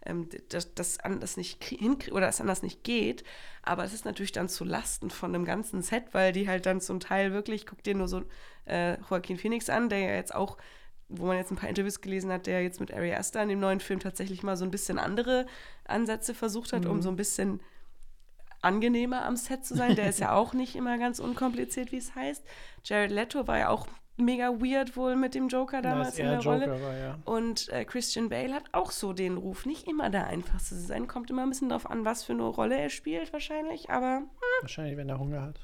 ähm, 0.07 0.29
das, 0.49 0.75
das 0.75 1.01
anders 1.01 1.37
nicht 1.37 1.63
hinkriegen 1.65 2.17
oder 2.17 2.27
das 2.27 2.41
anders 2.41 2.63
nicht 2.63 2.85
geht. 2.85 3.25
Aber 3.63 3.85
es 3.85 3.93
ist 3.93 4.05
natürlich 4.05 4.33
dann 4.33 4.49
zu 4.49 4.65
Lasten 4.65 5.11
von 5.11 5.33
dem 5.33 5.45
ganzen 5.45 5.83
Set, 5.83 6.05
weil 6.13 6.33
die 6.33 6.49
halt 6.49 6.67
dann 6.67 6.81
zum 6.81 7.01
Teil 7.01 7.33
wirklich, 7.33 7.67
guck 7.67 7.83
dir 7.83 7.95
nur 7.95 8.09
so 8.09 8.23
äh, 8.67 8.99
Joaquin 9.09 9.39
Phoenix 9.39 9.69
an, 9.69 9.89
der 9.89 10.01
ja 10.01 10.15
jetzt 10.15 10.35
auch 10.35 10.57
wo 11.15 11.27
man 11.27 11.37
jetzt 11.37 11.51
ein 11.51 11.57
paar 11.57 11.69
Interviews 11.69 12.01
gelesen 12.01 12.33
hat, 12.33 12.47
der 12.47 12.63
jetzt 12.63 12.81
mit 12.81 12.93
Ari 12.93 13.13
Aster 13.15 13.43
in 13.43 13.51
dem 13.51 13.61
neuen 13.61 13.81
Film 13.81 14.01
tatsächlich 14.01 14.43
mal 14.43 14.57
so 14.57 14.65
ein 14.65 14.71
bisschen 14.71 14.99
andere 14.99 15.47
Ansätze 15.85 16.35
versucht 16.35 16.73
hat, 16.73 16.87
um 16.87 17.03
so 17.03 17.11
ein 17.11 17.17
bisschen 17.17 17.61
angenehmer 18.63 19.25
am 19.25 19.37
Set 19.37 19.65
zu 19.67 19.75
sein. 19.75 19.95
Der 19.97 20.09
ist 20.09 20.21
ja 20.21 20.35
auch 20.35 20.55
nicht 20.55 20.75
immer 20.75 20.97
ganz 20.99 21.19
unkompliziert, 21.19 21.93
wie 21.93 21.99
es 21.99 22.15
heißt. 22.15 22.43
Jared 22.85 23.11
Leto 23.11 23.47
war 23.47 23.59
ja 23.59 23.69
auch 23.69 23.87
mega 24.17 24.49
weird 24.61 24.97
wohl 24.97 25.17
mit 25.17 25.35
dem 25.35 25.49
Joker 25.49 25.83
damals 25.83 26.19
in 26.19 26.27
er 26.27 26.33
der 26.33 26.41
Joker 26.41 26.67
Rolle. 26.73 26.83
war, 26.83 26.97
ja. 26.97 27.19
Und 27.25 27.69
äh, 27.71 27.85
Christian 27.85 28.29
Bale 28.29 28.53
hat 28.55 28.65
auch 28.73 28.91
so 28.91 29.13
den 29.13 29.37
Ruf, 29.37 29.67
nicht 29.67 29.89
immer 29.89 30.11
der 30.11 30.27
einfachste 30.27 30.75
zu 30.77 30.83
sein. 30.83 31.07
Kommt 31.07 31.31
immer 31.31 31.43
ein 31.43 31.49
bisschen 31.49 31.69
drauf 31.71 31.91
an, 31.91 32.05
was 32.05 32.25
für 32.25 32.33
eine 32.33 32.43
Rolle 32.45 32.77
er 32.79 32.91
spielt, 32.91 33.33
wahrscheinlich. 33.33 33.91
Aber 33.91 34.23
Wahrscheinlich, 34.61 34.97
wenn 34.97 35.09
er 35.09 35.19
Hunger 35.19 35.43
hat. 35.43 35.61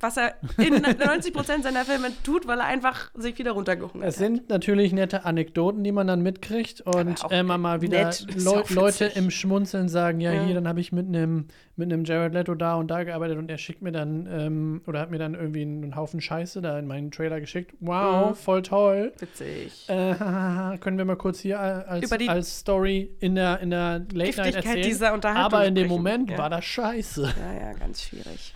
Was 0.00 0.16
er 0.16 0.34
in 0.58 0.74
90 1.04 1.32
Prozent 1.32 1.64
seiner 1.64 1.84
Filme 1.84 2.08
tut, 2.22 2.46
weil 2.46 2.58
er 2.60 2.66
einfach 2.66 3.10
sich 3.14 3.36
wieder 3.38 3.52
runtergehungert 3.52 4.08
Es 4.08 4.16
hat. 4.16 4.18
sind 4.26 4.48
natürlich 4.48 4.92
nette 4.92 5.24
Anekdoten, 5.24 5.82
die 5.82 5.92
man 5.92 6.06
dann 6.06 6.22
mitkriegt 6.22 6.82
und 6.82 7.18
immer 7.30 7.58
mal 7.58 7.80
wieder 7.80 8.10
auch 8.46 8.70
Leute 8.70 9.06
im 9.06 9.30
Schmunzeln 9.30 9.88
sagen, 9.88 10.20
ja, 10.20 10.32
Ja. 10.32 10.44
hier, 10.44 10.54
dann 10.54 10.68
habe 10.68 10.80
ich 10.80 10.92
mit 10.92 11.06
einem 11.08 11.46
mit 11.76 11.92
einem 11.92 12.04
Jared 12.04 12.32
Leto 12.34 12.56
da 12.56 12.74
und 12.74 12.88
da 12.90 13.04
gearbeitet 13.04 13.38
und 13.38 13.48
er 13.50 13.56
schickt 13.58 13.82
mir 13.82 13.92
dann 13.92 14.28
ähm, 14.30 14.82
oder 14.88 14.98
hat 15.00 15.10
mir 15.12 15.18
dann 15.18 15.34
irgendwie 15.34 15.62
einen 15.62 15.94
Haufen 15.94 16.20
Scheiße 16.20 16.60
da 16.60 16.76
in 16.76 16.86
meinen 16.88 17.12
Trailer 17.12 17.38
geschickt. 17.40 17.72
Wow, 17.78 18.30
Mhm. 18.30 18.34
voll 18.34 18.62
toll. 18.62 19.12
Witzig. 19.20 19.88
Äh, 19.88 20.14
können 20.80 20.98
wir 20.98 21.04
mal 21.04 21.16
kurz 21.16 21.38
hier 21.38 21.60
als, 21.60 22.10
als 22.12 22.58
Story 22.60 23.10
in 23.20 23.36
der, 23.36 23.60
in 23.60 23.70
der 23.70 24.00
Late 24.12 24.38
Night 24.40 24.56
erzählen. 24.56 24.82
dieser 24.82 25.14
Unterhaltung 25.14 25.44
Aber 25.44 25.64
in 25.66 25.74
dem. 25.76 25.86
Moment 25.88 26.30
Ja. 26.30 26.38
war 26.38 26.50
das 26.50 26.64
scheiße. 26.64 27.22
Ja, 27.22 27.66
ja, 27.68 27.72
ganz 27.74 28.02
schwierig. 28.02 28.54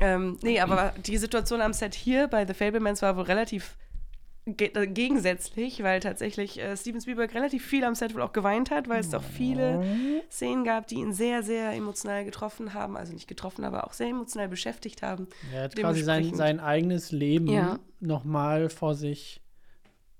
Ähm, 0.00 0.38
nee, 0.42 0.60
aber 0.60 0.94
die 1.04 1.16
Situation 1.18 1.60
am 1.60 1.72
Set 1.72 1.94
hier 1.94 2.26
bei 2.28 2.46
The 2.46 2.54
Fablemans 2.54 3.02
war 3.02 3.16
wohl 3.16 3.24
relativ 3.24 3.76
ge 4.46 4.70
äh, 4.74 4.86
gegensätzlich, 4.86 5.82
weil 5.82 6.00
tatsächlich 6.00 6.58
äh, 6.58 6.76
Steven 6.76 7.00
Spielberg 7.00 7.34
relativ 7.34 7.64
viel 7.66 7.84
am 7.84 7.94
Set 7.94 8.14
wohl 8.14 8.22
auch 8.22 8.32
geweint 8.32 8.70
hat, 8.70 8.88
weil 8.88 9.00
es 9.00 9.10
doch 9.10 9.22
viele 9.22 9.82
Szenen 10.30 10.64
gab, 10.64 10.86
die 10.86 10.96
ihn 10.96 11.12
sehr, 11.12 11.42
sehr 11.42 11.72
emotional 11.72 12.24
getroffen 12.24 12.72
haben. 12.72 12.96
Also 12.96 13.12
nicht 13.12 13.28
getroffen, 13.28 13.64
aber 13.64 13.86
auch 13.86 13.92
sehr 13.92 14.08
emotional 14.08 14.48
beschäftigt 14.48 15.02
haben. 15.02 15.28
Er 15.52 15.64
hat 15.64 15.76
quasi 15.76 16.02
sein, 16.02 16.34
sein 16.34 16.60
eigenes 16.60 17.12
Leben 17.12 17.48
Ja. 17.48 17.78
nochmal 18.00 18.70
vor 18.70 18.94
sich 18.94 19.42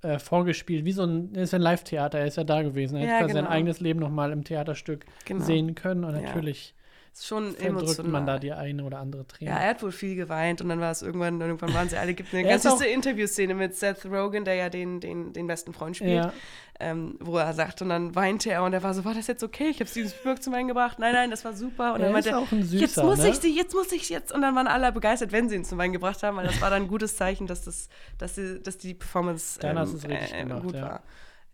äh, 0.02 0.18
vorgespielt. 0.18 0.84
Wie 0.84 0.92
so 0.92 1.02
ein, 1.04 1.34
er 1.34 1.42
ist 1.42 1.54
ein 1.54 1.60
Live-Theater, 1.60 2.18
er 2.18 2.26
ist 2.26 2.36
ja 2.36 2.44
da 2.44 2.62
gewesen. 2.62 2.96
Er 2.96 3.06
Ja, 3.06 3.12
hat 3.14 3.20
quasi 3.20 3.34
sein 3.34 3.44
genau. 3.44 3.54
eigenes 3.54 3.80
Leben 3.80 4.00
nochmal 4.00 4.32
im 4.32 4.44
Theaterstück 4.44 5.06
Genau. 5.24 5.44
sehen 5.44 5.74
können. 5.74 6.04
Und 6.04 6.14
Ja. 6.14 6.22
natürlich 6.22 6.74
Ist 7.12 7.26
schon 7.26 7.52
verdrückt 7.56 7.80
emotional. 7.80 8.12
man 8.12 8.26
da 8.26 8.38
die 8.38 8.52
eine 8.52 8.84
oder 8.84 8.98
andere 8.98 9.26
Träne. 9.26 9.50
Ja, 9.50 9.58
er 9.58 9.70
hat 9.70 9.82
wohl 9.82 9.92
viel 9.92 10.14
geweint 10.14 10.60
und 10.62 10.68
dann 10.68 10.80
war 10.80 10.92
es 10.92 11.02
irgendwann, 11.02 11.40
irgendwann 11.40 11.74
waren 11.74 11.88
sie 11.88 11.96
alle, 11.98 12.14
gibt 12.14 12.32
eine 12.32 12.42
Er 12.46 12.50
ganz 12.50 12.62
süße 12.62 12.86
Interviewszene 12.86 13.54
mit 13.54 13.76
Seth 13.76 14.06
Rogen, 14.06 14.44
der 14.44 14.54
ja 14.54 14.70
den, 14.70 15.00
den, 15.00 15.32
den 15.32 15.46
besten 15.46 15.72
Freund 15.72 15.96
spielt, 15.96 16.12
Ja. 16.24 16.32
ähm, 16.78 17.16
wo 17.20 17.36
er 17.36 17.52
sagt, 17.52 17.82
und 17.82 17.88
dann 17.88 18.14
weinte 18.14 18.50
er 18.52 18.62
und 18.62 18.72
er 18.72 18.82
war 18.82 18.94
so, 18.94 19.04
war 19.04 19.12
das 19.14 19.26
jetzt 19.26 19.42
okay? 19.42 19.68
Ich 19.70 19.80
habe 19.80 19.90
Steven 19.90 20.08
Spielberg 20.08 20.42
zum 20.42 20.52
Weinen 20.52 20.68
gebracht. 20.68 20.98
Nein, 21.00 21.12
nein, 21.12 21.30
das 21.30 21.44
war 21.44 21.52
super. 21.52 21.94
Und 21.94 22.00
Er 22.00 22.10
dann 22.10 22.16
ist 22.18 22.26
meinte 22.26 22.38
auch 22.38 22.52
ein 22.52 22.62
Süßer, 22.62 22.80
jetzt 22.80 22.96
muss 22.98 23.18
ne? 23.18 23.28
ich 23.28 23.36
sie, 23.36 23.56
jetzt 23.56 23.74
muss 23.74 23.90
ich 23.92 24.08
jetzt. 24.08 24.32
Und 24.32 24.42
dann 24.42 24.54
waren 24.54 24.68
alle 24.68 24.92
begeistert, 24.92 25.32
wenn 25.32 25.48
sie 25.48 25.56
ihn 25.56 25.64
zum 25.64 25.78
Weinen 25.78 25.92
gebracht 25.92 26.22
haben, 26.22 26.36
weil 26.36 26.46
das 26.46 26.60
war 26.60 26.70
dann 26.70 26.82
ein 26.82 26.88
gutes 26.88 27.16
Zeichen, 27.16 27.46
dass, 27.48 27.64
das, 27.64 27.88
dass, 28.18 28.34
die, 28.34 28.62
dass 28.62 28.78
die 28.78 28.94
Performance 28.94 29.58
ähm, 29.62 29.76
richtig 29.78 30.38
gemacht, 30.38 30.62
gut 30.62 30.74
ja. 30.74 30.82
war. 30.82 31.02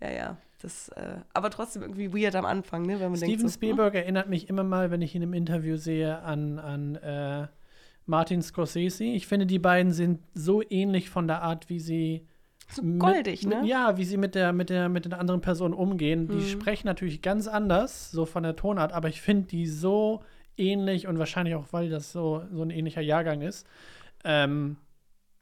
Ja, 0.00 0.10
ja. 0.10 0.36
Das, 0.62 0.88
äh, 0.90 1.18
aber 1.34 1.50
trotzdem 1.50 1.82
irgendwie 1.82 2.12
weird 2.12 2.34
am 2.34 2.46
Anfang, 2.46 2.82
ne? 2.82 2.94
Wenn 2.98 3.10
man 3.10 3.16
Steven 3.16 3.36
denkt, 3.38 3.42
so, 3.42 3.54
Spielberg 3.54 3.94
erinnert 3.94 4.28
mich 4.28 4.48
immer 4.48 4.64
mal, 4.64 4.90
wenn 4.90 5.02
ich 5.02 5.14
ihn 5.14 5.22
im 5.22 5.34
Interview 5.34 5.76
sehe, 5.76 6.20
an, 6.22 6.58
an 6.58 6.94
äh, 6.96 7.46
Martin 8.06 8.40
Scorsese. 8.40 9.04
Ich 9.04 9.26
finde, 9.26 9.46
die 9.46 9.58
beiden 9.58 9.92
sind 9.92 10.20
so 10.34 10.62
ähnlich 10.68 11.10
von 11.10 11.26
der 11.26 11.42
Art, 11.42 11.68
wie 11.68 11.78
sie 11.80 12.26
So 12.70 12.82
goldig, 12.82 13.46
mit, 13.46 13.62
ne? 13.62 13.66
Ja, 13.68 13.96
wie 13.98 14.04
sie 14.04 14.16
mit 14.16 14.34
der, 14.34 14.52
mit 14.52 14.70
der, 14.70 14.88
mit 14.88 15.04
den 15.04 15.12
anderen 15.12 15.40
Personen 15.42 15.74
umgehen. 15.74 16.28
Die 16.28 16.36
Mhm. 16.36 16.40
sprechen 16.40 16.86
natürlich 16.86 17.20
ganz 17.20 17.46
anders, 17.48 18.10
so 18.10 18.24
von 18.24 18.42
der 18.42 18.56
Tonart, 18.56 18.92
aber 18.92 19.08
ich 19.08 19.20
finde 19.20 19.48
die 19.48 19.66
so 19.66 20.22
ähnlich 20.56 21.06
und 21.06 21.18
wahrscheinlich 21.18 21.54
auch, 21.54 21.66
weil 21.72 21.90
das 21.90 22.12
so, 22.12 22.42
so 22.50 22.62
ein 22.62 22.70
ähnlicher 22.70 23.02
Jahrgang 23.02 23.42
ist. 23.42 23.66
Ähm, 24.24 24.78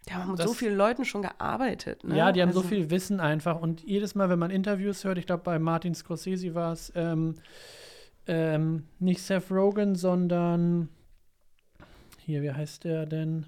Die 0.09 0.13
haben 0.15 0.31
mit 0.33 0.39
das- 0.41 0.47
so 0.47 0.53
vielen 0.55 0.77
Leuten 0.77 1.05
schon 1.05 1.23
gearbeitet, 1.23 2.05
ne? 2.05 2.17
Ja, 2.17 2.31
die 2.33 2.43
haben 2.43 2.53
so 2.53 2.59
Also- 2.61 2.69
viel 2.69 2.91
Wissen 2.91 3.21
einfach. 3.21 3.61
Und 3.61 3.83
jedes 3.85 4.15
Mal, 4.15 4.29
wenn 4.29 4.39
man 4.39 4.51
Interviews 4.51 5.05
hört, 5.05 5.17
ich 5.19 5.27
glaube, 5.27 5.43
bei 5.45 5.59
Martin 5.59 5.95
Scorsese 5.95 6.55
war 6.55 6.73
es 6.73 6.93
ähm, 6.95 7.37
ähm, 8.27 8.87
nicht 8.99 9.23
Seth 9.23 9.51
Rogen, 9.51 9.95
sondern 9.95 10.89
hier, 12.25 12.43
wie 12.43 12.53
heißt 12.53 12.85
der 12.85 13.07
denn? 13.07 13.47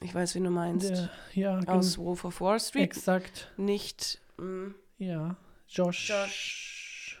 Ich 0.00 0.14
weiß, 0.14 0.34
wie 0.36 0.40
du 0.40 0.50
meinst. 0.50 0.90
Der, 0.90 1.10
ja, 1.34 1.58
Aus 1.66 1.98
Wolf 1.98 2.24
of 2.24 2.40
Wall 2.40 2.60
Street. 2.60 2.82
exakt. 2.84 3.50
Nicht. 3.56 4.20
mm, 4.38 4.68
Ja, 4.98 5.36
Josh. 5.68 6.08
Josh. 6.08 7.20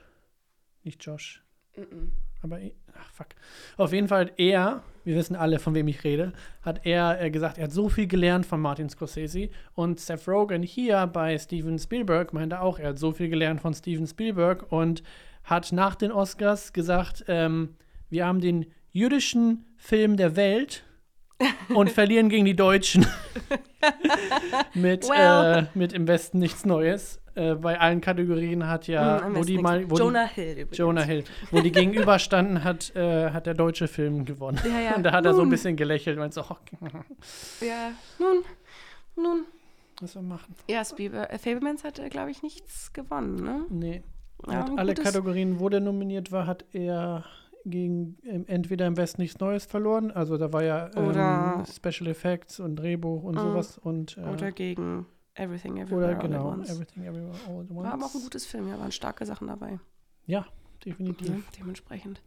Nicht 0.84 1.04
Josh. 1.04 1.42
mm, 1.76 2.12
Aber, 2.42 2.60
eh- 2.60 2.74
ach 2.98 3.12
fuck. 3.12 3.28
Auf 3.76 3.92
jeden 3.92 4.08
Fall, 4.08 4.30
er, 4.36 4.82
wir 5.04 5.16
wissen 5.16 5.36
alle, 5.36 5.58
von 5.58 5.74
wem 5.74 5.88
ich 5.88 6.04
rede, 6.04 6.32
hat 6.62 6.84
er 6.84 7.20
äh, 7.20 7.30
gesagt, 7.30 7.58
er 7.58 7.64
hat 7.64 7.72
so 7.72 7.88
viel 7.88 8.06
gelernt 8.06 8.46
von 8.46 8.60
Martin 8.60 8.88
Scorsese. 8.88 9.48
Und 9.74 10.00
Seth 10.00 10.28
Rogen 10.28 10.62
hier 10.62 11.06
bei 11.06 11.36
Steven 11.38 11.78
Spielberg 11.78 12.32
meinte 12.32 12.60
auch, 12.60 12.78
er 12.78 12.90
hat 12.90 12.98
so 12.98 13.12
viel 13.12 13.28
gelernt 13.28 13.60
von 13.60 13.74
Steven 13.74 14.06
Spielberg 14.06 14.70
und 14.70 15.02
hat 15.44 15.72
nach 15.72 15.94
den 15.94 16.12
Oscars 16.12 16.72
gesagt, 16.72 17.24
ähm, 17.28 17.76
wir 18.10 18.26
haben 18.26 18.40
den 18.40 18.66
jüdischen 18.90 19.64
Film 19.76 20.16
der 20.16 20.36
Welt 20.36 20.84
und 21.74 21.90
verlieren 21.90 22.28
gegen 22.28 22.44
die 22.44 22.56
Deutschen. 22.56 23.06
mit, 24.74 25.08
Well. 25.08 25.64
äh, 25.74 25.78
mit 25.78 25.92
im 25.92 26.06
Westen 26.08 26.38
nichts 26.38 26.64
Neues. 26.64 27.20
Äh, 27.34 27.54
bei 27.54 27.78
allen 27.78 28.00
Kategorien 28.00 28.66
hat 28.66 28.88
ja, 28.88 29.20
mm, 29.28 29.36
wo 29.36 29.42
die 29.44 29.58
mal, 29.58 29.88
wo 29.88 29.94
die, 29.94 30.02
Jonah 30.02 30.26
Hill 30.26 30.52
übrigens. 30.52 30.78
Jonah 30.78 31.02
Hill. 31.02 31.24
Wo 31.52 31.60
die 31.60 31.70
gegenüberstanden, 31.70 32.64
hat, 32.64 32.94
äh, 32.96 33.30
hat 33.30 33.46
der 33.46 33.54
deutsche 33.54 33.86
Film 33.86 34.24
gewonnen. 34.24 34.58
Ja, 34.64 34.80
ja. 34.80 34.96
Und 34.96 35.04
da 35.04 35.12
hat 35.12 35.24
er 35.24 35.32
so 35.34 35.40
ein 35.40 35.44
Nun. 35.44 35.50
bisschen 35.50 35.76
gelächelt 35.76 36.18
und 36.18 36.34
so, 36.34 36.42
oh, 36.42 36.56
Ja, 37.64 37.92
nun, 38.18 38.42
nun. 39.16 39.44
was 40.00 40.14
wir 40.16 40.22
machen. 40.22 40.54
Ja, 40.68 40.84
Spielberg, 40.84 41.32
äh, 41.32 41.38
Fablemans 41.38 41.84
hat, 41.84 42.00
glaube 42.10 42.32
ich, 42.32 42.42
nichts 42.42 42.92
gewonnen, 42.92 43.36
ne? 43.36 43.66
Nee. 43.68 44.02
Er 44.48 44.58
hat 44.60 44.70
alle 44.76 44.94
gutes- 44.94 45.04
Kategorien, 45.04 45.60
wo 45.60 45.68
der 45.68 45.80
nominiert 45.80 46.32
war, 46.32 46.46
hat 46.46 46.64
er 46.72 47.24
gegen 47.70 48.18
ähm, 48.24 48.44
entweder 48.46 48.86
im 48.86 48.96
Westen 48.96 49.20
nichts 49.22 49.38
Neues 49.40 49.64
verloren. 49.66 50.10
Also 50.10 50.36
da 50.38 50.52
war 50.52 50.62
ja 50.64 50.90
ähm, 50.96 51.64
Special 51.66 52.08
Effects 52.10 52.60
und 52.60 52.76
Drehbuch 52.76 53.22
und 53.22 53.34
Mhm. 53.36 53.40
sowas. 53.40 53.78
Und, 53.78 54.16
äh, 54.18 54.22
Oder 54.22 54.52
gegen 54.52 55.06
Everything 55.34 55.76
Everywhere 55.78 55.98
oder 56.16 56.16
All 56.16 56.28
genau, 56.28 56.50
at 56.50 56.58
Once. 56.58 56.70
Everything 56.70 57.04
Everywhere 57.04 57.34
All 57.48 57.60
at 57.62 57.70
Once. 57.70 57.84
War 57.84 57.92
aber 57.92 58.06
auch 58.06 58.14
ein 58.14 58.22
gutes 58.22 58.44
Film, 58.46 58.68
ja, 58.68 58.78
waren 58.78 58.92
starke 58.92 59.24
Sachen 59.26 59.46
dabei. 59.48 59.78
Ja, 60.26 60.46
definitiv. 60.84 61.28
Ne? 61.28 61.42
Dementsprechend. 61.58 62.22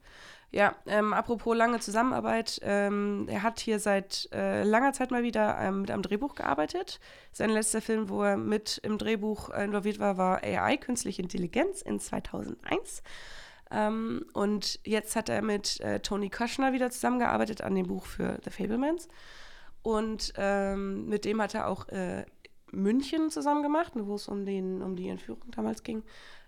Ja, 0.54 0.76
ähm, 0.86 1.14
apropos 1.14 1.56
lange 1.56 1.80
Zusammenarbeit, 1.80 2.60
ähm, 2.64 3.26
er 3.30 3.42
hat 3.42 3.62
hier 3.62 3.80
seit 3.80 4.28
äh, 4.34 4.64
langer 4.64 4.92
Zeit 4.92 5.10
mal 5.10 5.24
wieder 5.24 5.58
ähm, 5.62 5.80
mit 5.82 5.92
einem 5.92 6.02
Drehbuch 6.02 6.36
gearbeitet. 6.36 7.00
Sein 7.32 7.52
letzter 7.52 7.80
Film, 7.82 8.10
wo 8.10 8.22
er 8.24 8.36
mit 8.36 8.78
im 8.84 8.98
Drehbuch 8.98 9.50
äh, 9.50 9.64
involviert 9.64 10.00
war, 10.00 10.18
war 10.18 10.44
AI, 10.44 10.76
Künstliche 10.76 11.22
Intelligenz 11.22 11.82
in 11.82 12.00
2001. 12.02 13.02
Ähm, 13.72 14.26
und 14.34 14.80
jetzt 14.84 15.16
hat 15.16 15.30
er 15.30 15.42
mit 15.42 15.80
äh, 15.80 16.00
Tony 16.00 16.30
Kushner 16.30 16.74
wieder 16.74 16.90
zusammengearbeitet 16.92 17.62
an 17.62 17.76
dem 17.76 17.88
Buch 17.88 18.06
für 18.06 18.40
The 18.44 18.50
Fablemans. 18.50 19.08
Und 19.82 20.34
ähm, 20.38 21.08
mit 21.08 21.26
dem 21.26 21.42
hat 21.42 21.56
er 21.56 21.68
auch 21.68 21.88
äh, 21.90 22.26
München 22.72 23.30
zusammen 23.30 23.64
gemacht, 23.64 23.94
wo 23.96 24.16
es 24.16 24.28
um, 24.28 24.40
um 24.82 24.96
die 24.96 25.10
Entführung 25.10 25.52
damals 25.52 25.84
ging, 25.84 26.04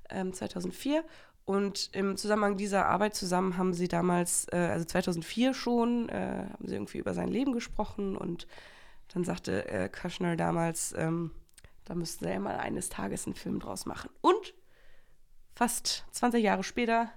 ähm, 0.09 0.33
2004. 0.33 1.03
Und 1.45 1.89
im 1.93 2.15
Zusammenhang 2.15 2.55
dieser 2.55 2.85
Arbeit 2.85 3.15
zusammen 3.15 3.57
haben 3.57 3.73
sie 3.73 3.87
damals, 3.87 4.47
äh, 4.51 4.57
also 4.57 4.85
2004 4.85 5.53
schon, 5.53 6.07
äh, 6.09 6.47
haben 6.51 6.67
sie 6.67 6.75
irgendwie 6.75 6.99
über 6.99 7.13
sein 7.13 7.27
Leben 7.27 7.51
gesprochen 7.51 8.15
und 8.15 8.47
dann 9.13 9.23
sagte 9.23 9.67
äh, 9.69 9.89
Kushner 9.89 10.37
damals, 10.37 10.93
ähm, 10.97 11.31
da 11.83 11.95
müssten 11.95 12.23
sie 12.25 12.31
ja 12.31 12.39
mal 12.39 12.55
eines 12.57 12.89
Tages 12.89 13.25
einen 13.25 13.35
Film 13.35 13.59
draus 13.59 13.85
machen. 13.85 14.09
Und 14.21 14.53
fast 15.55 16.05
20 16.11 16.43
Jahre 16.43 16.63
später 16.63 17.09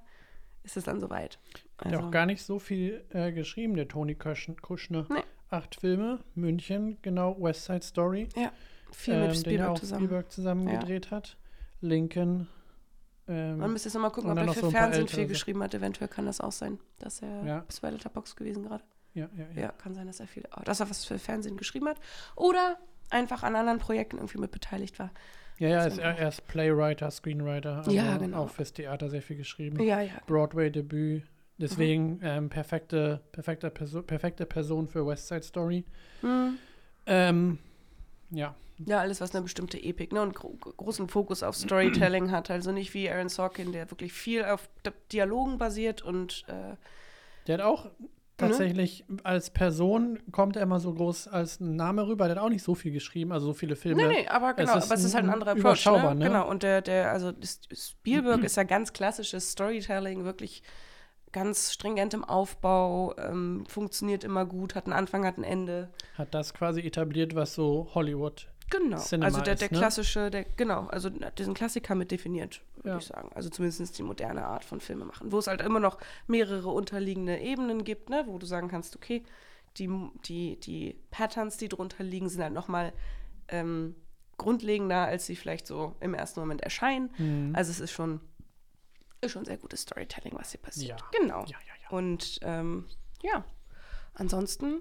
ist 0.63 0.77
es 0.77 0.85
dann 0.85 1.01
soweit. 1.01 1.39
Hat 1.79 1.93
ja 1.93 2.01
auch 2.01 2.11
gar 2.11 2.27
nicht 2.27 2.43
so 2.45 2.59
viel 2.59 3.05
äh, 3.11 3.33
geschrieben, 3.33 3.75
der 3.77 3.89
Tony 3.89 4.15
Kushn- 4.15 4.61
Kushner. 4.61 5.07
Nee. 5.11 5.23
Acht 5.51 5.77
Filme, 5.77 6.19
München, 6.35 6.99
genau, 7.03 7.37
West 7.41 7.67
Side 7.67 7.83
Story. 7.83 8.29
ja, 8.35 8.51
viel 8.91 9.15
ähm, 9.15 9.21
mit 9.21 9.31
den 9.31 9.41
Spielberg 9.41 9.69
auch 9.71 9.79
zusammen. 9.79 10.01
Spielberg 10.01 10.33
zusammen 10.33 10.69
Ja. 10.69 10.81
gedreht 10.81 11.11
hat. 11.13 11.37
Lincoln. 11.81 12.49
Ähm, 13.29 13.59
Man 13.59 13.73
müsste 13.73 13.89
jetzt 13.89 13.95
nochmal 13.95 14.11
gucken, 14.11 14.31
ob 14.31 14.39
er 14.39 14.53
für 14.53 14.61
so 14.61 14.71
Fernsehen 14.71 15.07
viel 15.09 15.27
geschrieben 15.27 15.63
hat. 15.63 15.75
Eventuell 15.75 16.09
kann 16.09 16.27
das 16.27 16.41
auch 16.41 16.53
sein, 16.53 16.79
dass 16.99 17.23
er 17.23 17.45
Ja. 17.45 17.59
bis 17.61 17.81
bei 17.81 17.91
Letterbox 17.91 18.35
gewesen 18.37 18.65
gerade. 18.65 18.83
ja, 19.15 19.29
ja, 19.37 19.47
ja. 19.55 19.61
Ja, 19.63 19.69
kann 19.73 19.95
sein, 19.95 20.07
dass 20.07 20.19
er 20.21 20.27
viel, 20.27 20.45
dass 20.65 20.81
er 20.81 20.91
was 20.91 21.05
für 21.05 21.19
Fernsehen 21.19 21.57
geschrieben 21.57 21.89
hat. 21.89 21.99
Oder 22.35 22.79
einfach 23.11 23.43
an 23.45 23.55
anderen 23.57 23.79
Projekten 23.79 24.17
irgendwie 24.17 24.39
mit 24.39 24.51
beteiligt 24.51 24.99
war. 24.99 25.11
Ja, 25.59 25.69
ja, 25.69 25.85
ist, 25.85 25.99
er, 25.99 26.19
er 26.19 26.29
ist 26.29 26.47
Playwriter, 26.49 27.11
Screenwriter, 27.11 27.77
also 27.79 27.91
Ja, 27.91 28.17
genau. 28.19 28.45
auch 28.45 28.51
fürs 28.51 28.73
Theater 28.73 29.09
sehr 29.09 29.23
viel 29.23 29.37
geschrieben. 29.37 29.83
Ja, 29.83 30.01
ja. 30.01 30.13
Broadway-Debüt. 30.27 31.23
Deswegen 31.59 32.21
ähm, 32.23 32.51
perfekte, 32.51 33.23
perfekte, 33.33 33.71
Perso 33.71 34.03
perfekte 34.03 34.45
Person 34.45 34.87
für 34.87 35.07
West 35.07 35.29
Side 35.29 35.43
Story. 35.43 35.85
Hm. 36.21 36.59
Ähm, 37.07 37.59
ja, 38.31 38.55
Ja, 38.85 39.01
alles, 39.01 39.23
was 39.23 39.35
eine 39.35 39.43
bestimmte 39.43 39.83
Epik 39.83 40.13
ne, 40.13 40.21
und 40.21 40.35
gro 40.35 40.51
großen 40.77 41.09
Fokus 41.09 41.43
auf 41.43 41.57
Storytelling 41.57 42.31
hat. 42.31 42.51
Also 42.51 42.73
nicht 42.73 42.93
wie 42.93 43.09
Aaron 43.09 43.31
Sorkin, 43.31 43.73
der 43.73 43.91
wirklich 43.91 44.13
viel 44.13 44.45
auf 44.45 44.69
D 44.85 44.91
Dialogen 45.13 45.57
basiert 45.57 46.03
und 46.03 46.45
äh, 46.49 46.77
der 47.47 47.55
hat 47.55 47.65
auch 47.65 47.89
tatsächlich 48.37 49.05
als 49.23 49.51
Person 49.51 50.19
kommt 50.33 50.57
er 50.57 50.63
immer 50.63 50.79
so 50.81 50.93
groß 50.93 51.29
als 51.29 51.61
Name 51.61 52.07
rüber. 52.07 52.27
Der 52.27 52.37
hat 52.37 52.43
auch 52.43 52.49
nicht 52.49 52.63
so 52.63 52.75
viel 52.75 52.93
geschrieben, 52.93 53.33
also 53.33 53.47
so 53.47 53.53
viele 53.55 53.77
Filme. 53.77 54.07
Nee, 54.07 54.23
nee, 54.23 54.29
aber 54.29 54.55
genau, 54.55 54.77
ist 54.77 54.85
aber 54.85 54.95
es 54.95 55.05
ist 55.05 55.15
halt 55.15 55.25
ein 55.25 55.31
anderer 55.31 55.51
Approach. 55.53 55.61
überschaubar, 55.87 56.15
Ne? 56.15 56.21
ne? 56.25 56.27
Genau, 56.27 56.49
und 56.49 56.63
der, 56.63 56.83
der, 56.83 57.13
also 57.13 57.33
Spielberg 57.73 58.43
ist 58.45 58.57
ja 58.57 58.63
ganz 58.65 58.93
klassisches 58.93 59.53
Storytelling, 59.53 60.25
wirklich 60.25 60.63
ganz 61.33 61.73
stringent 61.73 62.15
im 62.15 62.25
Aufbau, 62.25 63.15
ähm, 63.19 63.65
funktioniert 63.69 64.25
immer 64.25 64.47
gut, 64.47 64.75
hat 64.75 64.87
einen 64.87 64.95
Anfang, 64.95 65.27
hat 65.27 65.37
ein 65.39 65.45
Ende. 65.45 65.91
Hat 66.17 66.33
das 66.35 66.55
quasi 66.55 66.81
etabliert, 66.81 67.35
was 67.35 67.55
so 67.55 67.89
Hollywood. 67.95 68.49
Genau, 68.71 68.99
Cinema 68.99 69.27
also 69.27 69.41
der, 69.41 69.55
ist, 69.55 69.63
der 69.63 69.71
ne? 69.71 69.79
klassische, 69.79 70.31
der, 70.31 70.45
genau, 70.45 70.87
also 70.89 71.09
diesen 71.09 71.55
Klassiker 71.55 71.95
mit 71.95 72.11
definiert, 72.11 72.63
würde 72.77 72.89
Ja. 72.91 72.99
ich 72.99 73.05
sagen. 73.07 73.31
Also 73.35 73.49
zumindest 73.49 73.97
die 73.97 74.03
moderne 74.03 74.45
Art 74.45 74.65
von 74.65 74.81
Filme 74.81 75.05
machen, 75.05 75.31
wo 75.31 75.39
es 75.39 75.47
halt 75.47 75.61
immer 75.61 75.79
noch 75.81 75.99
mehrere 76.27 76.71
unterliegende 76.71 77.39
Ebenen 77.39 77.85
gibt, 77.85 78.11
ne, 78.11 78.25
wo 78.27 78.39
du 78.39 78.47
sagen 78.47 78.69
kannst, 78.69 78.97
okay, 78.97 79.23
die, 79.77 79.89
die, 80.25 80.59
die 80.59 80.97
Patterns, 81.11 81.59
die 81.59 81.69
drunter 81.69 82.03
liegen, 82.03 82.29
sind 82.29 82.43
halt 82.43 82.55
nochmal 82.55 82.93
ähm, 83.49 83.95
grundlegender, 84.39 85.05
als 85.05 85.27
sie 85.27 85.37
vielleicht 85.37 85.67
so 85.67 85.95
im 86.01 86.15
ersten 86.15 86.41
Moment 86.41 86.63
erscheinen. 86.63 87.11
Mhm. 87.19 87.55
Also 87.55 87.71
es 87.71 87.81
ist 87.81 87.93
schon, 87.93 88.21
ist 89.21 89.33
schon 89.33 89.45
sehr 89.45 89.59
gutes 89.59 89.83
Storytelling, 89.83 90.33
was 90.35 90.51
hier 90.51 90.61
passiert. 90.61 91.01
Ja. 91.01 91.19
Genau. 91.21 91.41
Ja, 91.45 91.57
ja, 91.67 91.75
ja. 91.83 91.91
Und 91.91 92.39
ähm, 92.43 92.87
ja, 93.23 93.45
ansonsten, 94.15 94.81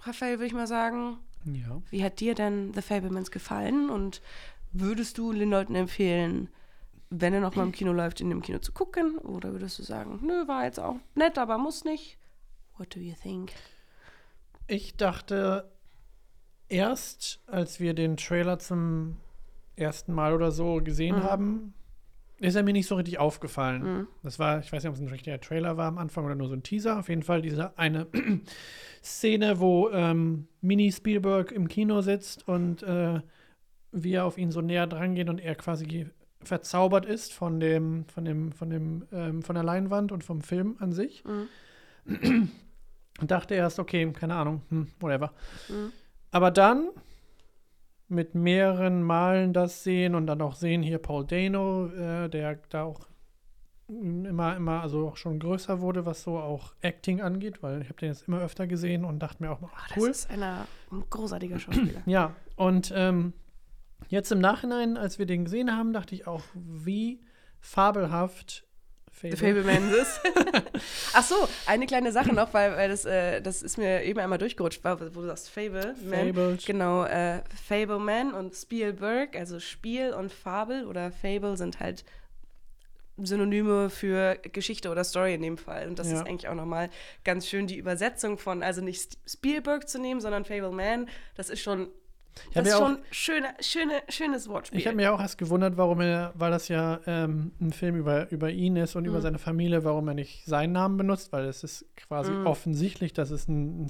Raphael, 0.00 0.38
würde 0.38 0.46
ich 0.46 0.52
mal 0.52 0.66
sagen, 0.66 1.18
Ja. 1.44 1.80
Wie 1.90 2.04
hat 2.04 2.20
dir 2.20 2.34
denn 2.34 2.72
The 2.74 2.82
Fablemans 2.82 3.30
gefallen 3.30 3.88
und 3.90 4.20
würdest 4.72 5.18
du 5.18 5.32
den 5.32 5.50
Leuten 5.50 5.74
empfehlen, 5.74 6.48
wenn 7.10 7.32
er 7.32 7.40
noch 7.40 7.54
mal 7.56 7.62
im 7.64 7.72
Kino 7.72 7.92
läuft, 7.92 8.20
in 8.20 8.28
dem 8.28 8.42
Kino 8.42 8.58
zu 8.58 8.72
gucken? 8.72 9.16
Oder 9.18 9.52
würdest 9.52 9.78
du 9.78 9.82
sagen, 9.82 10.20
nö, 10.22 10.46
war 10.46 10.64
jetzt 10.64 10.78
auch 10.80 10.96
nett, 11.14 11.38
aber 11.38 11.56
muss 11.58 11.84
nicht? 11.84 12.18
What 12.76 12.94
do 12.94 13.00
you 13.00 13.14
think? 13.22 13.52
Ich 14.66 14.96
dachte 14.96 15.70
erst, 16.68 17.40
als 17.46 17.80
wir 17.80 17.94
den 17.94 18.16
Trailer 18.18 18.58
zum 18.58 19.16
ersten 19.76 20.12
Mal 20.12 20.34
oder 20.34 20.50
so 20.52 20.82
gesehen 20.82 21.16
Mhm. 21.16 21.22
haben, 21.22 21.74
ist 22.40 22.54
er 22.54 22.62
mir 22.62 22.72
nicht 22.72 22.86
so 22.86 22.94
richtig 22.94 23.18
aufgefallen. 23.18 23.82
Mhm. 23.82 24.06
Das 24.22 24.38
war, 24.38 24.60
ich 24.60 24.72
weiß 24.72 24.82
nicht, 24.82 24.90
ob 24.90 24.94
es 24.94 25.00
ein 25.00 25.08
richtiger 25.08 25.40
Trailer 25.40 25.76
war 25.76 25.88
am 25.88 25.98
Anfang 25.98 26.24
oder 26.24 26.34
nur 26.34 26.48
so 26.48 26.54
ein 26.54 26.62
Teaser. 26.62 26.98
Auf 26.98 27.08
jeden 27.08 27.22
Fall 27.22 27.42
diese 27.42 27.76
eine 27.78 28.06
Szene, 29.02 29.58
wo 29.60 29.90
ähm, 29.90 30.46
Mini 30.60 30.92
Spielberg 30.92 31.52
im 31.52 31.68
Kino 31.68 32.00
sitzt 32.00 32.46
und 32.46 32.82
äh, 32.82 33.20
wir 33.90 34.24
auf 34.24 34.38
ihn 34.38 34.50
so 34.50 34.60
näher 34.60 34.86
dran 34.86 35.14
gehen 35.14 35.28
und 35.28 35.40
er 35.40 35.54
quasi 35.56 36.06
verzaubert 36.42 37.06
ist 37.06 37.32
von 37.32 37.58
dem, 37.58 38.04
von 38.06 38.24
dem, 38.24 38.52
von 38.52 38.70
dem, 38.70 39.06
ähm, 39.12 39.42
von 39.42 39.54
der 39.54 39.64
Leinwand 39.64 40.12
und 40.12 40.22
vom 40.22 40.40
Film 40.40 40.76
an 40.78 40.92
sich. 40.92 41.24
Mhm. 41.24 42.50
Und 43.20 43.30
dachte 43.30 43.54
erst, 43.54 43.80
okay, 43.80 44.10
keine 44.12 44.36
Ahnung, 44.36 44.62
hm, 44.68 44.88
whatever. 45.00 45.32
Mhm. 45.68 45.92
Aber 46.30 46.50
dann 46.50 46.90
mit 48.08 48.34
mehreren 48.34 49.02
Malen 49.02 49.52
das 49.52 49.84
sehen 49.84 50.14
und 50.14 50.26
dann 50.26 50.40
auch 50.40 50.54
sehen 50.54 50.82
hier 50.82 50.98
Paul 50.98 51.26
Dano, 51.26 51.88
äh, 51.88 52.28
der 52.28 52.58
da 52.70 52.84
auch 52.84 53.06
immer, 53.88 54.56
immer, 54.56 54.82
also 54.82 55.08
auch 55.08 55.16
schon 55.16 55.38
größer 55.38 55.80
wurde, 55.80 56.04
was 56.04 56.22
so 56.22 56.38
auch 56.38 56.74
Acting 56.82 57.20
angeht, 57.20 57.62
weil 57.62 57.80
ich 57.80 57.88
habe 57.88 57.98
den 57.98 58.08
jetzt 58.10 58.28
immer 58.28 58.40
öfter 58.40 58.66
gesehen 58.66 59.04
und 59.04 59.18
dachte 59.20 59.42
mir 59.42 59.50
auch, 59.50 59.60
ach, 59.74 59.88
das 59.88 59.96
cool. 59.96 60.10
ist 60.10 60.30
einer, 60.30 60.66
ein 60.90 61.04
großartiger 61.08 61.58
Schauspieler. 61.58 62.02
Ja, 62.06 62.34
und 62.56 62.92
ähm, 62.94 63.32
jetzt 64.08 64.30
im 64.30 64.40
Nachhinein, 64.40 64.96
als 64.96 65.18
wir 65.18 65.26
den 65.26 65.44
gesehen 65.44 65.74
haben, 65.74 65.92
dachte 65.92 66.14
ich 66.14 66.26
auch, 66.26 66.42
wie 66.54 67.20
fabelhaft 67.60 68.67
Fable- 69.20 69.36
Fablemans 69.36 69.92
ist. 69.94 70.20
Ach 71.14 71.22
so, 71.24 71.48
eine 71.66 71.86
kleine 71.86 72.12
Sache 72.12 72.32
noch, 72.34 72.54
weil, 72.54 72.76
weil 72.76 72.88
das, 72.88 73.04
äh, 73.04 73.40
das 73.42 73.62
ist 73.62 73.78
mir 73.78 74.02
eben 74.04 74.18
einmal 74.20 74.38
durchgerutscht, 74.38 74.82
wo 74.84 74.94
du 74.96 75.26
sagst 75.26 75.50
Fable. 75.50 75.94
Man. 76.04 76.28
Fabled. 76.34 76.64
Genau, 76.66 77.04
äh, 77.04 77.42
Fableman 77.68 78.32
und 78.32 78.54
Spielberg, 78.54 79.36
also 79.36 79.58
Spiel 79.60 80.12
und 80.12 80.32
Fabel 80.32 80.86
oder 80.86 81.10
Fable 81.10 81.56
sind 81.56 81.80
halt 81.80 82.04
Synonyme 83.20 83.90
für 83.90 84.36
Geschichte 84.52 84.90
oder 84.90 85.02
Story 85.02 85.34
in 85.34 85.42
dem 85.42 85.58
Fall. 85.58 85.88
Und 85.88 85.98
das 85.98 86.08
Ja. 86.08 86.14
ist 86.20 86.26
eigentlich 86.28 86.46
auch 86.48 86.54
nochmal 86.54 86.88
ganz 87.24 87.48
schön 87.48 87.66
die 87.66 87.76
Übersetzung 87.76 88.38
von, 88.38 88.62
also 88.62 88.80
nicht 88.80 89.18
Spielberg 89.26 89.88
zu 89.88 89.98
nehmen, 89.98 90.20
sondern 90.20 90.44
Fableman. 90.44 91.08
Das 91.34 91.50
ist 91.50 91.60
schon, 91.60 91.88
das 92.54 92.66
ist 92.68 92.76
schon 92.76 92.98
schöne, 93.10 93.48
schöne, 93.60 93.92
schönes 94.08 94.48
Wortspiel. 94.48 94.78
Ich 94.78 94.86
habe 94.86 94.96
mir 94.96 95.12
auch 95.12 95.20
erst 95.20 95.38
gewundert, 95.38 95.76
warum 95.76 96.00
er, 96.00 96.32
weil 96.34 96.50
das 96.50 96.68
ja 96.68 97.00
ähm, 97.06 97.52
ein 97.60 97.72
Film 97.72 97.96
über, 97.96 98.30
über 98.30 98.50
ihn 98.50 98.76
ist 98.76 98.96
und 98.96 99.04
über 99.06 99.18
Mhm. 99.18 99.22
seine 99.22 99.38
Familie, 99.38 99.84
warum 99.84 100.08
er 100.08 100.14
nicht 100.14 100.44
seinen 100.46 100.72
Namen 100.72 100.96
benutzt, 100.96 101.32
weil 101.32 101.44
es 101.46 101.64
ist 101.64 101.84
quasi 101.96 102.32
Mhm. 102.32 102.46
offensichtlich, 102.46 103.12
dass 103.12 103.30
es 103.30 103.48
ein, 103.48 103.84
ein 103.84 103.88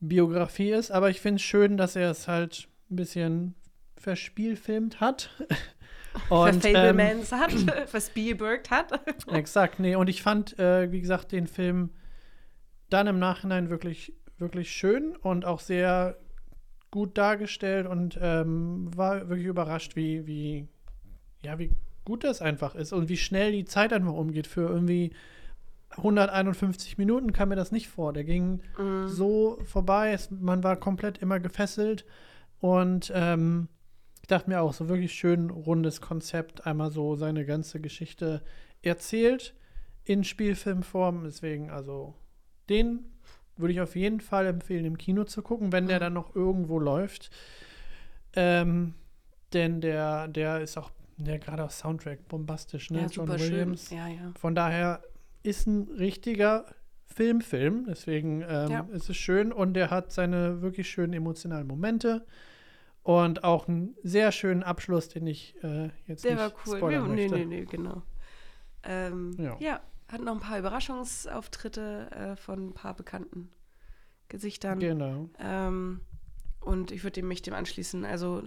Spielberg-Biografie 0.00 0.70
ist. 0.70 0.90
Aber 0.90 1.10
ich 1.10 1.20
finde 1.20 1.36
es 1.36 1.42
schön, 1.42 1.76
dass 1.76 1.96
er 1.96 2.10
es 2.10 2.28
halt 2.28 2.68
ein 2.90 2.96
bisschen 2.96 3.54
verspielfilmt 3.96 5.00
hat. 5.00 5.30
für 6.28 6.48
ähm, 6.48 6.60
Fablemans 6.60 7.32
hat, 7.32 7.52
für 7.88 8.00
Spielberg 8.00 8.70
hat. 8.70 8.92
Exakt, 9.30 9.80
nee. 9.80 9.96
Und 9.96 10.08
ich 10.08 10.22
fand, 10.22 10.58
äh, 10.58 10.90
wie 10.92 11.00
gesagt, 11.00 11.32
den 11.32 11.46
Film 11.46 11.90
dann 12.88 13.06
im 13.06 13.18
Nachhinein 13.18 13.68
wirklich, 13.68 14.12
wirklich 14.38 14.70
schön 14.70 15.16
und 15.16 15.44
auch 15.44 15.60
sehr 15.60 16.16
gut 16.90 17.18
dargestellt 17.18 17.86
und 17.86 18.18
ähm, 18.20 18.90
war 18.96 19.28
wirklich 19.28 19.46
überrascht, 19.46 19.96
wie, 19.96 20.26
wie, 20.26 20.68
ja, 21.42 21.58
wie 21.58 21.70
gut 22.04 22.24
das 22.24 22.40
einfach 22.40 22.74
ist 22.74 22.92
und 22.92 23.08
wie 23.08 23.16
schnell 23.16 23.52
die 23.52 23.64
Zeit 23.64 23.92
einfach 23.92 24.12
umgeht. 24.12 24.46
Für 24.46 24.68
irgendwie 24.68 25.12
151 25.90 26.98
Minuten 26.98 27.32
kam 27.32 27.48
mir 27.48 27.56
das 27.56 27.72
nicht 27.72 27.88
vor. 27.88 28.12
Der 28.12 28.24
ging 28.24 28.60
Mhm. 28.78 29.08
so 29.08 29.58
vorbei. 29.64 30.12
Es, 30.12 30.30
man 30.30 30.62
war 30.62 30.76
komplett 30.76 31.18
immer 31.18 31.40
gefesselt. 31.40 32.04
Und 32.60 33.12
ähm, 33.14 33.68
ich 34.22 34.28
dachte 34.28 34.50
mir 34.50 34.60
auch, 34.60 34.72
so 34.72 34.88
wirklich 34.88 35.12
schön 35.12 35.50
rundes 35.50 36.00
Konzept, 36.00 36.66
einmal 36.66 36.90
so 36.90 37.14
seine 37.16 37.44
ganze 37.46 37.80
Geschichte 37.80 38.42
erzählt 38.82 39.54
in 40.04 40.24
Spielfilmform. 40.24 41.24
Deswegen, 41.24 41.70
also, 41.70 42.14
den 42.68 43.04
würde 43.56 43.72
ich 43.72 43.80
auf 43.80 43.96
jeden 43.96 44.20
Fall 44.20 44.46
empfehlen, 44.46 44.84
im 44.84 44.98
Kino 44.98 45.24
zu 45.24 45.42
gucken, 45.42 45.72
wenn 45.72 45.86
der 45.86 45.96
Mhm. 45.98 46.00
dann 46.00 46.12
noch 46.14 46.34
irgendwo 46.36 46.78
läuft. 46.78 47.30
Ähm, 48.34 48.94
denn 49.52 49.80
der, 49.80 50.28
der 50.28 50.60
ist 50.60 50.76
auch, 50.76 50.90
der 51.16 51.38
gerade 51.38 51.64
auch 51.64 51.70
Soundtrack 51.70 52.28
bombastisch, 52.28 52.90
ne? 52.90 53.02
Ja, 53.02 53.06
John 53.06 53.28
Williams. 53.28 53.90
Ja, 53.90 54.08
ja. 54.08 54.32
Von 54.38 54.54
daher 54.54 55.02
ist 55.42 55.66
ein 55.66 55.88
richtiger 55.96 56.66
Filmfilm, 57.06 57.86
deswegen 57.88 58.42
ähm, 58.46 58.70
Ja. 58.70 58.88
ist 58.92 59.08
es 59.08 59.16
schön 59.16 59.52
und 59.52 59.76
er 59.76 59.90
hat 59.90 60.12
seine 60.12 60.60
wirklich 60.60 60.90
schönen 60.90 61.12
emotionalen 61.14 61.66
Momente 61.66 62.26
und 63.04 63.44
auch 63.44 63.68
einen 63.68 63.94
sehr 64.02 64.32
schönen 64.32 64.62
Abschluss, 64.64 65.08
den 65.08 65.26
ich 65.26 65.54
äh, 65.62 65.90
jetzt 66.06 66.24
Der 66.24 66.32
nicht 66.32 66.40
war 66.40 66.52
cool. 66.66 66.76
spoilern 66.78 67.14
nee, 67.14 67.28
möchte. 67.28 67.36
nee, 67.38 67.44
nee, 67.60 67.64
genau. 67.64 68.02
Ähm, 68.82 69.30
Ja. 69.38 69.56
ja. 69.60 69.80
Hat 70.08 70.20
noch 70.20 70.34
ein 70.34 70.40
paar 70.40 70.58
Überraschungsauftritte 70.58 72.10
äh, 72.10 72.36
von 72.36 72.68
ein 72.68 72.74
paar 72.74 72.94
bekannten 72.94 73.50
Gesichtern. 74.28 74.78
Genau. 74.78 75.28
Ähm, 75.38 76.00
und 76.60 76.90
ich 76.90 77.04
würde 77.04 77.22
mich 77.22 77.42
dem 77.42 77.54
anschließen. 77.54 78.04
Also 78.04 78.42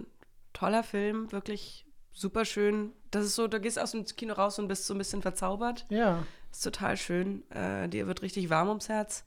toller 0.52 0.82
Film, 0.82 1.30
wirklich 1.32 1.86
super 2.12 2.44
schön. 2.44 2.92
Das 3.10 3.24
ist 3.24 3.34
so, 3.34 3.48
du 3.48 3.60
gehst 3.60 3.78
aus 3.78 3.92
dem 3.92 4.04
Kino 4.04 4.34
raus 4.34 4.58
und 4.58 4.68
bist 4.68 4.86
so 4.86 4.94
ein 4.94 4.98
bisschen 4.98 5.22
verzaubert. 5.22 5.86
Ja, 5.88 6.24
Ist 6.50 6.64
total 6.64 6.96
schön. 6.96 7.48
Äh, 7.50 7.88
dir 7.88 8.06
wird 8.06 8.22
richtig 8.22 8.50
warm 8.50 8.68
ums 8.68 8.88
Herz. 8.88 9.24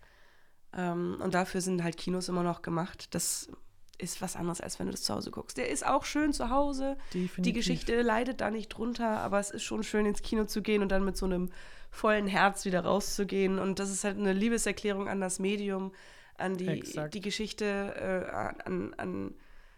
Ähm, 0.74 1.18
und 1.24 1.34
dafür 1.34 1.62
sind 1.62 1.84
halt 1.84 1.98
Kinos 1.98 2.30
immer 2.30 2.44
noch 2.44 2.62
gemacht. 2.62 3.14
Das 3.16 3.50
ist 3.98 4.22
was 4.22 4.36
anderes, 4.36 4.62
als 4.62 4.80
wenn 4.80 4.88
du 4.88 4.92
das 4.92 5.04
zu 5.04 5.14
Hause 5.14 5.32
guckst. 5.32 5.58
Der 5.58 5.70
ist 5.70 5.86
auch 5.86 6.06
schön 6.06 6.34
zu 6.34 6.50
Hause. 6.50 6.98
definitiv. 7.14 7.44
Die 7.44 7.54
Geschichte 7.54 8.02
leidet 8.02 8.42
da 8.42 8.52
nicht 8.52 8.70
drunter, 8.70 9.20
aber 9.20 9.40
es 9.40 9.52
ist 9.52 9.64
schon 9.64 9.84
schön, 9.84 10.06
ins 10.06 10.22
Kino 10.22 10.46
zu 10.46 10.62
gehen 10.62 10.82
und 10.82 10.90
dann 10.90 11.06
mit 11.06 11.16
so 11.16 11.26
einem 11.26 11.52
vollen 11.92 12.28
Herz 12.28 12.66
wieder 12.66 12.82
rauszugehen. 12.82 13.60
Und 13.60 13.80
das 13.80 13.92
ist 13.92 14.04
halt 14.04 14.18
eine 14.18 14.34
Liebeserklärung 14.34 15.08
an 15.08 15.22
das 15.22 15.40
Medium, 15.40 15.92
an 16.38 16.58
die, 16.58 16.68
Exakt. 16.68 17.14
die 17.14 17.22
Geschichte, 17.22 17.66
äh, 17.66 18.66
an, 18.66 18.94
an 18.96 19.36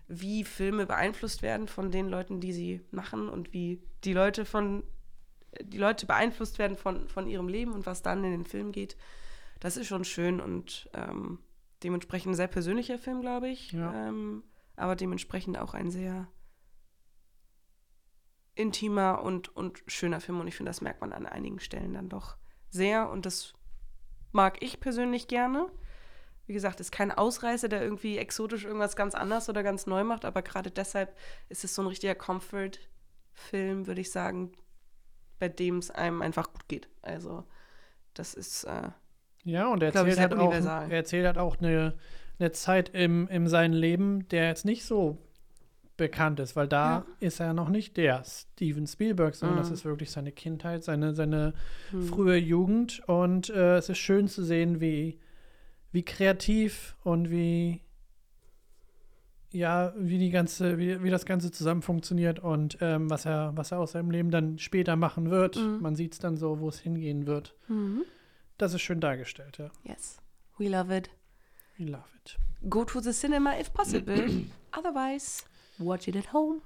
wie 0.07 0.43
Filme 0.43 0.85
beeinflusst 0.85 1.41
werden 1.41 1.67
von 1.67 1.91
den 1.91 2.07
Leuten, 2.07 2.39
die 2.39 2.53
sie 2.53 2.81
machen 2.91 3.27
und 3.27 3.53
wie 3.53 3.81
die 4.03 4.13
Leute 4.13 4.45
von 4.45 4.83
die 5.61 5.77
Leute 5.77 6.05
beeinflusst 6.05 6.59
werden 6.59 6.77
von, 6.77 7.07
von 7.07 7.27
ihrem 7.27 7.47
Leben 7.47 7.71
und 7.71 7.85
was 7.85 8.01
dann 8.01 8.23
in 8.23 8.31
den 8.31 8.45
Film 8.45 8.71
geht. 8.71 8.97
Das 9.59 9.77
ist 9.77 9.87
schon 9.87 10.03
schön 10.03 10.41
und 10.41 10.89
ähm, 10.93 11.39
dementsprechend 11.83 12.33
ein 12.33 12.35
sehr 12.35 12.47
persönlicher 12.47 12.97
Film, 12.97 13.21
glaube 13.21 13.49
ich. 13.49 13.71
Ja. 13.71 14.07
Ähm, 14.07 14.43
aber 14.75 14.95
dementsprechend 14.95 15.57
auch 15.57 15.73
ein 15.73 15.89
sehr 15.89 16.27
intimer 18.55 19.21
und, 19.21 19.55
und 19.55 19.83
schöner 19.87 20.21
Film. 20.21 20.39
Und 20.39 20.47
ich 20.47 20.55
finde, 20.55 20.69
das 20.69 20.81
merkt 20.81 21.01
man 21.01 21.13
an 21.13 21.25
einigen 21.25 21.59
Stellen 21.59 21.93
dann 21.93 22.09
doch 22.09 22.37
sehr. 22.69 23.09
Und 23.09 23.25
das 23.25 23.53
mag 24.31 24.61
ich 24.61 24.79
persönlich 24.79 25.27
gerne. 25.27 25.71
Wie 26.47 26.53
gesagt, 26.53 26.79
ist 26.79 26.91
kein 26.91 27.11
Ausreißer, 27.11 27.69
der 27.69 27.81
irgendwie 27.81 28.17
exotisch 28.17 28.65
irgendwas 28.65 28.95
ganz 28.95 29.15
anders 29.15 29.49
oder 29.49 29.63
ganz 29.63 29.87
neu 29.87 30.03
macht, 30.03 30.25
aber 30.25 30.43
gerade 30.43 30.69
deshalb 30.69 31.17
ist 31.49 31.63
es 31.63 31.73
so 31.73 31.81
ein 31.81 31.87
richtiger 31.87 32.13
Comfort-Film, 32.13 33.87
würde 33.87 34.01
ich 34.01 34.11
sagen, 34.11 34.51
bei 35.39 35.49
dem 35.49 35.79
es 35.79 35.89
einem 35.89 36.21
einfach 36.21 36.53
gut 36.53 36.67
geht. 36.67 36.87
Also, 37.01 37.45
das 38.13 38.35
ist, 38.35 38.65
äh, 38.65 38.89
Ja, 39.45 39.67
und 39.71 39.81
er 39.83 39.91
Glaub 39.91 40.07
erzählt, 40.07 40.31
halt 40.31 40.39
auch, 40.39 40.51
er 40.51 40.91
erzählt 40.91 41.25
halt 41.25 41.37
auch 41.37 41.57
eine, 41.59 41.93
eine 42.39 42.51
Zeit 42.51 42.89
im, 42.89 43.27
in 43.27 43.47
seinem 43.47 43.73
Leben, 43.73 44.27
der 44.29 44.47
jetzt 44.47 44.65
nicht 44.65 44.83
so 44.83 45.19
bekannt 45.97 46.39
ist, 46.41 46.55
weil 46.55 46.67
da 46.67 46.89
Ja. 46.97 47.05
ist 47.21 47.39
er 47.39 47.53
noch 47.53 47.69
nicht 47.69 47.95
der 47.95 48.23
Steven 48.25 48.85
Spielberg, 48.85 49.33
sondern 49.35 49.57
Mhm. 49.59 49.61
das 49.61 49.71
ist 49.71 49.85
wirklich 49.85 50.11
seine 50.11 50.31
Kindheit, 50.33 50.83
seine, 50.83 51.13
seine 51.15 51.53
hm. 51.91 52.03
frühe 52.03 52.35
Jugend. 52.35 53.01
Und 53.07 53.49
äh, 53.49 53.77
es 53.77 53.87
ist 53.87 53.99
schön 53.99 54.27
zu 54.27 54.43
sehen, 54.43 54.81
wie, 54.81 55.19
wie 55.93 56.03
kreativ 56.03 56.97
und 57.03 57.29
wie 57.31 57.81
ja, 59.51 59.93
wie 59.97 60.17
die 60.17 60.31
ganze, 60.31 60.77
wie, 60.77 61.01
wie 61.01 61.09
das 61.09 61.25
Ganze 61.25 61.49
zusammen 61.49 61.81
funktioniert 61.81 62.39
und 62.39 62.77
ähm, 62.81 63.09
was 63.09 63.25
er, 63.25 63.53
was 63.55 63.71
er 63.71 63.79
aus 63.79 63.93
seinem 63.93 64.11
Leben 64.11 64.29
dann 64.29 64.59
später 64.59 64.97
machen 64.97 65.29
wird. 65.31 65.55
Mhm. 65.55 65.77
Man 65.81 65.95
sieht 65.95 66.11
es 66.11 66.19
dann 66.19 66.35
so, 66.35 66.59
wo 66.59 66.67
es 66.67 66.79
hingehen 66.79 67.25
wird. 67.25 67.55
Mhm. 67.69 68.01
Das 68.57 68.73
ist 68.73 68.81
schön 68.81 69.01
dargestellt, 69.01 69.57
ja. 69.57 69.69
Yes, 69.83 70.17
we 70.57 70.69
love 70.69 70.95
it. 70.95 71.09
We 71.77 71.85
love 71.85 72.05
it. 72.23 72.37
Go 72.69 72.85
to 72.85 73.01
the 73.01 73.11
cinema 73.11 73.59
if 73.59 73.73
possible. 73.73 74.15
Otherwise, 74.71 75.43
watch 75.77 76.07
it 76.07 76.15
at 76.15 76.31
home. 76.31 76.61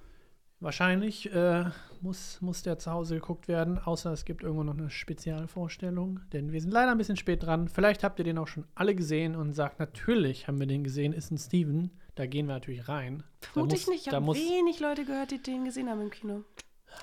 Wahrscheinlich 0.61 1.31
äh, 1.33 1.65
muss, 2.01 2.41
muss 2.41 2.63
der 2.63 2.77
zu 2.79 2.91
Hause 2.91 3.15
geguckt 3.15 3.47
werden, 3.47 3.79
außer 3.79 4.11
es 4.11 4.25
gibt 4.25 4.43
irgendwo 4.43 4.63
noch 4.63 4.77
eine 4.77 4.89
Spezialvorstellung, 4.89 6.19
denn 6.33 6.51
wir 6.51 6.59
sind 6.59 6.71
leider 6.71 6.91
ein 6.91 6.97
bisschen 6.97 7.15
spät 7.15 7.43
dran. 7.43 7.69
Vielleicht 7.69 8.03
habt 8.03 8.19
ihr 8.19 8.25
den 8.25 8.37
auch 8.37 8.47
schon 8.47 8.65
alle 8.75 8.93
gesehen 8.93 9.37
und 9.37 9.53
sagt, 9.53 9.79
natürlich 9.79 10.47
haben 10.47 10.59
wir 10.59 10.67
den 10.67 10.83
gesehen, 10.83 11.13
ist 11.13 11.31
ein 11.31 11.37
Steven. 11.37 11.91
Da 12.15 12.25
gehen 12.25 12.47
wir 12.47 12.55
natürlich 12.55 12.89
rein. 12.89 13.23
Vermute 13.39 13.75
ich 13.77 13.87
nicht. 13.87 14.07
Ich 14.07 14.13
habe 14.13 14.33
wenig 14.33 14.81
Leute 14.81 15.05
gehört, 15.05 15.31
die 15.31 15.41
den 15.41 15.63
gesehen 15.63 15.89
haben 15.89 16.01
im 16.01 16.09
Kino. 16.11 16.43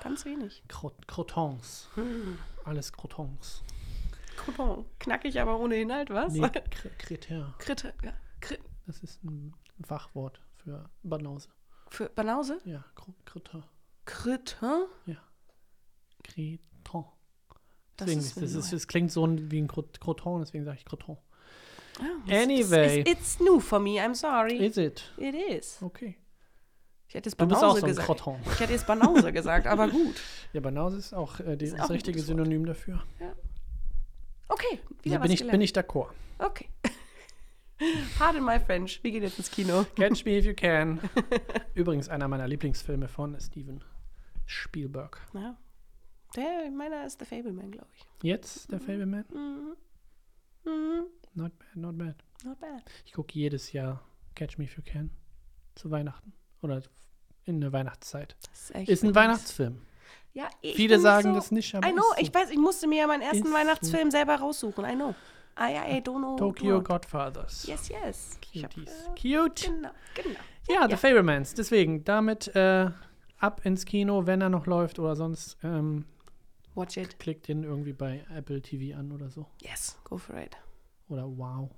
Ganz 0.03 0.23
wenig. 0.25 0.61
Crot 0.67 1.07
Crotons. 1.07 1.89
Alles 2.63 2.93
Crotons. 2.93 3.63
Crouton. 4.37 4.85
Knackig, 4.99 5.39
aber 5.41 5.59
ohne 5.59 5.75
Inhalt, 5.81 6.09
was? 6.09 6.33
Nee, 6.33 6.41
Kr- 6.45 6.89
Kreter. 6.97 7.55
Kritte. 7.57 7.93
Ja. 8.03 8.13
Krit 8.39 8.59
Das 8.85 8.99
ist 8.99 9.23
ein 9.23 9.53
Fachwort 9.85 10.41
für 10.55 10.89
Banause. 11.03 11.49
für 11.89 12.09
Banause? 12.09 12.59
Ja, 12.65 12.85
Kreter. 13.25 13.63
Kritte? 14.05 14.87
Creton. 16.23 17.05
Das 17.95 18.05
Deswegen, 18.05 18.19
ist 18.19 18.37
das, 18.41 18.53
ist, 18.53 18.73
das 18.73 18.87
klingt 18.87 19.11
so 19.11 19.27
wie 19.27 19.59
ein 19.59 19.67
Crot- 19.67 19.99
Croton, 19.99 20.39
deswegen 20.41 20.63
sage 20.65 20.77
ich 20.77 20.85
Croton. 20.85 21.17
Das- 22.27 22.43
Anyway. 22.43 23.03
Das, 23.03 23.11
it's, 23.13 23.19
it's 23.21 23.39
new 23.39 23.59
for 23.59 23.79
me, 23.79 23.99
I'm 23.99 24.13
sorry. 24.13 24.55
Is 24.63 24.77
it? 24.77 25.11
It 25.17 25.33
is. 25.33 25.81
Okay. 25.81 26.15
Ich 27.07 27.15
hätte 27.15 27.29
jetzt 27.29 27.41
Du 27.41 27.47
bist 27.47 27.57
auch 27.57 27.61
Banause 27.61 27.79
so 27.79 27.85
ein 27.85 27.89
gesagt. 27.89 28.05
Croton. 28.05 28.39
Ich 28.53 28.59
hätte 28.59 28.73
jetzt 28.73 28.85
Banause 28.85 29.33
gesagt, 29.33 29.65
aber 29.65 29.87
gut. 29.89 30.15
Ja, 30.53 30.61
Banause 30.61 30.97
ist 30.97 31.13
auch 31.13 31.39
äh, 31.39 31.55
die, 31.57 31.65
Ist 31.65 31.73
das 31.77 31.85
auch 31.85 31.89
richtige. 31.89 32.19
Synonym 32.19 32.65
dafür. 32.67 33.01
Okay, 34.49 34.79
wieder 35.03 35.17
Da 35.17 35.21
bin 35.23 35.31
ich, 35.31 35.39
gelernt. 35.39 35.51
bin 35.53 35.61
ich 35.61 35.71
d'accord. 35.71 36.09
Okay. 36.39 36.67
Pardon 38.17 38.43
my 38.43 38.59
French. 38.59 38.99
Wir 39.03 39.11
gehen 39.11 39.23
jetzt 39.23 39.37
ins 39.37 39.51
Kino. 39.51 39.85
Catch 39.95 40.25
Me 40.25 40.37
If 40.39 40.45
You 40.45 40.53
Can. 40.55 40.99
Übrigens 41.75 42.09
einer 42.09 42.27
meiner 42.27 42.47
Lieblingsfilme 42.47 43.07
von 43.07 43.39
Steven 43.39 43.83
Spielberg. 44.45 45.19
Ja. 45.33 45.57
Der, 46.35 46.69
meiner 46.71 47.05
ist 47.05 47.19
The 47.19 47.25
Fableman, 47.25 47.71
glaube 47.71 47.87
ich. 47.95 48.05
Jetzt 48.23 48.71
der 48.71 48.79
Fableman? 48.79 49.25
Mhm. 49.33 49.75
Mhm. 50.65 51.03
Not 51.33 51.57
bad, 51.59 51.75
not 51.75 51.97
bad. 51.97 52.15
Not 52.43 52.59
bad. 52.59 52.83
Ich 53.05 53.13
gucke 53.13 53.33
jedes 53.37 53.71
Jahr 53.73 54.03
Catch 54.35 54.57
Me 54.57 54.65
If 54.65 54.75
You 54.77 54.83
Can 54.83 55.11
zu 55.75 55.91
Weihnachten. 55.91 56.33
Oder 56.61 56.81
in 57.45 57.61
der 57.61 57.71
Weihnachtszeit. 57.71 58.35
Das 58.49 58.61
ist 58.63 58.75
echt 58.75 58.89
Ist 58.89 59.03
ein. 59.03 59.13
Weihnachtsfilm. 59.15 59.81
Ja, 60.33 60.49
ich 60.61 60.75
Viele 60.75 60.99
sagen 60.99 61.29
so, 61.29 61.35
das 61.35 61.51
nicht, 61.51 61.73
aber 61.73 61.87
I 61.87 61.91
know, 61.91 62.03
so. 62.15 62.21
ich 62.21 62.33
weiß, 62.33 62.51
ich 62.51 62.57
musste 62.59 62.87
mir 62.87 62.99
ja 62.99 63.07
meinen 63.07 63.21
ersten 63.23 63.47
Ist. 63.47 63.53
Weihnachtsfilm 63.53 64.11
selber 64.11 64.35
raussuchen. 64.35 64.85
I 64.85 64.93
know. 64.95 65.15
I, 65.59 65.97
I 65.97 66.01
don't 66.01 66.19
know. 66.19 66.35
Tokyo. 66.35 66.81
Godfathers. 66.83 67.65
Yes, 67.65 67.89
yes. 67.89 68.39
Ich 68.51 68.63
hab, 68.63 68.71
Cuties. 68.73 68.91
äh, 68.91 69.09
Cute. 69.19 69.63
Genau, 69.65 69.89
genau. 70.13 70.39
Ja, 70.69 70.85
The 70.85 70.91
Ja. 70.91 70.97
Fablemans. 70.97 71.55
Deswegen, 71.55 72.03
damit 72.03 72.49
äh, 72.55 72.91
ab 73.39 73.61
ins 73.65 73.85
Kino, 73.85 74.27
wenn 74.27 74.41
er 74.41 74.49
noch 74.49 74.67
läuft 74.67 74.99
oder 74.99 75.15
sonst 75.15 75.57
ähm, 75.63 76.05
Watch 76.75 76.97
it. 76.97 77.17
klickt 77.17 77.49
ihn 77.49 77.63
irgendwie 77.63 77.93
bei 77.93 78.23
Apple 78.35 78.61
TV 78.61 78.95
an 78.95 79.11
oder 79.11 79.31
so. 79.31 79.47
Yes, 79.63 79.97
go 80.03 80.17
for 80.19 80.37
it. 80.37 80.55
Oder 81.09 81.25
Wow. 81.25 81.71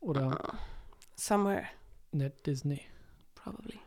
Oder 0.00 0.58
Somewhere, 1.16 1.64
Net 2.12 2.46
Disney. 2.46 2.82
probably. 3.34 3.80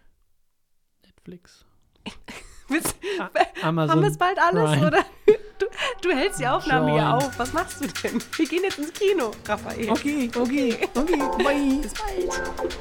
Netflix. 1.05 1.63
Willst- 2.71 2.95
A 3.19 3.29
Haben 3.63 3.75
wir 3.75 3.83
es 3.85 3.89
Amazon. 3.91 4.17
bald 4.17 4.39
alles, 4.39 4.71
Prime. 4.71 4.87
oder? 4.87 5.05
Du, 5.61 5.67
du 6.01 6.15
hältst 6.15 6.39
die 6.39 6.47
Aufnahme 6.47 6.87
hier 6.91 7.01
Join. 7.03 7.11
auf. 7.13 7.37
Was 7.37 7.53
machst 7.53 7.79
du 7.81 7.85
denn? 7.87 8.19
Wir 8.35 8.47
gehen 8.47 8.63
jetzt 8.63 8.79
ins 8.79 8.91
Kino, 8.93 9.29
Raphael. 9.47 9.91
Okay, 9.91 10.29
okay, 10.35 10.75
okay. 10.95 11.17
Bye. 11.43 11.79
Bis 11.83 11.93
bald. 11.93 12.75